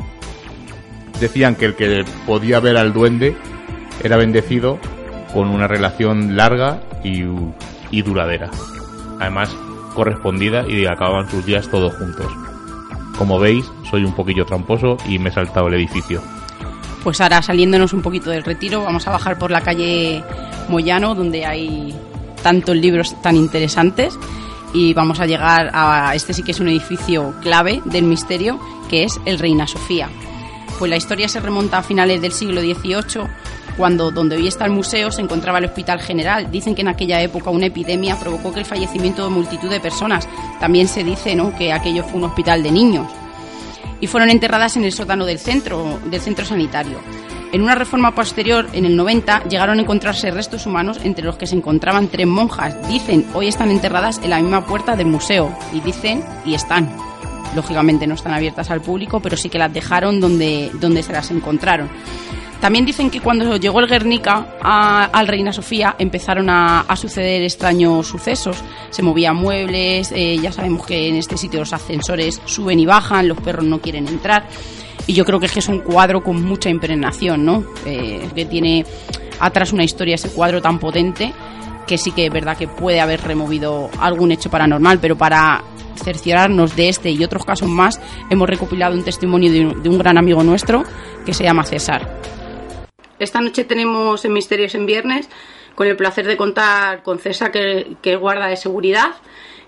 Decían 1.20 1.55
que 1.55 1.66
el 1.66 1.76
que 1.76 2.03
podía 2.26 2.59
ver 2.59 2.78
al 2.78 2.93
duende 2.93 3.36
era 4.03 4.18
bendecido 4.18 4.80
con 5.34 5.49
una 5.49 5.68
relación 5.68 6.36
larga 6.36 6.82
y, 7.03 7.24
y 7.91 8.01
duradera. 8.01 8.49
Además, 9.20 9.55
correspondida 9.93 10.66
y 10.68 10.86
acababan 10.88 11.30
sus 11.30 11.45
días 11.45 11.68
todos 11.70 11.93
juntos. 11.95 12.28
Como 13.18 13.39
veis, 13.39 13.66
soy 13.89 14.03
un 14.03 14.14
poquillo 14.14 14.45
tramposo 14.45 14.97
y 15.07 15.20
me 15.20 15.30
he 15.30 15.34
saltado 15.34 15.68
el 15.68 15.76
edificio. 15.76 16.22
Pues 17.03 17.20
ahora 17.22 17.41
saliéndonos 17.41 17.93
un 17.93 18.01
poquito 18.01 18.30
del 18.30 18.43
retiro, 18.43 18.84
vamos 18.84 19.07
a 19.07 19.12
bajar 19.12 19.38
por 19.38 19.51
la 19.51 19.62
calle 19.62 20.24
Moyano, 20.70 21.16
donde 21.16 21.45
hay 21.45 21.95
tantos 22.43 22.76
libros 22.76 23.20
tan 23.22 23.36
interesantes. 23.36 24.18
Y 24.74 24.93
vamos 24.93 25.20
a 25.20 25.26
llegar 25.26 25.70
a 25.74 26.16
este 26.16 26.34
sí 26.34 26.43
que 26.43 26.51
es 26.51 26.59
un 26.62 26.70
edificio 26.70 27.34
clave 27.41 27.82
del 27.86 28.05
misterio, 28.05 28.57
que 28.89 29.03
es 29.03 29.20
el 29.26 29.38
Reina 29.38 29.68
Sofía. 29.68 30.09
Pues 30.80 30.89
la 30.89 30.97
historia 30.97 31.28
se 31.28 31.41
remonta 31.41 31.80
a 31.80 31.84
finales 31.84 32.22
del 32.22 32.32
siglo 32.32 32.62
XVIII, 32.62 33.28
cuando 33.82 34.11
donde 34.11 34.36
hoy 34.36 34.45
está 34.45 34.65
el 34.65 34.71
museo 34.71 35.09
se 35.09 35.23
encontraba 35.23 35.57
el 35.57 35.65
Hospital 35.65 35.99
General. 35.99 36.51
Dicen 36.51 36.75
que 36.75 36.82
en 36.82 36.88
aquella 36.88 37.19
época 37.19 37.49
una 37.49 37.65
epidemia 37.65 38.15
provocó 38.15 38.53
que 38.53 38.59
el 38.59 38.65
fallecimiento 38.67 39.23
de 39.23 39.32
multitud 39.32 39.71
de 39.71 39.79
personas. 39.79 40.29
También 40.59 40.88
se 40.88 41.03
dice 41.03 41.36
¿no? 41.36 41.55
que 41.55 41.73
aquello 41.73 42.03
fue 42.03 42.19
un 42.19 42.25
hospital 42.25 42.61
de 42.61 42.71
niños 42.71 43.07
y 43.99 44.05
fueron 44.05 44.29
enterradas 44.29 44.77
en 44.77 44.84
el 44.84 44.91
sótano 44.91 45.25
del 45.25 45.39
centro, 45.39 45.99
del 46.05 46.21
centro 46.21 46.45
sanitario. 46.45 46.99
En 47.51 47.63
una 47.63 47.73
reforma 47.73 48.13
posterior, 48.13 48.67
en 48.71 48.86
el 48.86 48.95
90, 48.95 49.45
llegaron 49.45 49.79
a 49.79 49.82
encontrarse 49.82 50.29
restos 50.29 50.67
humanos 50.67 50.99
entre 51.03 51.25
los 51.25 51.38
que 51.38 51.47
se 51.47 51.55
encontraban 51.55 52.07
tres 52.07 52.27
monjas. 52.27 52.88
Dicen, 52.88 53.25
hoy 53.34 53.47
están 53.47 53.71
enterradas 53.71 54.21
en 54.23 54.29
la 54.29 54.39
misma 54.39 54.63
puerta 54.63 54.95
del 54.95 55.07
museo. 55.07 55.51
Y 55.73 55.79
dicen, 55.79 56.23
y 56.45 56.53
están. 56.53 56.88
Lógicamente 57.55 58.05
no 58.05 58.13
están 58.13 58.36
abiertas 58.36 58.69
al 58.69 58.82
público, 58.82 59.19
pero 59.21 59.36
sí 59.38 59.49
que 59.49 59.57
las 59.57 59.73
dejaron 59.73 60.19
donde, 60.19 60.69
donde 60.79 61.01
se 61.01 61.13
las 61.13 61.32
encontraron. 61.32 61.89
También 62.62 62.86
dicen 62.86 63.09
que 63.09 63.20
cuando 63.20 63.57
llegó 63.57 63.80
el 63.80 63.88
Guernica 63.88 64.55
al 64.62 65.28
Reina 65.28 65.51
Sofía 65.51 65.95
empezaron 65.97 66.47
a, 66.47 66.86
suceder 66.95 67.41
extraños 67.41 68.07
sucesos. 68.07 68.64
Se 68.91 69.01
movían 69.01 69.36
muebles, 69.36 70.12
eh, 70.12 70.38
ya 70.39 70.51
sabemos 70.51 70.86
que 70.86 71.09
en 71.09 71.16
este 71.16 71.38
sitio 71.38 71.59
los 71.59 71.74
ascensores 71.74 72.39
suben 72.45 72.80
y 72.80 72.86
bajan, 72.86 73.28
los 73.28 73.39
perros 73.41 73.66
no 73.66 73.82
quieren 73.82 74.07
entrar. 74.07 74.45
Y 75.07 75.14
yo 75.14 75.26
creo 75.26 75.39
que 75.39 75.47
es 75.47 75.51
que 75.51 75.59
es 75.59 75.68
un 75.70 75.80
cuadro 75.80 76.24
con 76.24 76.43
mucha 76.43 76.70
impregnación, 76.70 77.43
¿no? 77.43 77.66
Eh, 77.84 78.30
que 78.36 78.45
tiene 78.45 78.86
atrás 79.39 79.74
una 79.74 79.84
historia 79.84 80.14
ese 80.14 80.30
cuadro 80.30 80.62
tan 80.62 80.78
potente 80.78 81.34
que 81.88 81.97
sí 81.97 82.12
que 82.12 82.28
es 82.28 82.32
verdad 82.32 82.55
que 82.55 82.68
puede 82.68 83.01
haber 83.01 83.22
removido 83.22 83.89
algún 83.99 84.32
hecho 84.32 84.51
paranormal, 84.51 84.99
pero 84.99 85.18
para 85.18 85.64
cerciorarnos 85.95 86.76
de 86.76 86.89
este 86.89 87.09
y 87.09 87.24
otros 87.24 87.43
casos 87.43 87.68
más, 87.68 87.99
hemos 88.30 88.47
recopilado 88.47 88.95
un 88.95 89.03
testimonio 89.03 89.51
de 89.51 89.89
un 89.89 89.97
gran 89.97 90.20
amigo 90.20 90.43
nuestro 90.43 90.84
que 91.26 91.34
se 91.34 91.43
llama 91.43 91.66
César. 91.66 92.40
Esta 93.22 93.39
noche 93.39 93.63
tenemos 93.65 94.26
en 94.26 94.34
Misterios 94.34 94.74
en 94.74 94.88
Viernes 94.88 95.30
con 95.76 95.86
el 95.86 95.95
placer 95.95 96.26
de 96.26 96.38
contar 96.38 97.03
con 97.03 97.19
César, 97.19 97.51
que, 97.51 97.95
que 98.01 98.13
es 98.13 98.19
guarda 98.19 98.47
de 98.47 98.57
seguridad, 98.57 99.11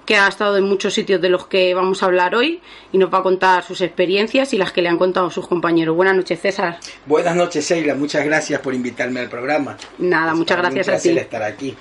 que 0.07 0.15
ha 0.15 0.27
estado 0.27 0.57
en 0.57 0.63
muchos 0.63 0.95
sitios 0.95 1.21
de 1.21 1.29
los 1.29 1.45
que 1.45 1.73
vamos 1.75 2.01
a 2.01 2.07
hablar 2.07 2.33
hoy 2.33 2.61
y 2.91 2.97
nos 2.97 3.13
va 3.13 3.19
a 3.19 3.21
contar 3.23 3.63
sus 3.63 3.81
experiencias 3.81 4.53
y 4.53 4.57
las 4.57 4.71
que 4.71 4.81
le 4.81 4.89
han 4.89 4.97
contado 4.97 5.29
sus 5.29 5.47
compañeros. 5.47 5.95
Buenas 5.95 6.15
noches, 6.15 6.41
César. 6.41 6.79
Buenas 7.05 7.35
noches, 7.35 7.69
Sheila. 7.69 7.93
Muchas 7.93 8.25
gracias 8.25 8.59
por 8.59 8.73
invitarme 8.73 9.19
al 9.19 9.29
programa. 9.29 9.77
Nada, 9.99 10.31
Es 10.31 10.37
muchas 10.39 10.57
gracias 10.57 10.87
un 10.87 10.93
a 10.95 10.97
ti. 10.99 11.09
estar 11.19 11.43
aquí. 11.43 11.75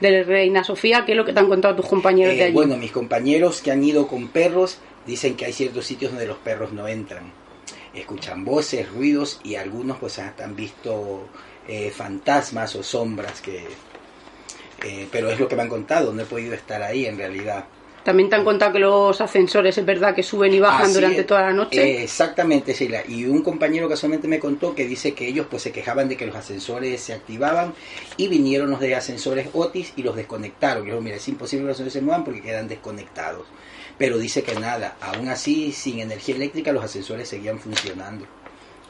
De 0.00 0.24
Reina 0.24 0.62
Sofía, 0.62 1.04
¿qué 1.06 1.12
es 1.12 1.16
lo 1.16 1.24
que 1.24 1.32
te 1.32 1.40
han 1.40 1.48
contado 1.48 1.74
tus 1.74 1.86
compañeros 1.86 2.34
Eh, 2.34 2.36
de 2.36 2.44
allí? 2.44 2.52
bueno, 2.52 2.76
mis 2.76 2.92
compañeros 2.92 3.62
que 3.62 3.70
han 3.70 3.82
ido 3.82 4.06
con 4.06 4.28
perros 4.28 4.76
dicen 5.06 5.36
que 5.36 5.46
hay 5.46 5.54
ciertos 5.54 5.86
sitios 5.86 6.12
donde 6.12 6.26
los 6.26 6.36
perros 6.36 6.72
no 6.72 6.86
entran. 6.86 7.32
Escuchan 7.94 8.44
voces, 8.44 8.90
ruidos 8.90 9.40
y 9.44 9.54
algunos 9.54 9.98
pues 9.98 10.18
han 10.18 10.56
visto 10.56 11.28
eh, 11.68 11.90
fantasmas 11.90 12.74
o 12.76 12.82
sombras 12.82 13.40
que... 13.40 13.66
eh, 14.82 15.08
pero 15.10 15.30
es 15.30 15.38
lo 15.38 15.48
que 15.48 15.56
me 15.56 15.62
han 15.62 15.68
contado, 15.68 16.12
no 16.12 16.22
he 16.22 16.26
podido 16.26 16.54
estar 16.54 16.82
ahí 16.82 17.06
en 17.06 17.16
realidad. 17.16 17.64
También 18.04 18.28
te 18.28 18.36
han 18.36 18.44
contado 18.44 18.70
que 18.74 18.80
los 18.80 19.18
ascensores 19.22 19.78
es 19.78 19.86
verdad 19.86 20.14
que 20.14 20.22
suben 20.22 20.52
y 20.52 20.60
bajan 20.60 20.84
Así 20.84 20.92
durante 20.92 21.20
es. 21.22 21.26
toda 21.26 21.40
la 21.40 21.52
noche. 21.54 21.82
Eh, 21.82 22.02
exactamente, 22.02 22.74
Sheila. 22.74 23.02
Y 23.08 23.24
un 23.24 23.42
compañero 23.42 23.88
casualmente 23.88 24.28
me 24.28 24.38
contó 24.38 24.74
que 24.74 24.86
dice 24.86 25.14
que 25.14 25.26
ellos 25.26 25.46
pues 25.50 25.62
se 25.62 25.72
quejaban 25.72 26.10
de 26.10 26.18
que 26.18 26.26
los 26.26 26.36
ascensores 26.36 27.00
se 27.00 27.14
activaban 27.14 27.72
y 28.18 28.28
vinieron 28.28 28.70
los 28.70 28.80
de 28.80 28.94
ascensores 28.94 29.48
Otis 29.54 29.94
y 29.96 30.02
los 30.02 30.16
desconectaron. 30.16 30.86
Y 30.86 30.92
mira, 31.00 31.16
es 31.16 31.26
imposible 31.28 31.62
que 31.62 31.68
los 31.68 31.76
ascensores 31.76 31.94
se 31.94 32.02
muevan 32.02 32.24
porque 32.24 32.42
quedan 32.42 32.68
desconectados. 32.68 33.46
Pero 33.98 34.18
dice 34.18 34.42
que 34.42 34.54
nada, 34.54 34.96
aún 35.00 35.28
así, 35.28 35.72
sin 35.72 36.00
energía 36.00 36.34
eléctrica, 36.34 36.72
los 36.72 36.84
ascensores 36.84 37.28
seguían 37.28 37.58
funcionando. 37.58 38.26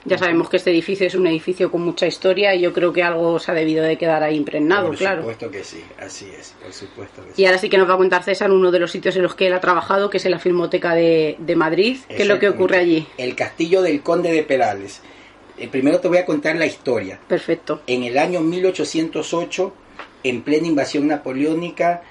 Ya 0.06 0.18
sabemos 0.18 0.50
que 0.50 0.58
este 0.58 0.70
edificio 0.70 1.06
es 1.06 1.14
un 1.14 1.26
edificio 1.26 1.70
con 1.70 1.80
mucha 1.80 2.06
historia 2.06 2.54
y 2.54 2.60
yo 2.60 2.74
creo 2.74 2.92
que 2.92 3.02
algo 3.02 3.38
se 3.38 3.50
ha 3.50 3.54
debido 3.54 3.82
de 3.82 3.96
quedar 3.96 4.22
ahí 4.22 4.36
impregnado, 4.36 4.88
por 4.88 4.96
claro. 4.98 5.22
supuesto 5.22 5.50
que 5.50 5.64
sí, 5.64 5.82
así 5.98 6.26
es, 6.38 6.54
por 6.62 6.72
supuesto 6.74 7.24
que 7.24 7.32
sí. 7.32 7.42
Y 7.42 7.46
ahora 7.46 7.56
sí 7.56 7.70
que 7.70 7.78
nos 7.78 7.88
va 7.88 7.94
a 7.94 7.96
contar 7.96 8.22
César 8.22 8.50
uno 8.50 8.70
de 8.70 8.80
los 8.80 8.90
sitios 8.90 9.16
en 9.16 9.22
los 9.22 9.34
que 9.34 9.46
él 9.46 9.54
ha 9.54 9.60
trabajado, 9.60 10.10
que 10.10 10.18
es 10.18 10.24
en 10.26 10.32
la 10.32 10.38
Filmoteca 10.38 10.94
de, 10.94 11.36
de 11.38 11.56
Madrid. 11.56 11.96
¿Qué 12.06 12.22
es 12.22 12.28
lo 12.28 12.38
que 12.38 12.50
ocurre 12.50 12.76
allí? 12.76 13.06
El 13.16 13.34
castillo 13.34 13.80
del 13.80 14.02
conde 14.02 14.30
de 14.30 14.42
Perales. 14.42 15.00
Eh, 15.56 15.68
primero 15.68 16.00
te 16.00 16.08
voy 16.08 16.18
a 16.18 16.26
contar 16.26 16.56
la 16.56 16.66
historia. 16.66 17.18
Perfecto. 17.26 17.80
En 17.86 18.02
el 18.02 18.18
año 18.18 18.40
1808, 18.40 19.72
en 20.24 20.42
plena 20.42 20.66
invasión 20.66 21.06
napoleónica, 21.06 22.02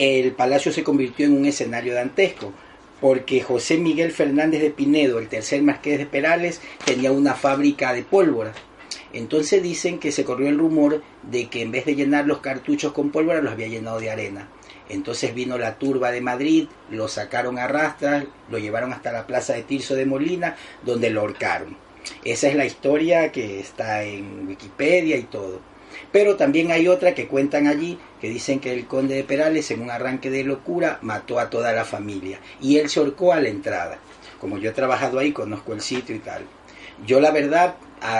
el 0.00 0.32
palacio 0.32 0.72
se 0.72 0.82
convirtió 0.82 1.26
en 1.26 1.36
un 1.36 1.44
escenario 1.44 1.92
dantesco, 1.92 2.54
porque 3.02 3.42
José 3.42 3.76
Miguel 3.76 4.12
Fernández 4.12 4.62
de 4.62 4.70
Pinedo, 4.70 5.18
el 5.18 5.28
tercer 5.28 5.62
marqués 5.62 5.98
de 5.98 6.06
Perales, 6.06 6.62
tenía 6.86 7.12
una 7.12 7.34
fábrica 7.34 7.92
de 7.92 8.02
pólvora. 8.02 8.54
Entonces 9.12 9.62
dicen 9.62 9.98
que 9.98 10.10
se 10.10 10.24
corrió 10.24 10.48
el 10.48 10.58
rumor 10.58 11.02
de 11.22 11.50
que 11.50 11.60
en 11.60 11.70
vez 11.70 11.84
de 11.84 11.96
llenar 11.96 12.26
los 12.26 12.38
cartuchos 12.38 12.92
con 12.92 13.10
pólvora, 13.10 13.42
los 13.42 13.52
había 13.52 13.68
llenado 13.68 14.00
de 14.00 14.10
arena. 14.10 14.48
Entonces 14.88 15.34
vino 15.34 15.58
la 15.58 15.78
turba 15.78 16.10
de 16.12 16.22
Madrid, 16.22 16.66
lo 16.90 17.06
sacaron 17.06 17.58
a 17.58 17.68
rastras, 17.68 18.24
lo 18.50 18.58
llevaron 18.58 18.94
hasta 18.94 19.12
la 19.12 19.26
plaza 19.26 19.52
de 19.52 19.64
Tirso 19.64 19.94
de 19.96 20.06
Molina, 20.06 20.56
donde 20.82 21.10
lo 21.10 21.20
ahorcaron. 21.20 21.76
Esa 22.24 22.48
es 22.48 22.54
la 22.54 22.64
historia 22.64 23.30
que 23.32 23.60
está 23.60 24.02
en 24.02 24.48
Wikipedia 24.48 25.18
y 25.18 25.24
todo. 25.24 25.60
Pero 26.10 26.36
también 26.36 26.72
hay 26.72 26.88
otra 26.88 27.14
que 27.14 27.26
cuentan 27.26 27.66
allí, 27.66 27.98
que 28.20 28.28
dicen 28.28 28.60
que 28.60 28.72
el 28.72 28.86
conde 28.86 29.14
de 29.14 29.24
Perales, 29.24 29.70
en 29.70 29.80
un 29.82 29.90
arranque 29.90 30.30
de 30.30 30.44
locura, 30.44 30.98
mató 31.02 31.38
a 31.38 31.50
toda 31.50 31.72
la 31.72 31.84
familia. 31.84 32.40
Y 32.60 32.78
él 32.78 32.88
se 32.88 33.00
ahorcó 33.00 33.32
a 33.32 33.40
la 33.40 33.48
entrada. 33.48 33.98
Como 34.40 34.58
yo 34.58 34.70
he 34.70 34.74
trabajado 34.74 35.18
ahí, 35.18 35.32
conozco 35.32 35.72
el 35.72 35.80
sitio 35.80 36.14
y 36.14 36.20
tal. 36.20 36.42
Yo 37.06 37.20
la 37.20 37.30
verdad 37.30 37.76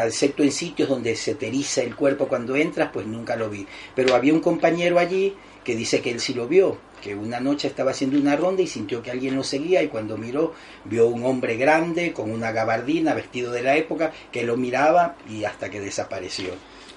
excepto 0.06 0.42
en 0.42 0.52
sitios 0.52 0.88
donde 0.88 1.16
se 1.16 1.34
te 1.34 1.48
eriza 1.48 1.82
el 1.82 1.96
cuerpo 1.96 2.28
cuando 2.28 2.56
entras, 2.56 2.90
pues 2.92 3.06
nunca 3.06 3.36
lo 3.36 3.48
vi. 3.48 3.66
Pero 3.94 4.14
había 4.14 4.34
un 4.34 4.40
compañero 4.40 4.98
allí 4.98 5.34
que 5.64 5.74
dice 5.74 6.00
que 6.00 6.10
él 6.10 6.20
sí 6.20 6.34
lo 6.34 6.48
vio, 6.48 6.78
que 7.02 7.14
una 7.14 7.40
noche 7.40 7.68
estaba 7.68 7.90
haciendo 7.90 8.18
una 8.18 8.36
ronda 8.36 8.62
y 8.62 8.66
sintió 8.66 9.02
que 9.02 9.10
alguien 9.10 9.36
lo 9.36 9.44
seguía 9.44 9.82
y 9.82 9.88
cuando 9.88 10.16
miró 10.16 10.54
vio 10.84 11.06
un 11.06 11.24
hombre 11.24 11.56
grande 11.56 12.12
con 12.12 12.30
una 12.30 12.52
gabardina 12.52 13.14
vestido 13.14 13.52
de 13.52 13.62
la 13.62 13.76
época 13.76 14.12
que 14.32 14.44
lo 14.44 14.56
miraba 14.56 15.16
y 15.28 15.44
hasta 15.44 15.70
que 15.70 15.80
desapareció. 15.80 16.50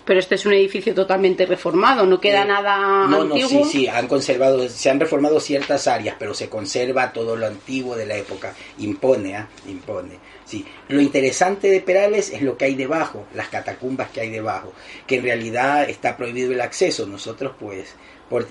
Pero 0.05 0.19
este 0.19 0.35
es 0.35 0.45
un 0.45 0.53
edificio 0.53 0.93
totalmente 0.93 1.45
reformado, 1.45 2.05
no 2.05 2.19
queda 2.19 2.43
Eh, 2.43 2.47
nada 2.47 3.07
No, 3.07 3.21
antiguo. 3.21 3.49
no, 3.59 3.65
sí, 3.65 3.71
sí, 3.71 3.87
han 3.87 4.07
conservado, 4.07 4.67
se 4.67 4.89
han 4.89 4.99
reformado 4.99 5.39
ciertas 5.39 5.87
áreas, 5.87 6.15
pero 6.19 6.33
se 6.33 6.49
conserva 6.49 7.13
todo 7.13 7.35
lo 7.37 7.47
antiguo 7.47 7.95
de 7.95 8.05
la 8.05 8.15
época. 8.17 8.53
Impone, 8.79 9.35
¿ah? 9.37 9.47
Impone. 9.67 10.19
Sí. 10.45 10.65
Lo 10.89 10.99
interesante 10.99 11.69
de 11.69 11.79
Perales 11.79 12.31
es 12.31 12.41
lo 12.41 12.57
que 12.57 12.65
hay 12.65 12.75
debajo, 12.75 13.25
las 13.33 13.47
catacumbas 13.47 14.09
que 14.09 14.19
hay 14.21 14.29
debajo, 14.29 14.73
que 15.07 15.15
en 15.15 15.23
realidad 15.23 15.89
está 15.89 16.17
prohibido 16.17 16.51
el 16.51 16.59
acceso. 16.61 17.05
Nosotros, 17.07 17.53
pues, 17.57 17.95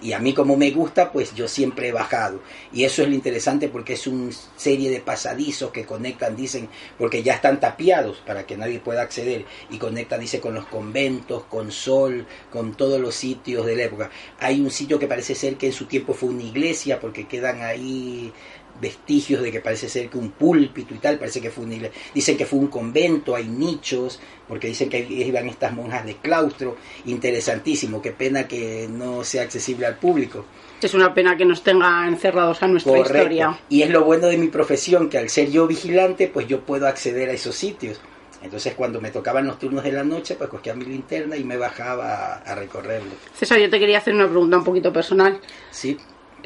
y 0.03 0.13
a 0.13 0.19
mí 0.19 0.33
como 0.33 0.57
me 0.57 0.71
gusta, 0.71 1.13
pues 1.13 1.35
yo 1.35 1.49
siempre 1.49 1.89
he 1.89 1.93
bajado. 1.93 2.41
Y 2.73 2.85
eso 2.85 3.03
es 3.03 3.09
lo 3.09 3.15
interesante 3.15 3.69
porque 3.69 3.95
es 3.95 4.07
una 4.07 4.33
serie 4.57 4.91
de 4.91 5.01
pasadizos 5.01 5.71
que 5.71 5.85
conectan, 5.85 6.37
dicen, 6.37 6.69
porque 6.99 7.23
ya 7.23 7.35
están 7.35 7.61
tapiados 7.61 8.19
para 8.19 8.47
que 8.47 8.57
nadie 8.57 8.81
pueda 8.81 9.03
acceder. 9.03 9.45
Y 9.71 9.79
conectan, 9.79 10.21
dice, 10.21 10.41
con 10.41 10.55
los 10.55 10.67
conventos, 10.67 11.45
con 11.45 11.73
Sol, 11.73 12.27
con 12.51 12.75
todos 12.75 13.01
los 13.01 13.15
sitios 13.15 13.67
de 13.67 13.77
la 13.77 13.85
época. 13.85 14.11
Hay 14.39 14.61
un 14.61 14.71
sitio 14.71 14.99
que 14.99 15.07
parece 15.07 15.35
ser 15.35 15.57
que 15.57 15.67
en 15.67 15.73
su 15.73 15.87
tiempo 15.87 16.15
fue 16.15 16.31
una 16.31 16.43
iglesia 16.43 17.01
porque 17.01 17.27
quedan 17.27 17.63
ahí 17.63 18.33
vestigios 18.81 19.43
de 19.43 19.53
que 19.53 19.61
parece 19.61 19.89
ser 19.89 20.09
que 20.09 20.19
un 20.19 20.31
púlpito 20.31 20.95
y 20.95 20.99
tal, 20.99 21.19
parece 21.19 21.41
que 21.41 21.51
fue 21.51 21.65
iglesia. 21.65 21.91
Dicen 22.15 22.37
que 22.37 22.47
fue 22.47 22.59
un 22.59 22.67
convento, 22.69 23.37
hay 23.37 23.47
nichos, 23.47 24.19
porque 24.49 24.69
dicen 24.69 24.89
que 24.89 24.99
ahí 24.99 25.23
iban 25.23 25.49
estas 25.49 25.73
monjas 25.73 26.05
de 26.05 26.17
claustro, 26.17 26.77
interesantísimo, 27.07 28.03
qué 28.03 28.13
pena 28.13 28.49
que 28.49 28.89
no 28.91 29.25
sea 29.25 29.43
accesible 29.43 29.87
al 29.87 29.97
público. 29.97 30.45
Es 30.81 30.95
una 30.95 31.15
pena 31.15 31.37
que 31.37 31.45
nos 31.45 31.63
tenga 31.63 32.07
encerrados 32.09 32.63
a 32.63 32.67
nuestra 32.67 32.93
Correcto. 32.93 33.19
historia. 33.19 33.59
Y 33.69 33.83
es 33.83 33.91
lo 33.91 34.05
bueno 34.05 34.27
de 34.27 34.37
mi 34.37 34.49
profesión, 34.49 35.09
que 35.09 35.19
al 35.19 35.29
ser 35.29 35.51
yo 35.51 35.67
vigilante, 35.67 36.27
pues 36.27 36.49
yo 36.49 36.63
puedo 36.63 36.89
acceder 36.89 37.29
a 37.31 37.33
esos 37.33 37.55
sitios. 37.55 38.01
Entonces 38.43 38.75
cuando 38.75 39.01
me 39.01 39.13
tocaban 39.13 39.47
los 39.47 39.61
turnos 39.61 39.85
de 39.85 39.93
la 39.93 40.03
noche, 40.03 40.35
pues 40.35 40.51
cogía 40.51 40.75
mi 40.75 40.85
linterna 40.85 41.37
y 41.37 41.45
me 41.45 41.57
bajaba 41.57 42.13
a, 42.13 42.35
a 42.39 42.55
recorrerlo. 42.57 43.13
César, 43.37 43.61
yo 43.61 43.71
te 43.71 43.79
quería 43.79 43.99
hacer 43.99 44.15
una 44.15 44.27
pregunta 44.27 44.59
un 44.59 44.65
poquito 44.65 44.93
personal. 44.93 45.41
Sí, 45.71 45.97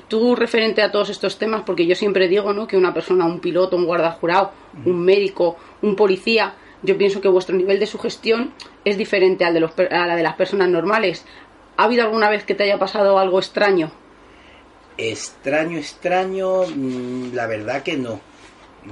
Tú 0.08 0.36
referente 0.36 0.82
a 0.82 0.92
todos 0.92 1.10
estos 1.10 1.38
temas, 1.38 1.62
porque 1.64 1.86
yo 1.86 1.94
siempre 1.94 2.28
digo 2.28 2.52
¿no? 2.52 2.66
que 2.66 2.76
una 2.76 2.94
persona, 2.94 3.24
un 3.26 3.40
piloto, 3.40 3.76
un 3.76 3.86
guarda 3.86 4.12
jurado, 4.12 4.52
un 4.84 5.04
médico, 5.04 5.56
un 5.82 5.96
policía, 5.96 6.54
yo 6.82 6.96
pienso 6.98 7.20
que 7.20 7.28
vuestro 7.28 7.56
nivel 7.56 7.80
de 7.80 7.86
sugestión 7.86 8.52
es 8.84 8.98
diferente 8.98 9.44
al 9.44 9.54
de 9.54 9.60
los, 9.60 9.72
a 9.78 10.06
la 10.06 10.16
de 10.16 10.22
las 10.22 10.34
personas 10.34 10.68
normales. 10.68 11.24
¿Ha 11.76 11.84
habido 11.84 12.04
alguna 12.04 12.28
vez 12.28 12.44
que 12.44 12.54
te 12.54 12.64
haya 12.64 12.78
pasado 12.78 13.18
algo 13.18 13.38
extraño? 13.38 13.90
extraño, 14.98 15.78
extraño, 15.78 16.62
mm, 16.74 17.34
la 17.34 17.46
verdad 17.46 17.82
que 17.82 17.96
no. 17.96 18.20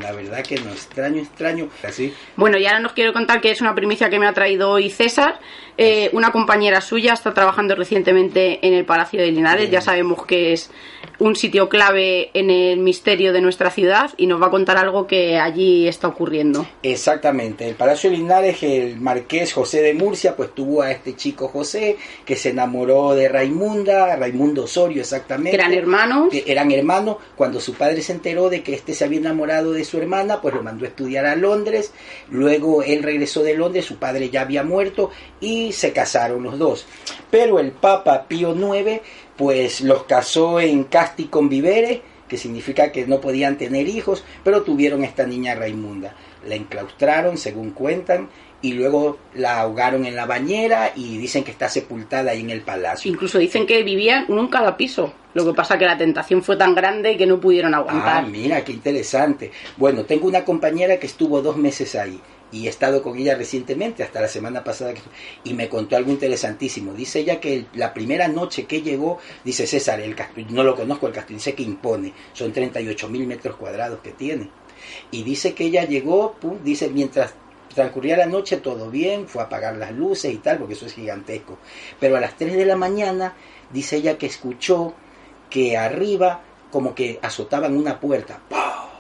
La 0.01 0.11
verdad 0.11 0.43
que 0.43 0.57
no, 0.57 0.73
extraño, 0.73 1.23
extraño. 1.23 1.69
Así, 1.85 2.13
Bueno, 2.35 2.59
y 2.59 2.67
ahora 2.67 2.81
nos 2.81 2.95
quiero 2.95 3.13
contar 3.13 3.41
que 3.41 3.53
es 3.53 3.61
una 3.61 3.77
primicia 3.77 4.11
que 4.11 4.19
me 4.19 4.27
ha 4.27 4.33
traído 4.33 4.71
hoy 4.71 4.91
César. 4.91 5.39
Eh, 5.77 6.11
una 6.13 6.31
compañera 6.31 6.81
suya 6.81 7.15
está 7.15 7.35
trabajando 7.35 7.75
recientemente 7.75 8.67
en 8.67 8.75
el 8.75 8.85
Palacio 8.85 9.21
de 9.21 9.31
Linares. 9.33 9.71
Ya 9.71 9.81
sabemos 9.81 10.25
que 10.25 10.53
es 10.53 10.71
un 11.19 11.37
sitio 11.37 11.69
clave 11.69 12.31
en 12.35 12.51
el 12.51 12.79
misterio 12.79 13.33
de 13.33 13.41
nuestra 13.41 13.71
ciudad 13.71 14.11
y 14.17 14.27
nos 14.27 14.41
va 14.41 14.47
a 14.47 14.51
contar 14.51 14.77
algo 14.77 15.07
que 15.07 15.39
allí 15.39 15.89
está 15.89 16.09
ocurriendo. 16.09 16.67
Exactamente, 16.83 17.69
el 17.69 17.75
Palacio 17.75 18.11
de 18.11 18.17
Linares, 18.17 18.63
el 18.63 19.01
marqués 19.01 19.53
José 19.53 19.83
de 19.83 19.95
Murcia, 19.95 20.37
pues 20.37 20.55
tuvo 20.55 20.83
a 20.83 20.91
este 20.91 21.17
chico 21.17 21.49
José 21.49 21.97
que 22.25 22.37
se 22.37 22.51
enamoró 22.51 23.15
de 23.15 23.29
Raimunda, 23.29 24.17
Raimundo 24.17 24.65
Osorio 24.65 25.03
exactamente. 25.03 25.55
Eran 25.55 25.73
hermanos. 25.73 26.29
Que 26.31 26.45
eran 26.47 26.71
hermanos. 26.71 27.17
Cuando 27.37 27.61
su 27.61 27.75
padre 27.75 28.03
se 28.03 28.13
enteró 28.13 28.49
de 28.49 28.63
que 28.63 28.75
este 28.75 28.95
se 28.95 29.05
había 29.05 29.19
enamorado 29.19 29.73
de 29.73 29.85
su 29.85 29.99
hermana, 29.99 30.41
pues 30.41 30.55
lo 30.55 30.63
mandó 30.63 30.85
a 30.85 30.89
estudiar 30.89 31.27
a 31.27 31.37
Londres. 31.37 31.93
Luego 32.31 32.83
él 32.83 33.03
regresó 33.03 33.43
de 33.43 33.55
Londres, 33.55 33.85
su 33.85 33.97
padre 33.97 34.31
ya 34.31 34.43
había 34.43 34.63
muerto 34.63 35.11
y 35.41 35.64
se 35.73 35.93
casaron 35.93 36.43
los 36.43 36.59
dos. 36.59 36.87
Pero 37.31 37.59
el 37.59 37.73
Papa 37.73 38.27
Pío 38.29 38.55
IX, 38.55 39.01
pues 39.37 39.81
los 39.81 40.05
casó 40.05 40.61
en 40.61 40.85
Casti 40.85 41.25
con 41.25 41.49
Vivere, 41.49 42.03
que 42.29 42.37
significa 42.39 42.91
que 42.93 43.07
no 43.07 43.21
podían 43.21 43.59
tener 43.59 43.87
hijos, 43.89 44.25
pero 44.43 44.63
tuvieron 44.63 45.05
esta 45.05 45.27
niña 45.27 45.55
Raimunda. 45.55 46.15
La 46.47 46.55
enclaustraron, 46.55 47.37
según 47.39 47.71
cuentan, 47.71 48.29
y 48.63 48.73
luego 48.73 49.19
la 49.35 49.61
ahogaron 49.61 50.07
en 50.07 50.17
la 50.17 50.25
bañera 50.25 50.93
y 50.97 51.19
dicen 51.19 51.45
que 51.45 51.51
está 51.51 51.69
sepultada 51.69 52.31
ahí 52.31 52.41
en 52.41 52.49
el 52.51 52.63
palacio. 52.63 53.11
Incluso 53.13 53.39
dicen 53.39 53.67
que 53.67 53.83
vivían 53.83 54.25
uno 54.29 54.41
en 54.43 54.49
cada 54.49 54.77
piso. 54.77 55.13
Lo 55.35 55.45
que 55.45 55.53
pasa 55.53 55.77
que 55.77 55.85
la 55.85 55.99
tentación 55.99 56.43
fue 56.43 56.57
tan 56.57 56.75
grande 56.75 57.17
que 57.19 57.27
no 57.27 57.41
pudieron 57.41 57.75
Ah, 57.75 57.79
aguantar. 57.79 58.27
mira, 58.29 58.65
qué 58.65 58.73
interesante. 58.73 59.51
Bueno, 59.77 60.05
tengo 60.05 60.27
una 60.29 60.45
compañera 60.45 60.99
que 60.99 61.07
estuvo 61.07 61.43
dos 61.43 61.57
meses 61.59 61.95
ahí 61.95 62.19
y 62.55 62.67
he 62.67 62.71
estado 62.71 63.03
con 63.03 63.19
ella 63.19 63.35
recientemente, 63.35 64.05
hasta 64.05 64.21
la 64.21 64.29
semana 64.29 64.63
pasada, 64.63 64.95
y 65.43 65.55
me 65.55 65.69
contó 65.69 65.97
algo 65.97 66.13
interesantísimo. 66.13 66.95
Dice 66.95 67.19
ella 67.19 67.41
que 67.41 67.67
la 67.75 67.93
primera 67.93 68.29
noche 68.29 68.67
que 68.67 68.81
llegó, 68.81 69.19
dice 69.45 69.67
César, 69.67 69.99
el 69.99 70.15
castillo, 70.15 70.51
no 70.51 70.63
lo 70.63 70.77
conozco 70.77 71.09
el 71.09 71.13
castillo, 71.13 71.39
dice 71.39 71.55
que 71.55 71.65
impone, 71.65 72.13
son 72.33 72.53
38 72.53 73.09
mil 73.09 73.27
metros 73.27 73.57
cuadrados 73.57 73.99
que 74.03 74.13
tiene. 74.13 74.51
Y 75.11 75.25
dice 75.25 75.53
que 75.53 75.65
ella 75.65 75.85
llegó, 75.85 76.35
pum, 76.35 76.59
dice, 76.63 76.89
mientras 76.91 77.35
transcurría 77.75 78.17
la 78.17 78.27
noche 78.27 78.59
todo 78.59 78.89
bien, 78.89 79.27
fue 79.27 79.43
a 79.43 79.47
apagar 79.47 79.75
las 79.77 79.91
luces 79.91 80.33
y 80.33 80.37
tal, 80.37 80.59
porque 80.59 80.75
eso 80.75 80.87
es 80.87 80.95
gigantesco. 80.95 81.59
Pero 81.99 82.17
a 82.17 82.21
las 82.21 82.37
3 82.37 82.55
de 82.55 82.67
la 82.67 82.77
mañana, 82.77 83.35
dice 83.73 83.97
ella 83.97 84.17
que 84.17 84.27
escuchó 84.27 84.95
que 85.51 85.77
arriba 85.77 86.43
como 86.71 86.95
que 86.95 87.19
azotaban 87.21 87.77
una 87.77 87.99
puerta. 87.99 88.41
¡Pah! 88.49 88.94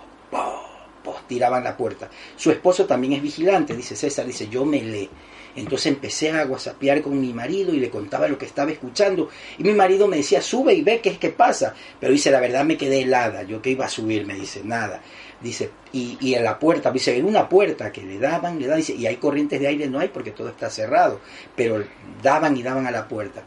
Tiraban 1.26 1.64
la 1.64 1.76
puerta. 1.76 2.10
Su 2.36 2.50
esposo 2.50 2.86
también 2.86 3.14
es 3.14 3.22
vigilante, 3.22 3.76
dice 3.76 3.96
César, 3.96 4.26
dice, 4.26 4.48
yo 4.48 4.64
me 4.64 4.82
le. 4.82 5.08
Entonces 5.56 5.86
empecé 5.86 6.32
a 6.32 6.44
guasapear 6.44 7.00
con 7.00 7.20
mi 7.20 7.32
marido 7.32 7.72
y 7.72 7.78
le 7.78 7.88
contaba 7.88 8.26
lo 8.26 8.36
que 8.36 8.46
estaba 8.46 8.72
escuchando. 8.72 9.28
Y 9.56 9.62
mi 9.62 9.72
marido 9.72 10.08
me 10.08 10.16
decía, 10.16 10.42
sube 10.42 10.74
y 10.74 10.82
ve 10.82 11.00
qué 11.00 11.10
es 11.10 11.18
que 11.18 11.30
pasa. 11.30 11.74
Pero 12.00 12.12
dice, 12.12 12.30
la 12.30 12.40
verdad 12.40 12.64
me 12.64 12.76
quedé 12.76 13.02
helada. 13.02 13.44
Yo 13.44 13.62
que 13.62 13.70
iba 13.70 13.84
a 13.84 13.88
subir, 13.88 14.26
me 14.26 14.34
dice, 14.34 14.62
nada. 14.64 15.00
Dice, 15.40 15.70
y, 15.92 16.18
y 16.20 16.34
en 16.34 16.42
la 16.42 16.58
puerta, 16.58 16.90
dice, 16.90 17.16
en 17.16 17.24
una 17.24 17.48
puerta 17.48 17.92
que 17.92 18.02
le 18.02 18.18
daban, 18.18 18.58
le 18.58 18.66
daban, 18.66 18.80
dice, 18.80 18.94
y 18.94 19.06
hay 19.06 19.16
corrientes 19.16 19.60
de 19.60 19.68
aire, 19.68 19.86
no 19.86 20.00
hay 20.00 20.08
porque 20.08 20.32
todo 20.32 20.48
está 20.48 20.70
cerrado. 20.70 21.20
Pero 21.54 21.84
daban 22.22 22.56
y 22.56 22.62
daban 22.62 22.86
a 22.86 22.90
la 22.90 23.06
puerta. 23.06 23.44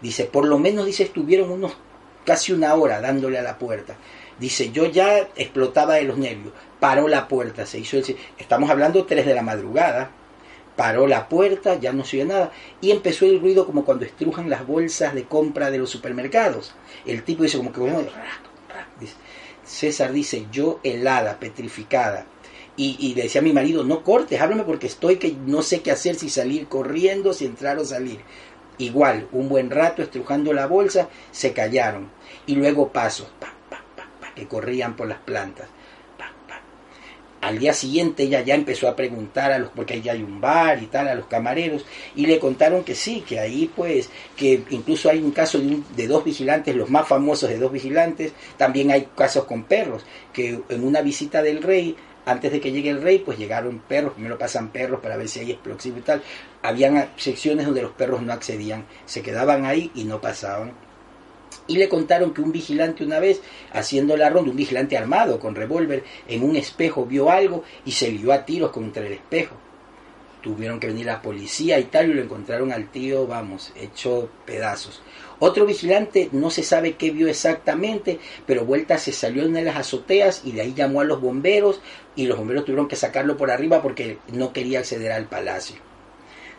Dice, 0.00 0.24
por 0.24 0.46
lo 0.46 0.58
menos, 0.58 0.86
dice, 0.86 1.02
estuvieron 1.02 1.50
unos 1.50 1.76
casi 2.24 2.52
una 2.52 2.74
hora 2.74 3.00
dándole 3.00 3.38
a 3.38 3.42
la 3.42 3.58
puerta. 3.58 3.96
Dice, 4.40 4.72
yo 4.72 4.86
ya 4.86 5.28
explotaba 5.36 5.94
de 5.94 6.04
los 6.04 6.16
nervios. 6.18 6.54
Paró 6.80 7.06
la 7.06 7.28
puerta, 7.28 7.66
se 7.66 7.78
hizo 7.78 7.98
el... 7.98 8.16
Estamos 8.38 8.70
hablando 8.70 9.04
tres 9.04 9.26
de 9.26 9.34
la 9.34 9.42
madrugada. 9.42 10.10
Paró 10.76 11.06
la 11.06 11.28
puerta, 11.28 11.74
ya 11.78 11.92
no 11.92 12.04
se 12.04 12.16
oía 12.16 12.24
nada. 12.24 12.52
Y 12.80 12.90
empezó 12.90 13.26
el 13.26 13.40
ruido 13.40 13.66
como 13.66 13.84
cuando 13.84 14.06
estrujan 14.06 14.48
las 14.48 14.66
bolsas 14.66 15.14
de 15.14 15.24
compra 15.24 15.70
de 15.70 15.76
los 15.78 15.90
supermercados. 15.90 16.74
El 17.04 17.22
tipo 17.22 17.42
dice 17.42 17.58
como 17.58 17.72
que... 17.72 17.80
bueno. 17.80 18.08
César 19.62 20.12
dice, 20.12 20.46
yo 20.50 20.80
helada, 20.82 21.38
petrificada. 21.38 22.26
Y, 22.76 22.96
y 22.98 23.12
decía 23.12 23.42
a 23.42 23.44
mi 23.44 23.52
marido, 23.52 23.84
no 23.84 24.02
cortes, 24.02 24.40
háblame 24.40 24.62
porque 24.62 24.86
estoy 24.86 25.16
que 25.16 25.36
no 25.46 25.60
sé 25.60 25.82
qué 25.82 25.90
hacer, 25.90 26.14
si 26.16 26.30
salir 26.30 26.66
corriendo, 26.66 27.34
si 27.34 27.44
entrar 27.44 27.78
o 27.78 27.84
salir. 27.84 28.20
Igual, 28.78 29.28
un 29.32 29.50
buen 29.50 29.70
rato 29.70 30.02
estrujando 30.02 30.54
la 30.54 30.66
bolsa, 30.66 31.10
se 31.30 31.52
callaron. 31.52 32.10
Y 32.46 32.54
luego 32.54 32.88
pasos, 32.88 33.28
pa, 33.38 33.48
pa, 33.48 33.52
pa, 33.52 33.52
pa, 33.52 33.59
que 34.40 34.48
corrían 34.48 34.96
por 34.96 35.06
las 35.08 35.18
plantas. 35.18 35.68
Al 37.40 37.58
día 37.58 37.72
siguiente 37.72 38.24
ella 38.24 38.42
ya 38.42 38.54
empezó 38.54 38.86
a 38.86 38.94
preguntar 38.94 39.50
a 39.50 39.58
los, 39.58 39.70
porque 39.70 39.94
ahí 39.94 40.06
hay 40.10 40.22
un 40.22 40.42
bar 40.42 40.82
y 40.82 40.88
tal, 40.88 41.08
a 41.08 41.14
los 41.14 41.24
camareros, 41.24 41.86
y 42.14 42.26
le 42.26 42.38
contaron 42.38 42.84
que 42.84 42.94
sí, 42.94 43.22
que 43.26 43.40
ahí 43.40 43.70
pues, 43.74 44.10
que 44.36 44.62
incluso 44.68 45.08
hay 45.08 45.22
un 45.22 45.30
caso 45.30 45.58
de, 45.58 45.66
un- 45.68 45.86
de 45.96 46.06
dos 46.06 46.22
vigilantes, 46.22 46.76
los 46.76 46.90
más 46.90 47.08
famosos 47.08 47.48
de 47.48 47.58
dos 47.58 47.72
vigilantes, 47.72 48.34
también 48.58 48.90
hay 48.90 49.08
casos 49.16 49.44
con 49.46 49.64
perros, 49.64 50.04
que 50.34 50.60
en 50.68 50.84
una 50.84 51.00
visita 51.00 51.40
del 51.40 51.62
rey, 51.62 51.96
antes 52.26 52.52
de 52.52 52.60
que 52.60 52.72
llegue 52.72 52.90
el 52.90 53.00
rey, 53.00 53.20
pues 53.20 53.38
llegaron 53.38 53.78
perros, 53.88 54.12
primero 54.12 54.36
pasan 54.36 54.68
perros 54.68 55.00
para 55.00 55.16
ver 55.16 55.26
si 55.26 55.40
hay 55.40 55.50
explosivos 55.52 56.00
y 56.00 56.02
tal. 56.02 56.22
Habían 56.60 57.08
secciones 57.16 57.64
donde 57.64 57.80
los 57.80 57.92
perros 57.92 58.20
no 58.20 58.34
accedían, 58.34 58.84
se 59.06 59.22
quedaban 59.22 59.64
ahí 59.64 59.90
y 59.94 60.04
no 60.04 60.20
pasaban. 60.20 60.72
Y 61.66 61.78
le 61.78 61.88
contaron 61.88 62.32
que 62.32 62.42
un 62.42 62.52
vigilante 62.52 63.04
una 63.04 63.20
vez, 63.20 63.40
haciendo 63.72 64.16
la 64.16 64.28
ronda, 64.28 64.50
un 64.50 64.56
vigilante 64.56 64.96
armado 64.96 65.38
con 65.38 65.54
revólver, 65.54 66.04
en 66.28 66.42
un 66.42 66.56
espejo 66.56 67.06
vio 67.06 67.30
algo 67.30 67.64
y 67.84 67.92
se 67.92 68.10
lió 68.10 68.32
a 68.32 68.44
tiros 68.44 68.70
contra 68.70 69.06
el 69.06 69.12
espejo. 69.12 69.56
Tuvieron 70.42 70.80
que 70.80 70.86
venir 70.86 71.06
la 71.06 71.20
policía 71.20 71.78
y 71.78 71.84
tal, 71.84 72.10
y 72.10 72.14
lo 72.14 72.22
encontraron 72.22 72.72
al 72.72 72.90
tío, 72.90 73.26
vamos, 73.26 73.72
hecho 73.76 74.30
pedazos. 74.46 75.02
Otro 75.38 75.66
vigilante 75.66 76.28
no 76.32 76.50
se 76.50 76.62
sabe 76.62 76.96
qué 76.96 77.10
vio 77.10 77.28
exactamente, 77.28 78.18
pero 78.46 78.64
vuelta 78.64 78.98
se 78.98 79.12
salió 79.12 79.42
en 79.42 79.52
de 79.52 79.62
las 79.62 79.76
azoteas 79.76 80.42
y 80.44 80.52
de 80.52 80.62
ahí 80.62 80.74
llamó 80.74 81.00
a 81.00 81.04
los 81.04 81.20
bomberos 81.20 81.80
y 82.16 82.26
los 82.26 82.38
bomberos 82.38 82.64
tuvieron 82.64 82.88
que 82.88 82.96
sacarlo 82.96 83.36
por 83.36 83.50
arriba 83.50 83.82
porque 83.82 84.18
no 84.32 84.52
quería 84.52 84.80
acceder 84.80 85.12
al 85.12 85.26
palacio. 85.26 85.76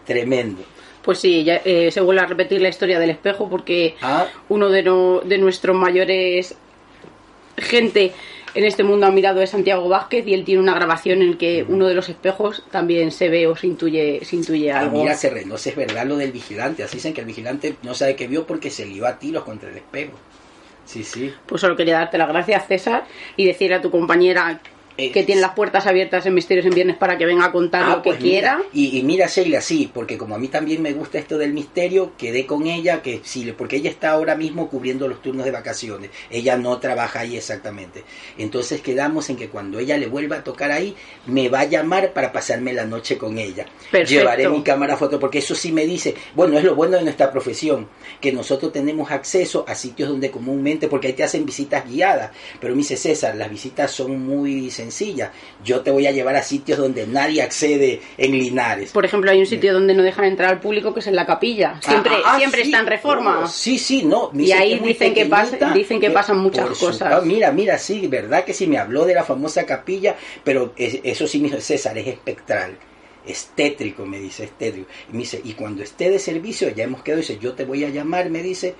Tremendo. 0.06 0.64
Pues 1.04 1.20
sí, 1.20 1.43
ya, 1.43 1.62
eh, 1.66 1.89
se 1.91 1.99
vuelve 2.02 2.22
a 2.22 2.26
repetir 2.28 2.62
la 2.62 2.70
historia 2.70 2.99
del 2.99 3.10
espejo 3.10 3.49
porque 3.49 3.95
Ah. 4.02 4.28
uno 4.49 4.70
de, 4.70 4.84
no- 4.84 5.22
de 5.22 5.38
nuestros 5.39 5.76
mayores 5.76 6.56
gente 7.58 8.12
en 8.54 8.64
este 8.66 8.84
mundo 8.84 9.06
ha 9.06 9.12
mirado 9.12 9.41
es 9.41 9.49
Santiago 9.52 9.88
Vázquez 9.88 10.28
y 10.28 10.34
él 10.34 10.43
tiene 10.43 10.62
una 10.62 10.74
grabación 10.74 11.22
en 11.22 11.30
el 11.30 11.38
que 11.38 11.66
uno 11.68 11.88
de 11.88 11.93
los 11.95 12.10
espejos 12.10 12.64
también 12.70 13.12
se 13.12 13.30
ve 13.30 13.47
o 13.47 13.56
se 13.56 13.68
intuye, 13.68 14.20
se 14.26 14.36
intuye 14.36 14.72
Ah, 14.72 14.82
algo. 14.82 15.02
mira, 15.02 15.16
se 15.16 15.30
es 15.70 15.76
verdad 15.76 16.06
lo 16.06 16.18
del 16.18 16.32
vigilante. 16.32 16.84
Así 16.84 16.97
dicen 16.97 17.14
que 17.14 17.22
el 17.22 17.28
vigilante 17.28 17.76
no 17.84 17.93
sabe 17.93 18.16
qué 18.16 18.28
vio 18.28 18.45
porque 18.45 18.70
se 18.70 18.86
lió 18.86 19.06
a 19.08 19.18
tiros 19.20 19.43
contra 19.43 19.70
el 19.70 19.78
espejo. 19.78 20.14
Sí, 20.86 21.04
sí. 21.04 21.34
Pues 21.45 21.62
solo 21.62 21.76
quería 21.78 21.95
darte 21.99 22.18
las 22.18 22.28
gracias, 22.28 22.68
César, 22.68 23.06
y 23.38 23.45
decirle 23.45 23.76
a 23.76 23.82
tu 23.82 23.89
compañera 23.89 24.60
Eh, 24.98 25.12
que 25.12 25.24
tiene 25.24 25.42
las 25.42 25.52
puertas 25.54 25.88
abiertas 25.88 26.26
en 26.26 26.34
Misterios 26.34 26.66
en 26.66 26.74
Viernes 26.74 26.98
para 26.98 27.18
que 27.18 27.26
venga 27.26 27.46
a 27.46 27.52
contar 27.52 27.84
Ah, 27.84 27.89
lo 27.96 28.02
que 28.02 28.12
pues 28.12 28.20
quiera. 28.22 28.62
Y, 28.74 28.98
y 28.98 29.04
mira, 29.04 29.28
Sheila, 29.28 29.62
sí, 29.62 29.89
porque 29.94 30.18
como 30.18 30.36
a 30.36 30.38
mí 30.38 30.48
también 30.48 30.82
me 30.82 30.94
gusta 30.94 31.18
esto 31.18 31.38
del 31.38 31.54
misterio, 31.54 32.14
quedé 32.18 32.46
con 32.46 32.68
ella, 32.68 33.02
que 33.02 33.22
sí, 33.24 33.52
porque 33.58 33.78
ella 33.78 33.89
está 33.89 34.12
ahora 34.12 34.36
mismo 34.36 34.70
cubriendo 34.70 35.08
los 35.08 35.22
turnos 35.22 35.46
de 35.46 35.52
vacaciones. 35.52 36.12
Ella 36.30 36.58
no 36.58 36.78
trabaja 36.80 37.22
ahí 37.22 37.38
exactamente. 37.38 38.04
Entonces 38.38 38.82
quedamos 38.82 39.30
en 39.30 39.38
que 39.38 39.50
cuando 39.50 39.80
ella 39.80 39.98
le 39.98 40.08
vuelva 40.08 40.38
a 40.38 40.44
tocar 40.44 40.72
ahí, 40.72 40.96
me 41.26 41.50
va 41.50 41.62
a 41.62 41.66
llamar 41.66 42.14
para 42.14 42.32
pasarme 42.32 42.74
la 42.74 42.86
noche 42.86 43.18
con 43.18 43.38
ella. 43.38 43.66
Perfecto. 43.92 44.14
Llevaré 44.14 44.50
mi 44.50 44.64
cámara 44.64 44.98
foto, 44.98 45.20
porque 45.20 45.39
eso 45.39 45.56
sí 45.56 45.72
me 45.72 45.86
dice, 45.86 46.16
bueno, 46.36 46.58
es 46.58 46.64
lo 46.64 46.76
bueno 46.76 46.98
de 46.98 47.04
nuestra 47.04 47.32
profesión, 47.32 47.88
que 48.20 48.32
nosotros 48.32 48.72
tenemos 48.74 49.12
acceso 49.12 49.66
a 49.68 49.76
sitios 49.76 50.10
donde 50.10 50.32
comúnmente, 50.32 50.88
porque 50.88 51.08
ahí 51.08 51.14
te 51.14 51.24
hacen 51.24 51.46
visitas 51.46 51.88
guiadas, 51.89 52.32
pero 52.60 52.74
me 52.74 52.80
dice 52.80 52.98
César, 52.98 53.36
las 53.36 53.50
visitas 53.50 53.92
son 53.92 54.20
muy 54.26 54.70
sencillas. 54.82 55.30
Yo 55.64 55.82
te 55.82 55.92
voy 55.92 56.08
a 56.08 56.12
llevar 56.12 56.36
a 56.36 56.44
sitios 56.44 56.78
donde 56.80 57.06
nadie 57.08 57.42
accede 57.42 58.02
en 58.18 58.32
Linares. 58.32 58.92
Por 58.92 59.06
ejemplo, 59.06 59.32
hay 59.32 59.40
un 59.40 59.46
sitio 59.46 59.74
donde 59.74 59.94
no 59.94 60.04
dejan 60.04 60.26
entrar 60.26 60.50
al 60.50 60.60
público 60.60 60.94
que 60.94 61.00
es 61.02 61.08
en 61.08 61.16
la 61.16 61.26
capilla. 61.26 61.80
Siempre, 61.82 62.14
Ah, 62.16 62.34
ah, 62.34 62.38
siempre 62.38 62.62
sí. 62.64 62.68
está 62.70 62.80
en 62.80 62.88
reforma. 62.88 63.42
Oh, 63.44 63.48
sí, 63.48 63.78
sí, 63.78 64.04
no. 64.04 64.32
Y 64.34 64.52
ahí 64.52 64.80
dicen 64.80 65.14
que 65.14 65.26
pasa- 65.26 65.74
dicen 65.74 66.00
que 66.00 66.10
pasan 66.12 66.38
muchas 66.40 66.78
su- 66.78 66.86
cosas. 66.88 67.14
ah, 67.14 67.22
mira, 67.24 67.52
mira, 67.52 67.78
sí, 67.78 68.08
verdad 68.08 68.44
que 68.44 68.54
sí 68.54 68.68
me 68.68 68.78
habló 68.78 69.06
de 69.06 69.14
la 69.14 69.24
famosa 69.24 69.66
capilla, 69.66 70.16
pero 70.44 70.74
es- 70.78 71.00
eso 71.04 71.28
sí 71.28 71.40
me 71.40 71.48
dijo 71.50 71.62
César, 71.62 71.98
es 71.98 72.08
espectral. 72.08 72.76
Es 73.26 73.52
tétrico, 73.56 74.06
me 74.06 74.20
dice, 74.20 74.46
es 74.46 74.52
tétrico. 74.58 74.88
Y 75.10 75.14
me 75.14 75.20
dice, 75.20 75.40
y 75.44 75.54
cuando 75.54 75.84
esté 75.84 76.10
de 76.10 76.18
servicio, 76.18 76.70
ya 76.70 76.86
hemos 76.86 77.04
quedado, 77.04 77.22
dice, 77.22 77.38
yo 77.40 77.54
te 77.54 77.66
voy 77.66 77.86
a 77.86 77.90
llamar, 77.90 78.30
me 78.32 78.42
dice, 78.42 78.74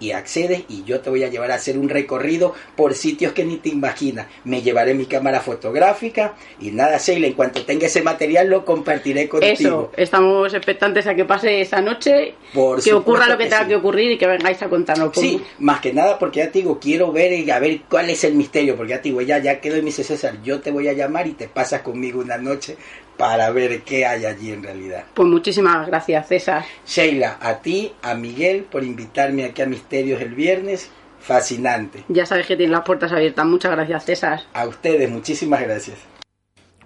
y 0.00 0.12
accedes 0.12 0.64
y 0.68 0.84
yo 0.84 1.00
te 1.00 1.10
voy 1.10 1.24
a 1.24 1.28
llevar 1.28 1.50
a 1.50 1.54
hacer 1.54 1.78
un 1.78 1.88
recorrido 1.88 2.54
por 2.76 2.94
sitios 2.94 3.32
que 3.32 3.44
ni 3.44 3.56
te 3.56 3.68
imaginas. 3.68 4.26
Me 4.44 4.62
llevaré 4.62 4.94
mi 4.94 5.06
cámara 5.06 5.40
fotográfica 5.40 6.34
y 6.60 6.70
nada, 6.70 6.98
Sheila, 6.98 7.26
en 7.26 7.32
cuanto 7.34 7.64
tenga 7.64 7.86
ese 7.86 8.02
material 8.02 8.48
lo 8.48 8.64
compartiré 8.64 9.28
contigo. 9.28 9.52
Eso, 9.52 9.92
estamos 9.96 10.52
expectantes 10.54 11.06
a 11.06 11.14
que 11.14 11.24
pase 11.24 11.60
esa 11.60 11.80
noche, 11.80 12.34
Por 12.52 12.82
que 12.82 12.92
ocurra 12.92 13.26
lo 13.28 13.36
que 13.38 13.44
que 13.44 13.50
tenga 13.50 13.62
sí. 13.64 13.68
que 13.68 13.76
ocurrir 13.76 14.12
y 14.12 14.18
que 14.18 14.26
vengáis 14.26 14.62
a 14.62 14.68
contarnos. 14.68 15.10
Pues, 15.14 15.26
Sí, 15.26 15.42
más 15.58 15.80
que 15.80 15.92
nada 15.92 16.18
porque 16.18 16.40
ya 16.40 16.50
te 16.50 16.58
digo, 16.60 16.78
quiero 16.78 17.12
ver 17.12 17.32
y 17.32 17.50
a 17.50 17.58
ver 17.58 17.80
cuál 17.88 18.10
es 18.10 18.24
el 18.24 18.34
misterio, 18.34 18.76
porque 18.76 18.90
ya 18.90 18.96
te 19.02 19.08
digo, 19.10 19.20
ella 19.20 19.38
ya 19.38 19.60
quedó 19.60 19.76
y 19.76 19.80
me 19.80 19.86
dice 19.86 20.04
César, 20.04 20.42
yo 20.42 20.60
te 20.60 20.70
voy 20.70 20.88
a 20.88 20.92
llamar 20.92 21.26
y 21.26 21.32
te 21.32 21.48
pasas 21.48 21.82
conmigo 21.82 22.20
una 22.20 22.38
noche 22.38 22.76
para 23.16 23.50
ver 23.50 23.82
qué 23.82 24.06
hay 24.06 24.24
allí 24.24 24.52
en 24.52 24.62
realidad. 24.62 25.04
Pues 25.14 25.28
muchísimas 25.28 25.86
gracias, 25.86 26.28
César. 26.28 26.64
Sheila, 26.86 27.38
a 27.40 27.60
ti, 27.60 27.92
a 28.02 28.14
Miguel, 28.14 28.64
por 28.64 28.84
invitarme 28.84 29.44
aquí 29.44 29.62
a 29.62 29.66
Misterios 29.66 30.20
el 30.20 30.34
viernes, 30.34 30.90
fascinante. 31.18 32.04
Ya 32.08 32.26
sabes 32.26 32.46
que 32.46 32.56
tienes 32.56 32.72
las 32.72 32.84
puertas 32.84 33.12
abiertas. 33.12 33.46
Muchas 33.46 33.72
gracias, 33.72 34.04
César. 34.04 34.40
A 34.52 34.66
ustedes, 34.66 35.10
muchísimas 35.10 35.62
gracias. 35.62 35.96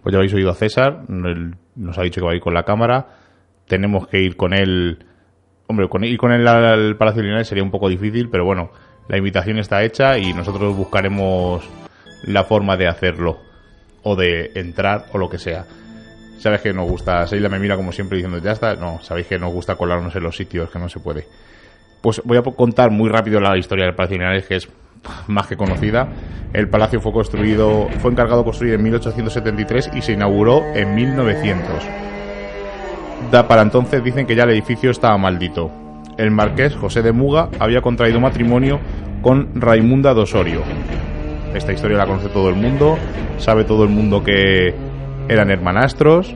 Pues 0.03 0.13
ya 0.13 0.19
habéis 0.19 0.33
oído 0.33 0.51
a 0.51 0.55
César, 0.55 1.03
él 1.09 1.57
nos 1.77 1.99
ha 1.99 2.03
dicho 2.03 2.21
que 2.21 2.27
va 2.27 2.33
a 2.33 2.37
ir 2.37 2.41
con 2.41 2.55
la 2.55 2.65
cámara. 2.65 3.19
Tenemos 3.67 4.09
que 4.09 4.21
ir 4.21 4.37
con 4.37 4.55
él. 4.55 5.05
Hombre, 5.67 5.89
con 5.89 6.05
ir 6.05 6.17
con 6.17 6.33
él 6.33 6.47
al 6.49 6.97
Palacio 6.97 7.23
Linares 7.23 7.47
sería 7.47 7.63
un 7.63 7.71
poco 7.71 7.89
difícil, 7.89 8.29
pero 8.31 8.45
bueno, 8.45 8.71
la 9.09 9.19
invitación 9.19 9.59
está 9.59 9.85
hecha 9.85 10.19
y 10.19 10.33
nosotros 10.33 10.75
buscaremos 10.75 11.69
la 12.25 12.45
forma 12.45 12.77
de 12.77 12.89
hacerlo. 12.89 13.39
O 14.03 14.17
de 14.17 14.53
entrar 14.55 15.05
o 15.13 15.19
lo 15.19 15.29
que 15.29 15.37
sea. 15.37 15.67
Sabes 16.41 16.63
que 16.63 16.73
nos 16.73 16.89
gusta, 16.89 17.27
Seila 17.27 17.51
me 17.51 17.59
mira 17.59 17.77
como 17.77 17.93
siempre 17.93 18.17
diciendo, 18.17 18.39
ya 18.39 18.53
está. 18.53 18.75
No, 18.75 18.99
sabéis 19.03 19.27
que 19.27 19.39
nos 19.39 19.53
gusta 19.53 19.75
colarnos 19.75 20.17
en 20.17 20.23
los 20.23 20.35
sitios, 20.35 20.71
que 20.71 20.79
no 20.79 20.89
se 20.89 20.99
puede. 20.99 21.27
Pues 22.01 22.23
voy 22.25 22.39
a 22.39 22.43
contar 22.43 22.91
muy 22.91 23.11
rápido 23.11 23.41
la 23.41 23.59
historia 23.59 23.85
del 23.85 23.95
Palacio 23.95 24.17
Linares, 24.17 24.47
que 24.47 24.57
es 24.57 24.69
más 25.27 25.47
que 25.47 25.59
conocida. 25.59 26.09
El 26.55 26.71
palacio 26.71 26.99
fue 26.99 27.13
construido, 27.13 27.89
fue 27.99 28.11
encargado 28.11 28.39
de 28.39 28.45
construir 28.45 28.73
en 28.73 28.83
1873 28.83 29.91
y 29.95 30.01
se 30.01 30.13
inauguró 30.13 30.65
en 30.75 30.95
1900. 30.95 31.85
Da 33.31 33.47
para 33.47 33.61
entonces 33.61 34.03
dicen 34.03 34.27
que 34.27 34.35
ya 34.35 34.45
el 34.45 34.51
edificio 34.51 34.91
estaba 34.91 35.19
maldito. 35.19 35.71
El 36.17 36.31
marqués 36.31 36.75
José 36.75 37.03
de 37.03 37.13
Muga 37.13 37.51
había 37.59 37.83
contraído 37.83 38.19
matrimonio 38.19 38.81
con 39.21 39.61
Raimunda 39.61 40.15
de 40.15 40.23
Osorio. 40.23 40.63
Esta 41.55 41.75
historia 41.75 41.99
la 41.99 42.07
conoce 42.07 42.29
todo 42.29 42.49
el 42.49 42.55
mundo, 42.55 42.97
sabe 43.37 43.65
todo 43.65 43.85
el 43.85 43.91
mundo 43.91 44.25
que 44.25 44.90
eran 45.31 45.51
hermanastros. 45.51 46.35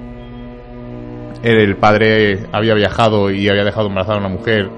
El 1.42 1.76
padre 1.76 2.46
había 2.52 2.74
viajado 2.74 3.30
y 3.30 3.48
había 3.48 3.64
dejado 3.64 3.88
embarazada 3.88 4.18
a 4.18 4.20
una 4.20 4.28
mujer 4.28 4.70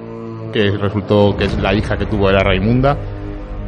que 0.53 0.71
resultó 0.71 1.37
que 1.37 1.45
es 1.45 1.59
la 1.59 1.75
hija 1.75 1.97
que 1.99 2.07
tuvo 2.07 2.31
era 2.31 2.41
Raimunda 2.41 2.97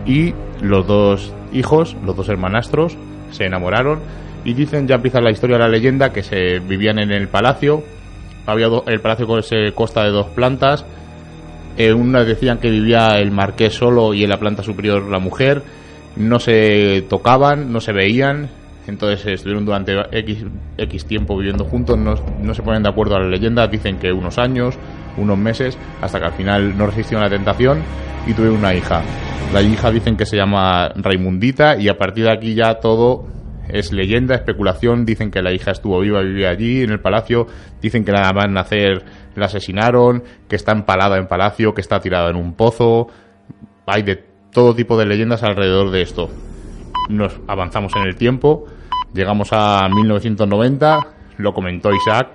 y 0.07 0.34
los 0.62 0.86
dos 0.86 1.34
hijos, 1.53 1.96
los 2.05 2.16
dos 2.16 2.28
hermanastros, 2.28 2.96
se 3.30 3.44
enamoraron 3.44 4.01
y 4.42 4.55
dicen, 4.55 4.88
ya 4.88 4.96
empieza 4.96 5.20
la 5.20 5.30
historia 5.30 5.59
la 5.59 5.68
leyenda, 5.68 6.12
que 6.12 6.22
se 6.22 6.61
vivían 6.61 6.99
en 6.99 7.12
el 7.12 7.28
palacio, 7.28 7.82
había 8.46 8.68
el 8.86 9.01
palacio 9.01 9.26
con 9.26 9.40
ese 9.40 9.72
costa 9.74 10.05
de 10.05 10.11
dos 10.11 10.28
plantas, 10.28 10.86
en 11.76 11.94
una 11.94 12.24
decían 12.24 12.59
que 12.59 12.70
vivía 12.70 13.18
el 13.18 13.30
marqués 13.30 13.74
solo 13.74 14.14
y 14.14 14.24
en 14.24 14.30
la 14.30 14.38
planta 14.38 14.62
superior 14.62 15.03
la 15.11 15.18
mujer, 15.18 15.62
no 16.16 16.40
se 16.40 17.05
tocaban, 17.09 17.70
no 17.70 17.80
se 17.80 17.92
veían, 17.92 18.49
entonces 18.89 19.24
estuvieron 19.26 19.64
durante 19.64 19.95
X, 20.12 20.45
X 20.76 21.07
tiempo 21.07 21.36
viviendo 21.36 21.64
juntos, 21.64 21.99
no, 21.99 22.14
no 22.41 22.55
se 22.55 22.62
ponen 22.62 22.82
de 22.82 22.89
acuerdo 22.89 23.16
a 23.16 23.20
la 23.20 23.28
leyenda, 23.28 23.66
dicen 23.66 23.99
que 23.99 24.12
unos 24.12 24.39
años, 24.39 24.76
unos 25.16 25.39
meses, 25.39 25.78
hasta 26.01 26.18
que 26.18 26.26
al 26.26 26.32
final 26.32 26.76
no 26.76 26.86
resistieron 26.86 27.22
la 27.22 27.30
tentación 27.30 27.82
y 28.26 28.32
tuvieron 28.32 28.59
una 28.59 28.74
hija. 28.74 29.03
La 29.53 29.62
hija 29.62 29.91
dicen 29.91 30.16
que 30.16 30.26
se 30.26 30.36
llama 30.36 30.91
Raimundita 30.95 31.76
y 31.76 31.89
a 31.89 31.97
partir 31.97 32.24
de 32.24 32.32
aquí 32.32 32.55
ya 32.55 32.74
todo 32.80 33.26
es 33.68 33.93
leyenda, 33.93 34.34
especulación, 34.34 35.05
dicen 35.05 35.30
que 35.30 35.43
la 35.43 35.53
hija 35.53 35.70
estuvo 35.70 36.01
viva, 36.01 36.20
vivía 36.20 36.51
allí 36.51 36.82
en 36.82 36.91
el 36.91 37.01
palacio, 37.01 37.47
dicen 37.80 38.05
que 38.05 38.12
nada 38.12 38.32
más 38.32 38.51
nacer 38.51 39.05
la 39.36 39.47
asesinaron, 39.47 40.24
que 40.49 40.57
está 40.57 40.72
empalada 40.72 41.18
en 41.18 41.28
palacio, 41.28 41.74
que 41.74 41.80
está 41.80 42.01
tirada 42.01 42.30
en 42.30 42.36
un 42.36 42.55
pozo, 42.55 43.09
hay 43.86 44.03
de 44.03 44.24
todo 44.53 44.74
tipo 44.74 44.99
de 44.99 45.07
leyendas 45.07 45.43
alrededor 45.43 45.91
de 45.91 46.03
esto. 46.03 46.30
Nos 47.09 47.39
avanzamos 47.47 47.95
en 47.97 48.03
el 48.03 48.16
tiempo, 48.16 48.66
llegamos 49.14 49.48
a 49.52 49.88
1990, 49.88 51.06
lo 51.38 51.52
comentó 51.52 51.90
Isaac, 51.92 52.28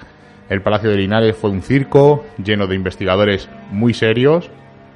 el 0.50 0.62
Palacio 0.62 0.90
de 0.90 0.98
Linares 0.98 1.36
fue 1.36 1.50
un 1.50 1.62
circo 1.62 2.26
lleno 2.44 2.68
de 2.68 2.76
investigadores 2.76 3.50
muy 3.72 3.94
serios, 3.94 4.50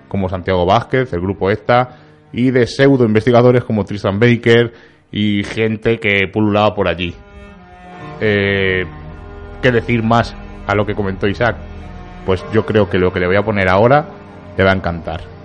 como 0.07 0.29
Santiago 0.29 0.65
Vázquez, 0.65 1.11
el 1.13 1.21
grupo 1.21 1.49
ESTA, 1.49 1.97
y 2.31 2.51
de 2.51 2.67
pseudo 2.67 3.05
investigadores 3.05 3.63
como 3.63 3.85
Tristan 3.85 4.19
Baker 4.19 4.73
y 5.11 5.43
gente 5.43 5.99
que 5.99 6.27
pululaba 6.31 6.75
por 6.75 6.87
allí. 6.87 7.13
Eh, 8.19 8.85
¿Qué 9.61 9.71
decir 9.71 10.03
más 10.03 10.35
a 10.67 10.75
lo 10.75 10.85
que 10.85 10.95
comentó 10.95 11.27
Isaac? 11.27 11.55
Pues 12.25 12.43
yo 12.53 12.65
creo 12.65 12.89
que 12.89 12.99
lo 12.99 13.11
que 13.11 13.19
le 13.19 13.27
voy 13.27 13.37
a 13.37 13.43
poner 13.43 13.69
ahora 13.69 14.05
te 14.55 14.63
va 14.63 14.71
a 14.71 14.75
encantar. 14.75 15.36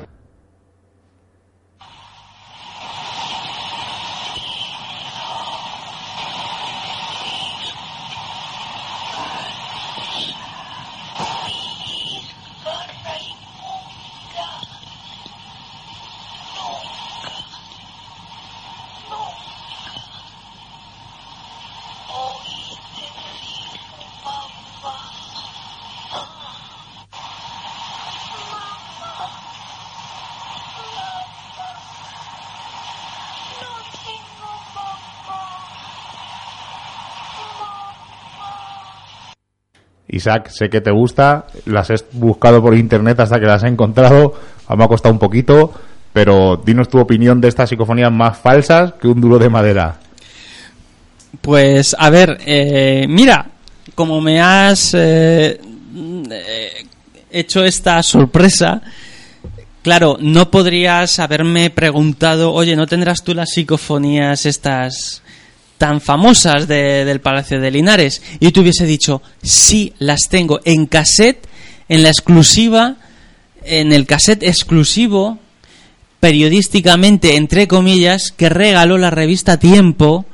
Isaac, 40.22 40.48
sé 40.48 40.70
que 40.70 40.80
te 40.80 40.92
gusta, 40.92 41.46
las 41.66 41.90
he 41.90 41.96
buscado 42.12 42.62
por 42.62 42.76
internet 42.76 43.18
hasta 43.20 43.40
que 43.40 43.46
las 43.46 43.64
he 43.64 43.68
encontrado, 43.68 44.34
me 44.76 44.84
ha 44.84 44.88
costado 44.88 45.12
un 45.12 45.18
poquito, 45.18 45.72
pero 46.12 46.62
dinos 46.64 46.88
tu 46.88 46.98
opinión 46.98 47.40
de 47.40 47.48
estas 47.48 47.68
psicofonías 47.68 48.12
más 48.12 48.38
falsas 48.38 48.94
que 48.94 49.08
un 49.08 49.20
duro 49.20 49.38
de 49.38 49.48
madera. 49.48 49.96
Pues 51.40 51.96
a 51.98 52.10
ver, 52.10 52.38
eh, 52.46 53.06
mira, 53.08 53.46
como 53.94 54.20
me 54.20 54.40
has 54.40 54.94
eh, 54.94 55.60
eh, 56.30 56.86
hecho 57.30 57.64
esta 57.64 58.02
sorpresa, 58.02 58.80
claro, 59.82 60.18
no 60.20 60.50
podrías 60.50 61.18
haberme 61.18 61.70
preguntado, 61.70 62.52
oye, 62.52 62.76
¿no 62.76 62.86
tendrás 62.86 63.24
tú 63.24 63.34
las 63.34 63.50
psicofonías 63.50 64.46
estas 64.46 65.21
tan 65.82 66.00
famosas 66.00 66.68
de- 66.68 67.04
del 67.04 67.20
Palacio 67.20 67.60
de 67.60 67.72
Linares? 67.72 68.22
Y 68.38 68.52
te 68.52 68.60
hubiese 68.60 68.86
dicho, 68.86 69.20
sí, 69.42 69.92
las 69.98 70.28
tengo 70.30 70.60
en 70.64 70.86
cassette, 70.86 71.44
en 71.88 72.04
la 72.04 72.10
exclusiva, 72.10 72.98
en 73.64 73.92
el 73.92 74.06
cassette 74.06 74.44
exclusivo, 74.44 75.40
periodísticamente, 76.20 77.34
entre 77.34 77.66
comillas, 77.66 78.30
que 78.30 78.48
regaló 78.48 78.96
la 78.96 79.10
revista 79.10 79.58
Tiempo, 79.58 80.24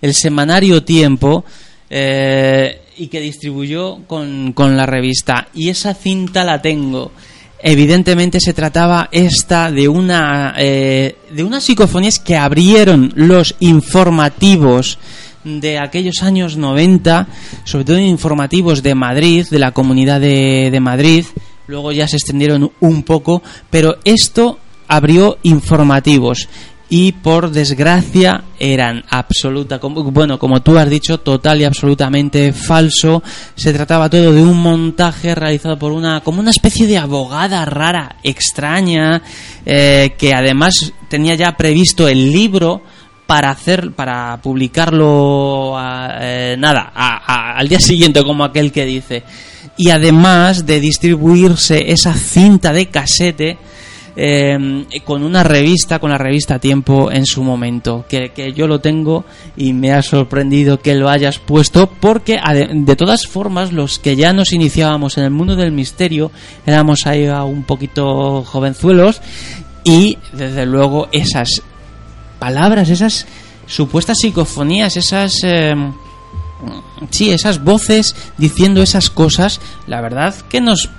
el 0.00 0.14
semanario 0.14 0.84
Tiempo, 0.84 1.44
eh, 1.90 2.80
y 2.96 3.08
que 3.08 3.20
distribuyó 3.20 4.04
con, 4.06 4.52
con 4.52 4.76
la 4.76 4.86
revista. 4.86 5.48
Y 5.52 5.68
esa 5.68 5.94
cinta 5.94 6.44
la 6.44 6.62
tengo. 6.62 7.10
Evidentemente 7.64 8.40
se 8.40 8.54
trataba 8.54 9.08
esta 9.12 9.70
de 9.70 9.86
una 9.86 10.54
eh, 10.58 11.16
de 11.30 11.44
unas 11.44 11.62
psicofonías 11.62 12.18
que 12.18 12.36
abrieron 12.36 13.12
los 13.14 13.54
informativos 13.60 14.98
de 15.44 15.78
aquellos 15.78 16.22
años 16.22 16.56
90, 16.56 17.28
sobre 17.64 17.84
todo 17.84 17.98
informativos 17.98 18.82
de 18.82 18.96
Madrid, 18.96 19.46
de 19.48 19.58
la 19.60 19.70
comunidad 19.70 20.20
de, 20.20 20.70
de 20.72 20.80
Madrid, 20.80 21.24
luego 21.68 21.92
ya 21.92 22.08
se 22.08 22.16
extendieron 22.16 22.72
un 22.80 23.04
poco, 23.04 23.42
pero 23.70 23.96
esto 24.04 24.58
abrió 24.88 25.38
informativos 25.44 26.48
y 26.94 27.12
por 27.12 27.50
desgracia 27.50 28.44
eran 28.58 29.02
absoluta, 29.08 29.78
como- 29.78 30.04
bueno, 30.10 30.38
como 30.38 30.60
tú 30.60 30.76
has 30.76 30.90
dicho, 30.90 31.20
total 31.20 31.62
y 31.62 31.64
absolutamente 31.64 32.52
falso. 32.52 33.22
Se 33.54 33.72
trataba 33.72 34.10
todo 34.10 34.30
de 34.30 34.42
un 34.42 34.58
montaje 34.58 35.34
realizado 35.34 35.78
por 35.78 35.90
una, 35.92 36.20
como 36.20 36.40
una 36.40 36.50
especie 36.50 36.86
de 36.86 36.98
abogada 36.98 37.64
rara, 37.64 38.16
extraña, 38.22 39.22
eh, 39.64 40.14
que 40.18 40.34
además 40.34 40.92
tenía 41.08 41.34
ya 41.34 41.56
previsto 41.56 42.06
el 42.08 42.30
libro 42.30 42.82
para 43.26 43.48
hacer, 43.52 43.92
para 43.92 44.38
publicarlo, 44.42 45.78
a- 45.78 46.18
eh, 46.20 46.56
nada, 46.58 46.92
a- 46.94 47.22
a- 47.24 47.58
al 47.58 47.68
día 47.68 47.80
siguiente, 47.80 48.22
como 48.22 48.44
aquel 48.44 48.70
que 48.70 48.84
dice. 48.84 49.22
Y 49.78 49.88
además 49.88 50.66
de 50.66 50.78
distribuirse 50.78 51.90
esa 51.90 52.12
cinta 52.12 52.70
de 52.74 52.90
casete, 52.90 53.56
eh, 54.16 54.86
con 55.04 55.22
una 55.22 55.42
revista, 55.42 55.98
con 55.98 56.10
la 56.10 56.18
revista 56.18 56.58
Tiempo 56.58 57.10
en 57.10 57.26
su 57.26 57.42
momento, 57.42 58.04
que, 58.08 58.30
que 58.30 58.52
yo 58.52 58.66
lo 58.66 58.80
tengo 58.80 59.24
y 59.56 59.72
me 59.72 59.92
ha 59.92 60.02
sorprendido 60.02 60.80
que 60.80 60.94
lo 60.94 61.08
hayas 61.08 61.38
puesto, 61.38 61.88
porque 61.88 62.38
de 62.72 62.96
todas 62.96 63.26
formas 63.26 63.72
los 63.72 63.98
que 63.98 64.16
ya 64.16 64.32
nos 64.32 64.52
iniciábamos 64.52 65.18
en 65.18 65.24
el 65.24 65.30
mundo 65.30 65.56
del 65.56 65.72
misterio 65.72 66.30
éramos 66.66 67.06
ahí 67.06 67.26
un 67.28 67.64
poquito 67.64 68.42
jovenzuelos 68.44 69.20
y 69.84 70.18
desde 70.32 70.66
luego 70.66 71.08
esas 71.12 71.62
palabras, 72.38 72.88
esas 72.88 73.26
supuestas 73.66 74.18
psicofonías, 74.18 74.96
esas... 74.96 75.42
eh, 75.44 75.74
sí, 77.10 77.30
esas 77.30 77.62
voces 77.62 78.14
diciendo 78.38 78.82
esas 78.82 79.10
cosas, 79.10 79.60
la 79.86 80.00
verdad 80.00 80.34
que 80.48 80.60
nos 80.60 80.90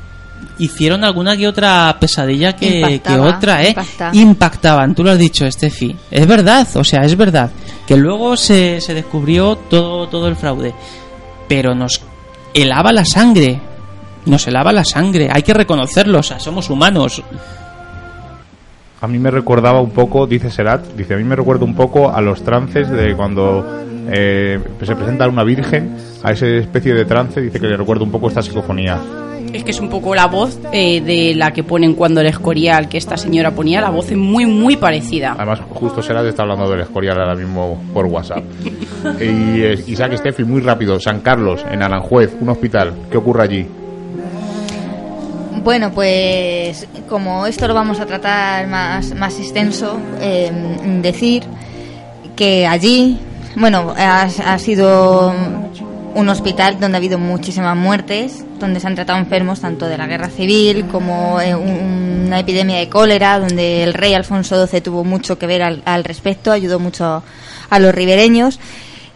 hicieron 0.58 1.04
alguna 1.04 1.36
que 1.36 1.48
otra 1.48 1.96
pesadilla 2.00 2.56
que, 2.56 3.02
otra, 3.20 3.64
¿eh? 3.64 3.70
impacta. 3.70 4.12
Impactaban, 4.14 4.96
tú 4.96 5.04
lo 5.04 5.12
has 5.12 5.18
dicho, 5.18 5.46
Estefi. 5.46 5.96
Es 6.10 6.28
verdad, 6.28 6.68
o 6.76 6.84
sea, 6.84 7.02
es 7.02 7.16
verdad. 7.16 7.50
Que 7.88 7.98
luego 7.98 8.38
se, 8.38 8.80
se 8.82 8.94
descubrió 8.94 9.56
todo, 9.56 10.08
todo 10.08 10.28
el 10.28 10.36
fraude. 10.36 10.74
Pero 11.48 11.76
nos 11.76 12.02
helaba 12.54 12.92
la 12.92 13.06
sangre. 13.06 13.60
Nos 14.26 14.48
helaba 14.48 14.72
la 14.72 14.86
sangre. 14.86 15.30
Hay 15.32 15.44
que 15.44 15.54
reconocerlo, 15.54 16.20
o 16.20 16.24
sea, 16.24 16.40
somos 16.40 16.70
humanos. 16.70 17.22
A 19.02 19.08
mí 19.08 19.20
me 19.20 19.32
recordaba 19.32 19.82
un 19.82 19.92
poco, 19.92 20.26
dice 20.28 20.50
Serat, 20.50 20.86
dice, 20.96 21.16
a 21.16 21.18
mí 21.18 21.26
me 21.26 21.36
recuerda 21.36 21.66
un 21.66 21.76
poco 21.76 22.10
a 22.10 22.22
los 22.22 22.42
trances 22.42 22.90
de 22.90 23.14
cuando 23.16 23.84
eh, 24.10 24.60
se 24.82 24.96
presenta 24.96 25.28
una 25.28 25.44
virgen, 25.44 25.98
a 26.24 26.32
esa 26.32 26.48
especie 26.48 26.94
de 26.94 27.04
trance, 27.04 27.42
dice 27.42 27.60
que 27.60 27.68
le 27.68 27.76
recuerda 27.76 28.06
un 28.06 28.12
poco 28.12 28.30
esta 28.30 28.42
psicofonía. 28.42 28.98
Es 29.54 29.64
que 29.64 29.70
es 29.70 29.80
un 29.80 29.90
poco 29.90 30.16
la 30.16 30.26
voz 30.26 30.60
eh, 30.72 31.00
de 31.00 31.36
la 31.36 31.52
que 31.52 31.64
ponen 31.64 31.94
cuando 31.94 32.22
el 32.22 32.28
escorial 32.28 32.90
que 32.90 32.98
esta 32.98 33.18
señora 33.18 33.52
ponía, 33.52 33.80
la 33.82 33.92
voz 33.92 34.10
es 34.10 34.18
muy, 34.18 34.48
muy 34.48 34.78
parecida. 34.78 35.36
Además, 35.38 35.62
justo 35.70 36.02
Serat 36.02 36.26
está 36.26 36.42
hablando 36.42 36.68
del 36.72 36.82
Escorial 36.82 37.20
ahora 37.20 37.36
mismo 37.36 37.80
por 37.94 38.08
WhatsApp. 38.08 38.44
y 39.22 39.62
eh, 39.62 39.84
Isaac 39.86 40.18
Steffi, 40.18 40.44
muy 40.44 40.62
rápido, 40.62 41.00
San 41.00 41.22
Carlos, 41.22 41.64
en 41.70 41.84
Aranjuez, 41.84 42.36
un 42.42 42.50
hospital, 42.50 42.94
¿qué 43.12 43.18
ocurre 43.18 43.44
allí? 43.44 43.68
Bueno, 45.64 45.92
pues 45.92 46.88
como 47.08 47.46
esto 47.46 47.68
lo 47.68 47.76
vamos 47.76 48.00
a 48.00 48.08
tratar 48.08 48.68
más, 48.68 49.14
más 49.14 49.40
extenso, 49.40 50.00
eh, 50.20 50.52
decir 51.02 51.44
que 52.36 52.66
allí, 52.66 53.20
bueno, 53.56 53.94
ha, 53.96 54.24
ha 54.24 54.58
sido 54.58 55.32
un 56.16 56.30
hospital 56.30 56.80
donde 56.80 56.98
ha 56.98 57.00
habido 57.00 57.18
muchísimas 57.18 57.76
muertes, 57.76 58.44
donde 58.60 58.80
se 58.80 58.88
han 58.88 58.96
tratado 58.96 59.20
enfermos 59.20 59.62
tanto 59.62 59.88
de 59.88 59.98
la 59.98 60.08
guerra 60.08 60.30
civil 60.30 60.86
como 60.88 61.40
eh, 61.42 61.56
un- 61.56 62.24
una 62.28 62.40
epidemia 62.40 62.78
de 62.80 62.90
cólera, 62.90 63.40
donde 63.40 63.84
el 63.84 63.94
rey 63.94 64.14
Alfonso 64.14 64.66
XII 64.68 64.82
tuvo 64.82 65.04
mucho 65.04 65.38
que 65.38 65.48
ver 65.48 65.62
al, 65.62 65.82
al 65.86 66.04
respecto, 66.04 66.52
ayudó 66.52 66.80
mucho 66.80 67.24
a 67.70 67.80
los 67.80 67.94
ribereños. 67.94 68.60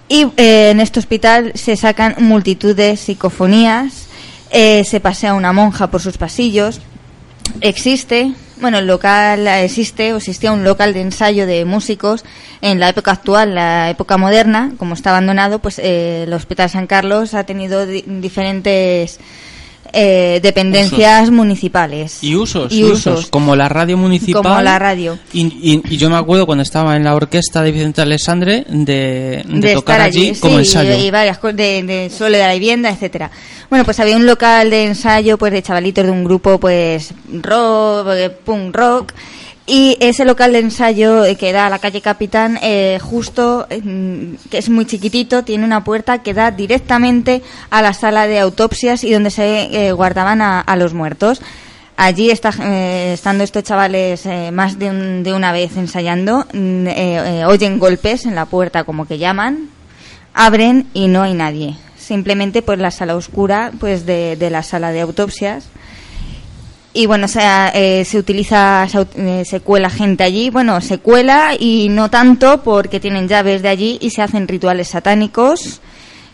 Y 0.09 0.27
eh, 0.37 0.69
en 0.71 0.79
este 0.79 0.99
hospital 0.99 1.51
se 1.55 1.75
sacan 1.75 2.15
multitud 2.19 2.75
de 2.75 2.95
psicofonías, 2.97 4.07
eh, 4.51 4.83
se 4.85 4.99
pasea 4.99 5.33
una 5.33 5.51
monja 5.53 5.87
por 5.87 6.01
sus 6.01 6.17
pasillos, 6.17 6.79
existe, 7.61 8.31
bueno, 8.59 8.79
el 8.79 8.87
local 8.87 9.47
existe 9.47 10.13
o 10.13 10.17
existía 10.17 10.51
un 10.51 10.63
local 10.63 10.93
de 10.93 11.01
ensayo 11.01 11.45
de 11.45 11.63
músicos 11.65 12.23
en 12.61 12.79
la 12.79 12.89
época 12.89 13.11
actual, 13.11 13.55
la 13.55 13.89
época 13.89 14.17
moderna, 14.17 14.71
como 14.77 14.93
está 14.95 15.11
abandonado, 15.11 15.59
pues 15.59 15.79
eh, 15.79 16.23
el 16.23 16.33
Hospital 16.33 16.69
San 16.69 16.87
Carlos 16.87 17.33
ha 17.33 17.43
tenido 17.45 17.85
di- 17.85 18.03
diferentes 18.07 19.19
eh, 19.93 20.39
dependencias 20.43 21.29
municipales 21.31 22.17
Y 22.23 22.35
usos, 22.35 22.71
y 22.71 22.83
usos, 22.83 23.27
como 23.27 23.55
la 23.55 23.69
radio 23.69 23.97
municipal. 23.97 24.43
como 24.43 24.61
la 24.61 24.77
radio. 24.79 25.17
Y, 25.33 25.41
y- 25.61 25.81
y 25.89 25.97
yo 25.97 26.09
me 26.09 26.17
acuerdo 26.17 26.45
cuando 26.45 26.61
estaba 26.63 26.95
en 26.95 27.03
la 27.03 27.15
orquesta 27.15 27.61
de 27.63 27.71
Vicente 27.71 28.01
Alessandre 28.01 28.65
de, 28.69 29.43
de 29.47 29.59
de 29.59 29.73
tocar 29.73 30.01
allí, 30.01 30.33
como 30.35 30.55
sí, 30.55 30.59
ensayo. 30.79 30.95
y 30.97 31.11
varias 31.11 31.37
cosas 31.37 31.57
de, 31.57 31.83
de 31.83 32.09
suelo 32.09 32.37
de 32.37 32.43
la 32.43 32.53
vivienda, 32.53 32.89
etcétera. 32.89 33.31
Bueno, 33.69 33.83
pues 33.85 33.99
había 33.99 34.15
un 34.15 34.25
local 34.25 34.69
de 34.69 34.85
ensayo 34.85 35.37
pues 35.37 35.51
de 35.51 35.61
chavalitos 35.61 36.05
de 36.05 36.11
un 36.11 36.23
grupo 36.23 36.59
pues 36.59 37.13
rock, 37.41 38.07
eh, 38.13 38.29
punk 38.29 38.75
rock 38.75 39.13
y 39.67 39.97
ese 39.99 40.23
local 40.25 40.53
de 40.53 40.59
ensayo 40.59 41.25
eh, 41.25 41.35
que 41.35 41.51
da 41.51 41.67
a 41.67 41.69
la 41.69 41.79
calle 41.79 41.99
Capitán 42.01 42.57
eh, 42.61 42.97
justo 43.01 43.67
eh, 43.69 43.81
que 44.49 44.57
es 44.59 44.69
muy 44.69 44.85
chiquitito, 44.85 45.43
tiene 45.43 45.65
una 45.65 45.83
puerta 45.83 46.23
que 46.23 46.33
da 46.33 46.51
directamente 46.51 47.41
a 47.69 47.81
la 47.81 47.93
sala 47.93 48.25
de 48.27 48.39
autopsias 48.39 49.03
y 49.03 49.11
donde 49.11 49.29
se 49.29 49.87
eh, 49.87 49.91
guardaban 49.91 50.41
a, 50.41 50.61
a 50.61 50.75
los 50.77 50.93
muertos. 50.93 51.41
Allí 51.97 52.29
está, 52.29 52.51
eh, 52.63 53.11
estando 53.13 53.43
estos 53.43 53.63
chavales 53.63 54.23
más 54.53 54.79
de, 54.79 54.89
un- 54.89 55.23
de 55.23 55.33
una 55.33 55.51
vez 55.51 55.75
ensayando, 55.77 56.45
mm, 56.53 56.87
oyen 57.47 57.77
golpes 57.79 58.25
en 58.25 58.35
la 58.35 58.45
puerta 58.45 58.83
como 58.85 59.05
que 59.05 59.17
llaman, 59.17 59.69
abren 60.33 60.87
y 60.93 61.07
no 61.07 61.23
hay 61.23 61.33
nadie. 61.33 61.75
Simplemente 61.97 62.61
pues 62.61 62.79
la 62.79 62.91
sala 62.91 63.15
oscura 63.15 63.71
pues 63.79 64.05
de 64.05 64.47
la 64.49 64.63
sala 64.63 64.91
de 64.91 65.01
autopsias. 65.01 65.65
Y 66.97 67.05
bueno, 67.05 67.25
o 67.25 67.27
sea, 67.27 67.71
eh, 67.75 68.03
se 68.05 68.17
utiliza, 68.17 68.87
se, 68.89 69.05
eh, 69.17 69.45
se 69.45 69.59
cuela 69.59 69.91
gente 69.91 70.23
allí, 70.23 70.49
bueno, 70.49 70.81
se 70.81 70.97
cuela 70.97 71.51
y 71.55 71.89
no 71.89 72.09
tanto 72.09 72.63
porque 72.63 72.99
tienen 72.99 73.27
llaves 73.27 73.61
de 73.61 73.69
allí 73.69 73.99
y 74.01 74.09
se 74.09 74.23
hacen 74.23 74.47
rituales 74.47 74.87
satánicos 74.87 75.79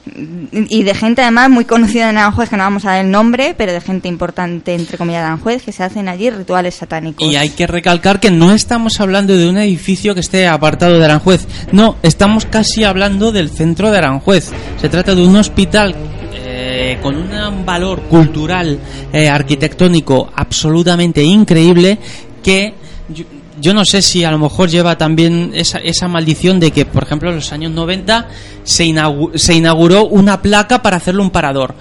y 0.05 0.83
de 0.83 0.93
gente 0.93 1.21
además 1.21 1.49
muy 1.49 1.63
conocida 1.63 2.09
en 2.09 2.17
Aranjuez, 2.17 2.49
que 2.49 2.57
no 2.57 2.63
vamos 2.63 2.83
a 2.85 2.91
dar 2.91 3.05
el 3.05 3.11
nombre, 3.11 3.55
pero 3.57 3.71
de 3.71 3.79
gente 3.79 4.09
importante, 4.09 4.75
entre 4.75 4.97
comillas, 4.97 5.21
de 5.21 5.27
Aranjuez, 5.27 5.63
que 5.63 5.71
se 5.71 5.83
hacen 5.83 6.09
allí 6.09 6.29
rituales 6.29 6.75
satánicos. 6.75 7.25
Y 7.25 7.37
hay 7.37 7.49
que 7.49 7.67
recalcar 7.67 8.19
que 8.19 8.29
no 8.29 8.51
estamos 8.51 8.99
hablando 8.99 9.35
de 9.37 9.49
un 9.49 9.57
edificio 9.57 10.13
que 10.13 10.19
esté 10.19 10.47
apartado 10.47 10.99
de 10.99 11.05
Aranjuez. 11.05 11.47
No, 11.71 11.95
estamos 12.03 12.45
casi 12.45 12.83
hablando 12.83 13.31
del 13.31 13.49
centro 13.49 13.91
de 13.91 13.99
Aranjuez. 13.99 14.51
Se 14.79 14.89
trata 14.89 15.15
de 15.15 15.25
un 15.25 15.37
hospital 15.37 15.95
eh, 16.33 16.97
con 17.01 17.15
un 17.15 17.65
valor 17.65 18.01
cultural, 18.03 18.77
eh, 19.13 19.29
arquitectónico 19.29 20.31
absolutamente 20.35 21.23
increíble 21.23 21.97
que 22.43 22.73
yo, 23.07 23.23
yo 23.59 23.73
no 23.73 23.85
sé 23.85 24.01
si 24.01 24.23
a 24.23 24.31
lo 24.31 24.39
mejor 24.39 24.69
lleva 24.69 24.97
también 24.97 25.51
esa, 25.53 25.77
esa 25.79 26.07
maldición 26.07 26.59
de 26.59 26.71
que, 26.71 26.85
por 26.85 27.03
ejemplo, 27.03 27.29
en 27.29 27.35
los 27.35 27.51
años 27.51 27.71
90 27.71 28.27
se, 28.63 28.85
inauguró, 28.85 29.37
se 29.37 29.53
inauguró 29.53 30.05
una 30.05 30.41
placa 30.41 30.81
para 30.81 30.97
hacerle 30.97 31.21
un 31.21 31.29
parador 31.29 31.75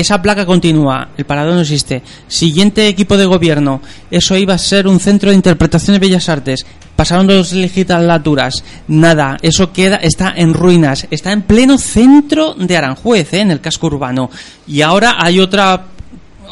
esa 0.00 0.22
placa 0.22 0.46
continúa, 0.46 1.10
el 1.16 1.26
parador 1.26 1.54
no 1.54 1.60
existe. 1.60 2.02
Siguiente 2.26 2.88
equipo 2.88 3.16
de 3.16 3.26
gobierno, 3.26 3.82
eso 4.10 4.36
iba 4.36 4.54
a 4.54 4.58
ser 4.58 4.86
un 4.86 4.98
centro 4.98 5.30
de 5.30 5.36
interpretación 5.36 5.94
de 5.94 5.98
bellas 5.98 6.28
artes. 6.28 6.64
Pasaron 6.96 7.26
dos 7.26 7.52
legislaturas, 7.52 8.64
nada, 8.88 9.36
eso 9.42 9.72
queda, 9.72 9.96
está 9.96 10.32
en 10.36 10.54
ruinas, 10.54 11.06
está 11.10 11.32
en 11.32 11.42
pleno 11.42 11.78
centro 11.78 12.54
de 12.54 12.76
Aranjuez, 12.76 13.32
¿eh? 13.34 13.40
en 13.40 13.50
el 13.50 13.60
casco 13.60 13.88
urbano. 13.88 14.30
Y 14.66 14.82
ahora 14.82 15.16
hay 15.18 15.38
otra 15.40 15.84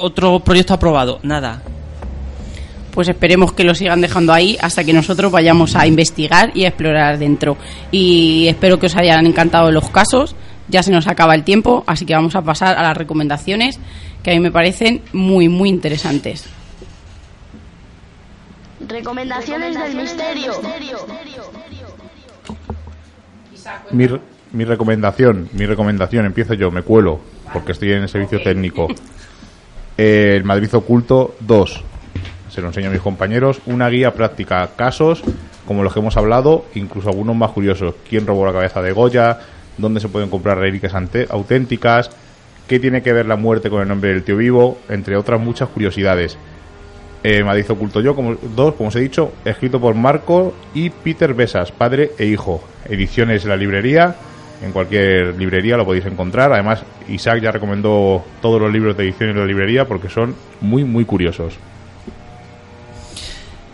otro 0.01 0.41
proyecto 0.41 0.75
aprobado. 0.75 1.19
Nada. 1.23 1.63
Pues 2.99 3.07
esperemos 3.09 3.53
que 3.53 3.63
lo 3.63 3.77
sigan 3.77 4.01
dejando 4.01 4.33
ahí 4.33 4.59
hasta 4.61 4.83
que 4.83 4.93
nosotros 4.93 5.31
vayamos 5.31 5.77
a 5.77 5.87
investigar 5.87 6.51
y 6.53 6.65
a 6.65 6.69
explorar 6.71 7.17
dentro. 7.17 7.57
Y 7.93 8.49
espero 8.49 8.81
que 8.81 8.87
os 8.87 8.97
hayan 8.97 9.25
encantado 9.25 9.71
los 9.71 9.89
casos. 9.89 10.35
Ya 10.67 10.83
se 10.83 10.91
nos 10.91 11.07
acaba 11.07 11.37
el 11.37 11.45
tiempo, 11.45 11.85
así 11.87 12.05
que 12.05 12.15
vamos 12.17 12.35
a 12.35 12.43
pasar 12.43 12.77
a 12.77 12.83
las 12.83 12.97
recomendaciones 12.97 13.79
que 14.25 14.33
a 14.33 14.35
mí 14.35 14.41
me 14.41 14.51
parecen 14.51 15.03
muy, 15.13 15.49
muy 15.49 15.69
interesantes. 15.69 16.47
Recomendaciones 18.85 19.79
del 19.79 19.95
misterio. 19.95 20.55
Mi, 23.93 24.09
re- 24.09 24.21
mi 24.51 24.65
recomendación, 24.65 25.49
mi 25.53 25.67
recomendación, 25.67 26.27
empiezo 26.27 26.55
yo, 26.55 26.73
me 26.73 26.83
cuelo, 26.83 27.21
porque 27.53 27.71
estoy 27.71 27.93
en 27.93 28.03
el 28.03 28.09
servicio 28.09 28.43
técnico. 28.43 28.89
Eh, 29.97 30.33
el 30.35 30.43
Madrid 30.43 30.75
Oculto 30.75 31.37
2. 31.39 31.85
Se 32.59 32.63
lo 32.63 32.71
enseño 32.71 32.89
a 32.89 32.93
mis 32.93 33.03
compañeros. 33.03 33.61
Una 33.67 33.89
guía 33.89 34.15
práctica. 34.15 34.71
Casos, 34.75 35.23
como 35.65 35.85
los 35.85 35.93
que 35.93 36.01
hemos 36.01 36.17
hablado, 36.17 36.65
incluso 36.75 37.09
algunos 37.09 37.37
más 37.37 37.53
curiosos. 37.53 37.95
¿Quién 38.09 38.27
robó 38.27 38.45
la 38.45 38.53
cabeza 38.53 38.83
de 38.83 38.91
Goya? 38.91 39.39
¿Dónde 39.77 40.01
se 40.01 40.09
pueden 40.09 40.29
comprar 40.29 40.59
reliquias 40.59 40.93
auténticas? 41.31 42.11
¿Qué 42.67 42.81
tiene 42.81 43.01
que 43.01 43.13
ver 43.13 43.27
la 43.27 43.37
muerte 43.37 43.71
con 43.71 43.81
el 43.81 43.87
nombre 43.87 44.11
del 44.11 44.25
tío 44.25 44.37
vivo? 44.37 44.79
Entre 44.89 45.17
otras 45.17 45.41
muchas 45.41 45.69
curiosidades. 45.69 46.37
Eh, 47.23 47.45
Madrid 47.45 47.65
Oculto 47.71 48.01
Yo, 48.01 48.17
como, 48.17 48.35
dos, 48.35 48.75
como 48.75 48.89
os 48.89 48.97
he 48.97 49.01
dicho, 49.03 49.35
escrito 49.45 49.81
por 49.81 49.95
Marco 49.95 50.53
y 50.75 50.91
Peter 50.91 51.35
Besas, 51.35 51.71
padre 51.71 52.11
e 52.19 52.27
hijo. 52.27 52.61
Ediciones 52.89 53.45
en 53.45 53.51
la 53.51 53.57
librería, 53.57 54.17
en 54.65 54.73
cualquier 54.73 55.37
librería 55.37 55.77
lo 55.77 55.85
podéis 55.85 56.07
encontrar. 56.07 56.53
Además, 56.53 56.83
Isaac 57.09 57.41
ya 57.41 57.53
recomendó 57.53 58.25
todos 58.43 58.61
los 58.61 58.73
libros 58.73 58.97
de 58.97 59.05
edición 59.05 59.31
en 59.31 59.39
la 59.39 59.47
librería 59.47 59.85
porque 59.85 60.09
son 60.09 60.35
muy, 60.61 60.83
muy 60.83 61.05
curiosos. 61.05 61.57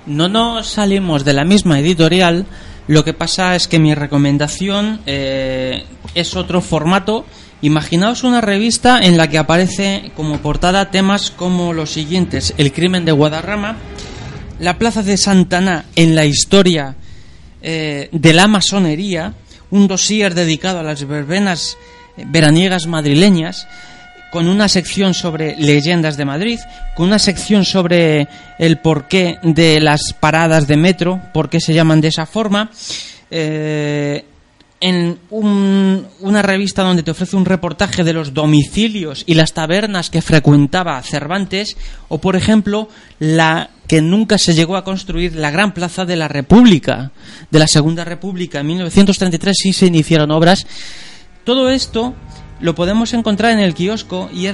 No 0.06 0.28
nos 0.28 0.66
salimos 0.66 1.24
de 1.24 1.32
la 1.32 1.44
misma 1.44 1.78
editorial. 1.80 2.44
Lo 2.88 3.04
que 3.04 3.14
pasa 3.14 3.56
es 3.56 3.68
que 3.68 3.78
mi 3.78 3.94
recomendación 3.94 5.00
eh, 5.06 5.84
es 6.14 6.36
otro 6.36 6.60
formato. 6.60 7.24
Imaginaos 7.62 8.22
una 8.22 8.42
revista 8.42 9.00
en 9.00 9.16
la 9.16 9.28
que 9.28 9.38
aparece 9.38 10.12
como 10.14 10.38
portada 10.38 10.90
temas 10.90 11.30
como 11.30 11.72
los 11.72 11.90
siguientes: 11.90 12.52
El 12.58 12.72
crimen 12.72 13.06
de 13.06 13.12
Guadarrama, 13.12 13.76
la 14.58 14.76
plaza 14.76 15.02
de 15.02 15.16
Santana 15.16 15.86
en 15.96 16.14
la 16.14 16.26
historia 16.26 16.96
eh, 17.62 18.10
de 18.12 18.32
la 18.34 18.46
masonería, 18.46 19.32
un 19.70 19.88
dossier 19.88 20.34
dedicado 20.34 20.80
a 20.80 20.82
las 20.82 21.08
verbenas 21.08 21.78
eh, 22.18 22.24
veraniegas 22.26 22.86
madrileñas, 22.86 23.66
con 24.34 24.48
una 24.48 24.68
sección 24.68 25.14
sobre 25.14 25.54
leyendas 25.56 26.16
de 26.16 26.24
Madrid, 26.24 26.58
con 26.96 27.06
una 27.06 27.20
sección 27.20 27.64
sobre 27.64 28.26
el 28.58 28.78
porqué 28.78 29.38
de 29.44 29.80
las 29.80 30.12
paradas 30.18 30.66
de 30.66 30.76
metro, 30.76 31.20
por 31.32 31.48
qué 31.48 31.60
se 31.60 31.72
llaman 31.72 32.00
de 32.00 32.08
esa 32.08 32.26
forma, 32.26 32.68
eh, 33.30 34.24
en 34.80 35.20
un- 35.30 36.04
una 36.18 36.42
revista 36.42 36.82
donde 36.82 37.04
te 37.04 37.12
ofrece 37.12 37.36
un 37.36 37.44
reportaje 37.44 38.02
de 38.02 38.12
los 38.12 38.34
domicilios 38.34 39.22
y 39.24 39.34
las 39.34 39.52
tabernas 39.52 40.10
que 40.10 40.20
frecuentaba 40.20 41.00
Cervantes, 41.02 41.76
o 42.08 42.18
por 42.18 42.34
ejemplo, 42.34 42.88
la 43.20 43.70
que 43.86 44.02
nunca 44.02 44.36
se 44.36 44.52
llegó 44.52 44.76
a 44.76 44.82
construir, 44.82 45.36
la 45.36 45.52
Gran 45.52 45.72
Plaza 45.74 46.04
de 46.04 46.16
la 46.16 46.26
República, 46.26 47.12
de 47.52 47.58
la 47.60 47.68
Segunda 47.68 48.04
República. 48.04 48.58
En 48.58 48.66
1933 48.66 49.56
sí 49.56 49.72
se 49.72 49.86
iniciaron 49.86 50.32
obras. 50.32 50.66
Todo 51.44 51.70
esto 51.70 52.14
lo 52.60 52.74
podemos 52.74 53.12
encontrar 53.14 53.52
en 53.52 53.58
el 53.58 53.74
kiosco 53.74 54.30
y 54.32 54.48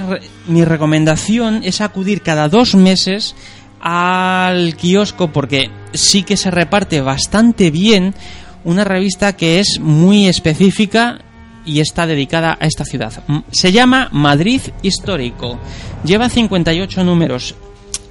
mi 0.47 0.65
recomendación 0.65 1.61
es 1.63 1.81
acudir 1.81 2.21
cada 2.21 2.49
dos 2.49 2.75
meses 2.75 3.35
al 3.79 4.75
kiosco 4.75 5.31
porque 5.31 5.69
sí 5.93 6.23
que 6.23 6.37
se 6.37 6.51
reparte 6.51 7.01
bastante 7.01 7.71
bien 7.71 8.13
una 8.63 8.83
revista 8.83 9.35
que 9.35 9.59
es 9.59 9.79
muy 9.79 10.27
específica 10.27 11.19
y 11.65 11.79
está 11.79 12.07
dedicada 12.07 12.57
a 12.59 12.65
esta 12.65 12.85
ciudad. 12.85 13.23
Se 13.51 13.71
llama 13.71 14.09
Madrid 14.11 14.61
Histórico. 14.81 15.59
Lleva 16.03 16.29
58 16.29 17.03
números. 17.03 17.55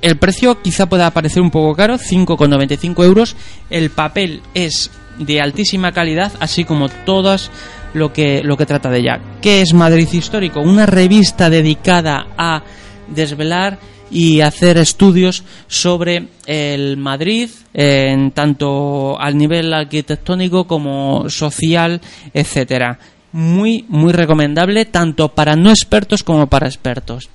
El 0.03 0.16
precio 0.16 0.62
quizá 0.62 0.86
pueda 0.88 1.11
parecer 1.11 1.43
un 1.43 1.51
poco 1.51 1.74
caro, 1.74 1.99
5,95 1.99 3.05
euros. 3.05 3.36
El 3.68 3.91
papel 3.91 4.41
es 4.55 4.91
de 5.21 5.41
altísima 5.41 5.93
calidad, 5.93 6.33
así 6.41 6.64
como 6.64 6.89
todas 6.89 7.51
lo 7.95 8.12
que, 8.12 8.43
lo 8.43 8.57
que 8.57 8.66
trata 8.66 8.91
de 8.91 8.99
ella. 8.99 9.21
¿Qué 9.41 9.62
es 9.62 9.73
Madrid 9.73 10.09
Histórico? 10.12 10.61
Una 10.61 10.87
revista 10.87 11.51
dedicada 11.51 12.27
a 12.37 12.62
desvelar 13.09 13.79
y 14.11 14.41
hacer 14.41 14.77
estudios 14.79 15.45
sobre 15.68 16.29
el 16.47 16.97
Madrid, 16.97 17.49
en 17.73 18.33
tanto 18.33 19.18
al 19.21 19.37
nivel 19.37 19.73
arquitectónico 19.73 20.66
como 20.66 21.31
social, 21.31 22.01
etcétera. 22.35 22.99
Muy, 23.32 23.85
muy 23.89 24.12
recomendable, 24.12 24.86
tanto 24.86 25.28
para 25.28 25.55
no 25.55 25.70
expertos 25.70 26.24
como 26.24 26.49
para 26.49 26.66
expertos. 26.66 27.31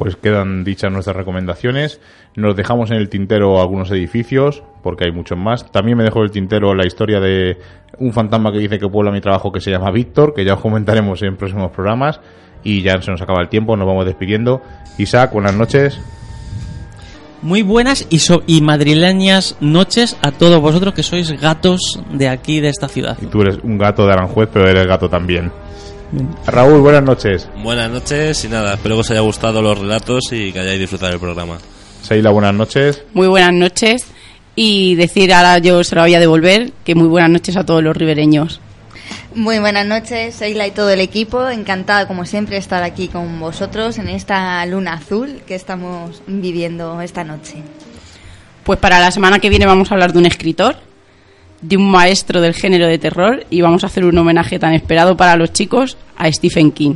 Pues 0.00 0.16
quedan 0.16 0.64
dichas 0.64 0.90
nuestras 0.90 1.14
recomendaciones. 1.14 2.00
Nos 2.34 2.56
dejamos 2.56 2.90
en 2.90 2.96
el 2.96 3.10
tintero 3.10 3.60
algunos 3.60 3.90
edificios, 3.90 4.62
porque 4.82 5.04
hay 5.04 5.12
muchos 5.12 5.36
más. 5.36 5.70
También 5.70 5.98
me 5.98 6.04
dejo 6.04 6.20
en 6.20 6.24
el 6.24 6.30
tintero 6.30 6.74
la 6.74 6.86
historia 6.86 7.20
de 7.20 7.58
un 7.98 8.14
fantasma 8.14 8.50
que 8.50 8.58
dice 8.60 8.78
que 8.78 8.88
puebla 8.88 9.12
mi 9.12 9.20
trabajo 9.20 9.52
que 9.52 9.60
se 9.60 9.70
llama 9.70 9.90
Víctor, 9.90 10.32
que 10.32 10.42
ya 10.42 10.54
os 10.54 10.60
comentaremos 10.60 11.20
en 11.22 11.36
próximos 11.36 11.70
programas. 11.70 12.18
Y 12.64 12.80
ya 12.80 13.00
se 13.02 13.10
nos 13.10 13.20
acaba 13.20 13.42
el 13.42 13.50
tiempo, 13.50 13.76
nos 13.76 13.86
vamos 13.86 14.06
despidiendo. 14.06 14.62
Isaac, 14.96 15.32
buenas 15.34 15.54
noches. 15.54 16.00
Muy 17.42 17.60
buenas 17.62 18.06
y, 18.10 18.20
so- 18.20 18.42
y 18.46 18.60
madrileñas 18.62 19.56
noches 19.60 20.16
a 20.22 20.30
todos 20.30 20.60
vosotros 20.62 20.94
que 20.94 21.02
sois 21.02 21.30
gatos 21.40 22.00
de 22.12 22.28
aquí, 22.28 22.60
de 22.60 22.68
esta 22.68 22.88
ciudad. 22.88 23.18
Y 23.20 23.26
tú 23.26 23.42
eres 23.42 23.58
un 23.62 23.76
gato 23.78 24.06
de 24.06 24.12
Aranjuez, 24.12 24.48
pero 24.52 24.66
eres 24.68 24.86
gato 24.86 25.08
también. 25.08 25.50
Raúl, 26.46 26.80
buenas 26.80 27.02
noches. 27.02 27.48
Buenas 27.62 27.90
noches 27.90 28.44
y 28.44 28.48
nada, 28.48 28.74
espero 28.74 28.96
que 28.96 29.00
os 29.00 29.10
haya 29.10 29.20
gustado 29.20 29.62
los 29.62 29.78
relatos 29.78 30.24
y 30.32 30.52
que 30.52 30.60
hayáis 30.60 30.80
disfrutado 30.80 31.12
del 31.12 31.20
programa. 31.20 31.58
Seila, 32.02 32.30
buenas 32.30 32.54
noches. 32.54 33.04
Muy 33.14 33.28
buenas 33.28 33.52
noches 33.52 34.06
y 34.56 34.96
decir 34.96 35.32
ahora 35.32 35.58
yo 35.58 35.84
se 35.84 35.94
lo 35.94 36.02
voy 36.02 36.14
a 36.14 36.20
devolver 36.20 36.72
que 36.84 36.94
muy 36.94 37.06
buenas 37.06 37.30
noches 37.30 37.56
a 37.56 37.64
todos 37.64 37.82
los 37.82 37.96
ribereños. 37.96 38.60
Muy 39.34 39.60
buenas 39.60 39.86
noches, 39.86 40.34
Seila 40.34 40.66
y 40.66 40.72
todo 40.72 40.90
el 40.90 41.00
equipo. 41.00 41.48
Encantada, 41.48 42.08
como 42.08 42.24
siempre, 42.24 42.56
estar 42.56 42.82
aquí 42.82 43.06
con 43.06 43.38
vosotros 43.38 43.98
en 43.98 44.08
esta 44.08 44.64
luna 44.66 44.94
azul 44.94 45.42
que 45.46 45.54
estamos 45.54 46.22
viviendo 46.26 47.00
esta 47.00 47.22
noche. 47.22 47.62
Pues 48.64 48.78
para 48.80 48.98
la 48.98 49.12
semana 49.12 49.38
que 49.38 49.48
viene 49.48 49.66
vamos 49.66 49.90
a 49.90 49.94
hablar 49.94 50.12
de 50.12 50.18
un 50.18 50.26
escritor, 50.26 50.76
de 51.60 51.76
un 51.76 51.90
maestro 51.90 52.40
del 52.40 52.54
género 52.54 52.86
de 52.86 52.98
terror 52.98 53.44
y 53.50 53.60
vamos 53.60 53.84
a 53.84 53.88
hacer 53.88 54.04
un 54.04 54.16
homenaje 54.16 54.58
tan 54.58 54.72
esperado 54.72 55.16
para 55.16 55.36
los 55.36 55.52
chicos 55.52 55.96
a 56.16 56.30
Stephen 56.30 56.72
King. 56.72 56.94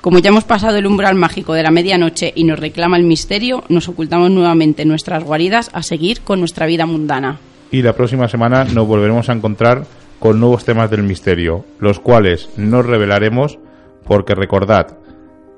Como 0.00 0.18
ya 0.18 0.30
hemos 0.30 0.44
pasado 0.44 0.76
el 0.78 0.86
umbral 0.86 1.14
mágico 1.14 1.52
de 1.52 1.62
la 1.62 1.70
medianoche 1.70 2.32
y 2.34 2.44
nos 2.44 2.58
reclama 2.58 2.96
el 2.96 3.04
misterio, 3.04 3.64
nos 3.68 3.88
ocultamos 3.88 4.30
nuevamente 4.30 4.82
en 4.82 4.88
nuestras 4.88 5.22
guaridas 5.22 5.70
a 5.74 5.82
seguir 5.82 6.22
con 6.22 6.38
nuestra 6.38 6.66
vida 6.66 6.86
mundana. 6.86 7.38
Y 7.70 7.82
la 7.82 7.92
próxima 7.92 8.26
semana 8.26 8.64
nos 8.64 8.86
volveremos 8.86 9.28
a 9.28 9.34
encontrar 9.34 9.84
con 10.18 10.40
nuevos 10.40 10.64
temas 10.64 10.90
del 10.90 11.02
misterio, 11.02 11.64
los 11.78 12.00
cuales 12.00 12.48
no 12.56 12.82
revelaremos 12.82 13.58
porque 14.06 14.34
recordad, 14.34 14.96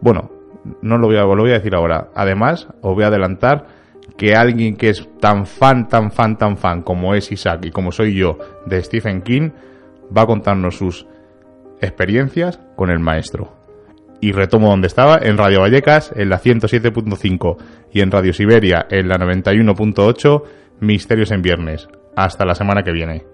bueno, 0.01 0.31
no 0.83 0.99
lo 0.99 1.07
voy 1.07 1.17
a, 1.17 1.23
lo 1.23 1.37
voy 1.37 1.51
a 1.51 1.55
decir 1.55 1.75
ahora. 1.75 2.09
Además, 2.15 2.67
os 2.81 2.95
voy 2.95 3.05
a 3.05 3.09
adelantar 3.09 3.67
que 4.17 4.35
alguien 4.35 4.77
que 4.77 4.91
es 4.91 5.09
tan 5.21 5.47
fan, 5.47 5.89
tan 5.89 6.11
fan, 6.13 6.37
tan 6.37 6.57
fan 6.57 6.83
como 6.83 7.15
es 7.15 7.33
Isaac 7.33 7.65
y 7.65 7.71
como 7.71 7.93
soy 7.93 8.15
yo 8.15 8.39
de 8.67 8.83
Stephen 8.83 9.23
King, 9.23 9.51
va 10.17 10.23
a 10.23 10.27
contarnos 10.27 10.77
sus 10.77 11.07
experiencias 11.81 12.61
con 12.77 12.91
el 12.91 13.01
maestro. 13.01 13.53
Y 14.21 14.33
retomo 14.33 14.69
donde 14.69 14.87
estaba, 14.87 15.19
en 15.21 15.37
Radio 15.37 15.61
Vallecas, 15.61 16.13
en 16.15 16.31
la 16.31 16.41
107.5 16.41 17.57
y 17.93 18.01
en 18.01 18.11
Radio 18.11 18.33
Siberia, 18.33 18.87
en 18.89 19.09
la 19.09 19.17
91.8, 19.17 20.43
Misterios 20.81 21.33
en 21.33 21.43
Viernes. 21.43 21.89
Hasta 22.15 22.45
la 22.45 22.55
semana 22.55 22.85
que 22.85 22.93
viene. 22.93 23.25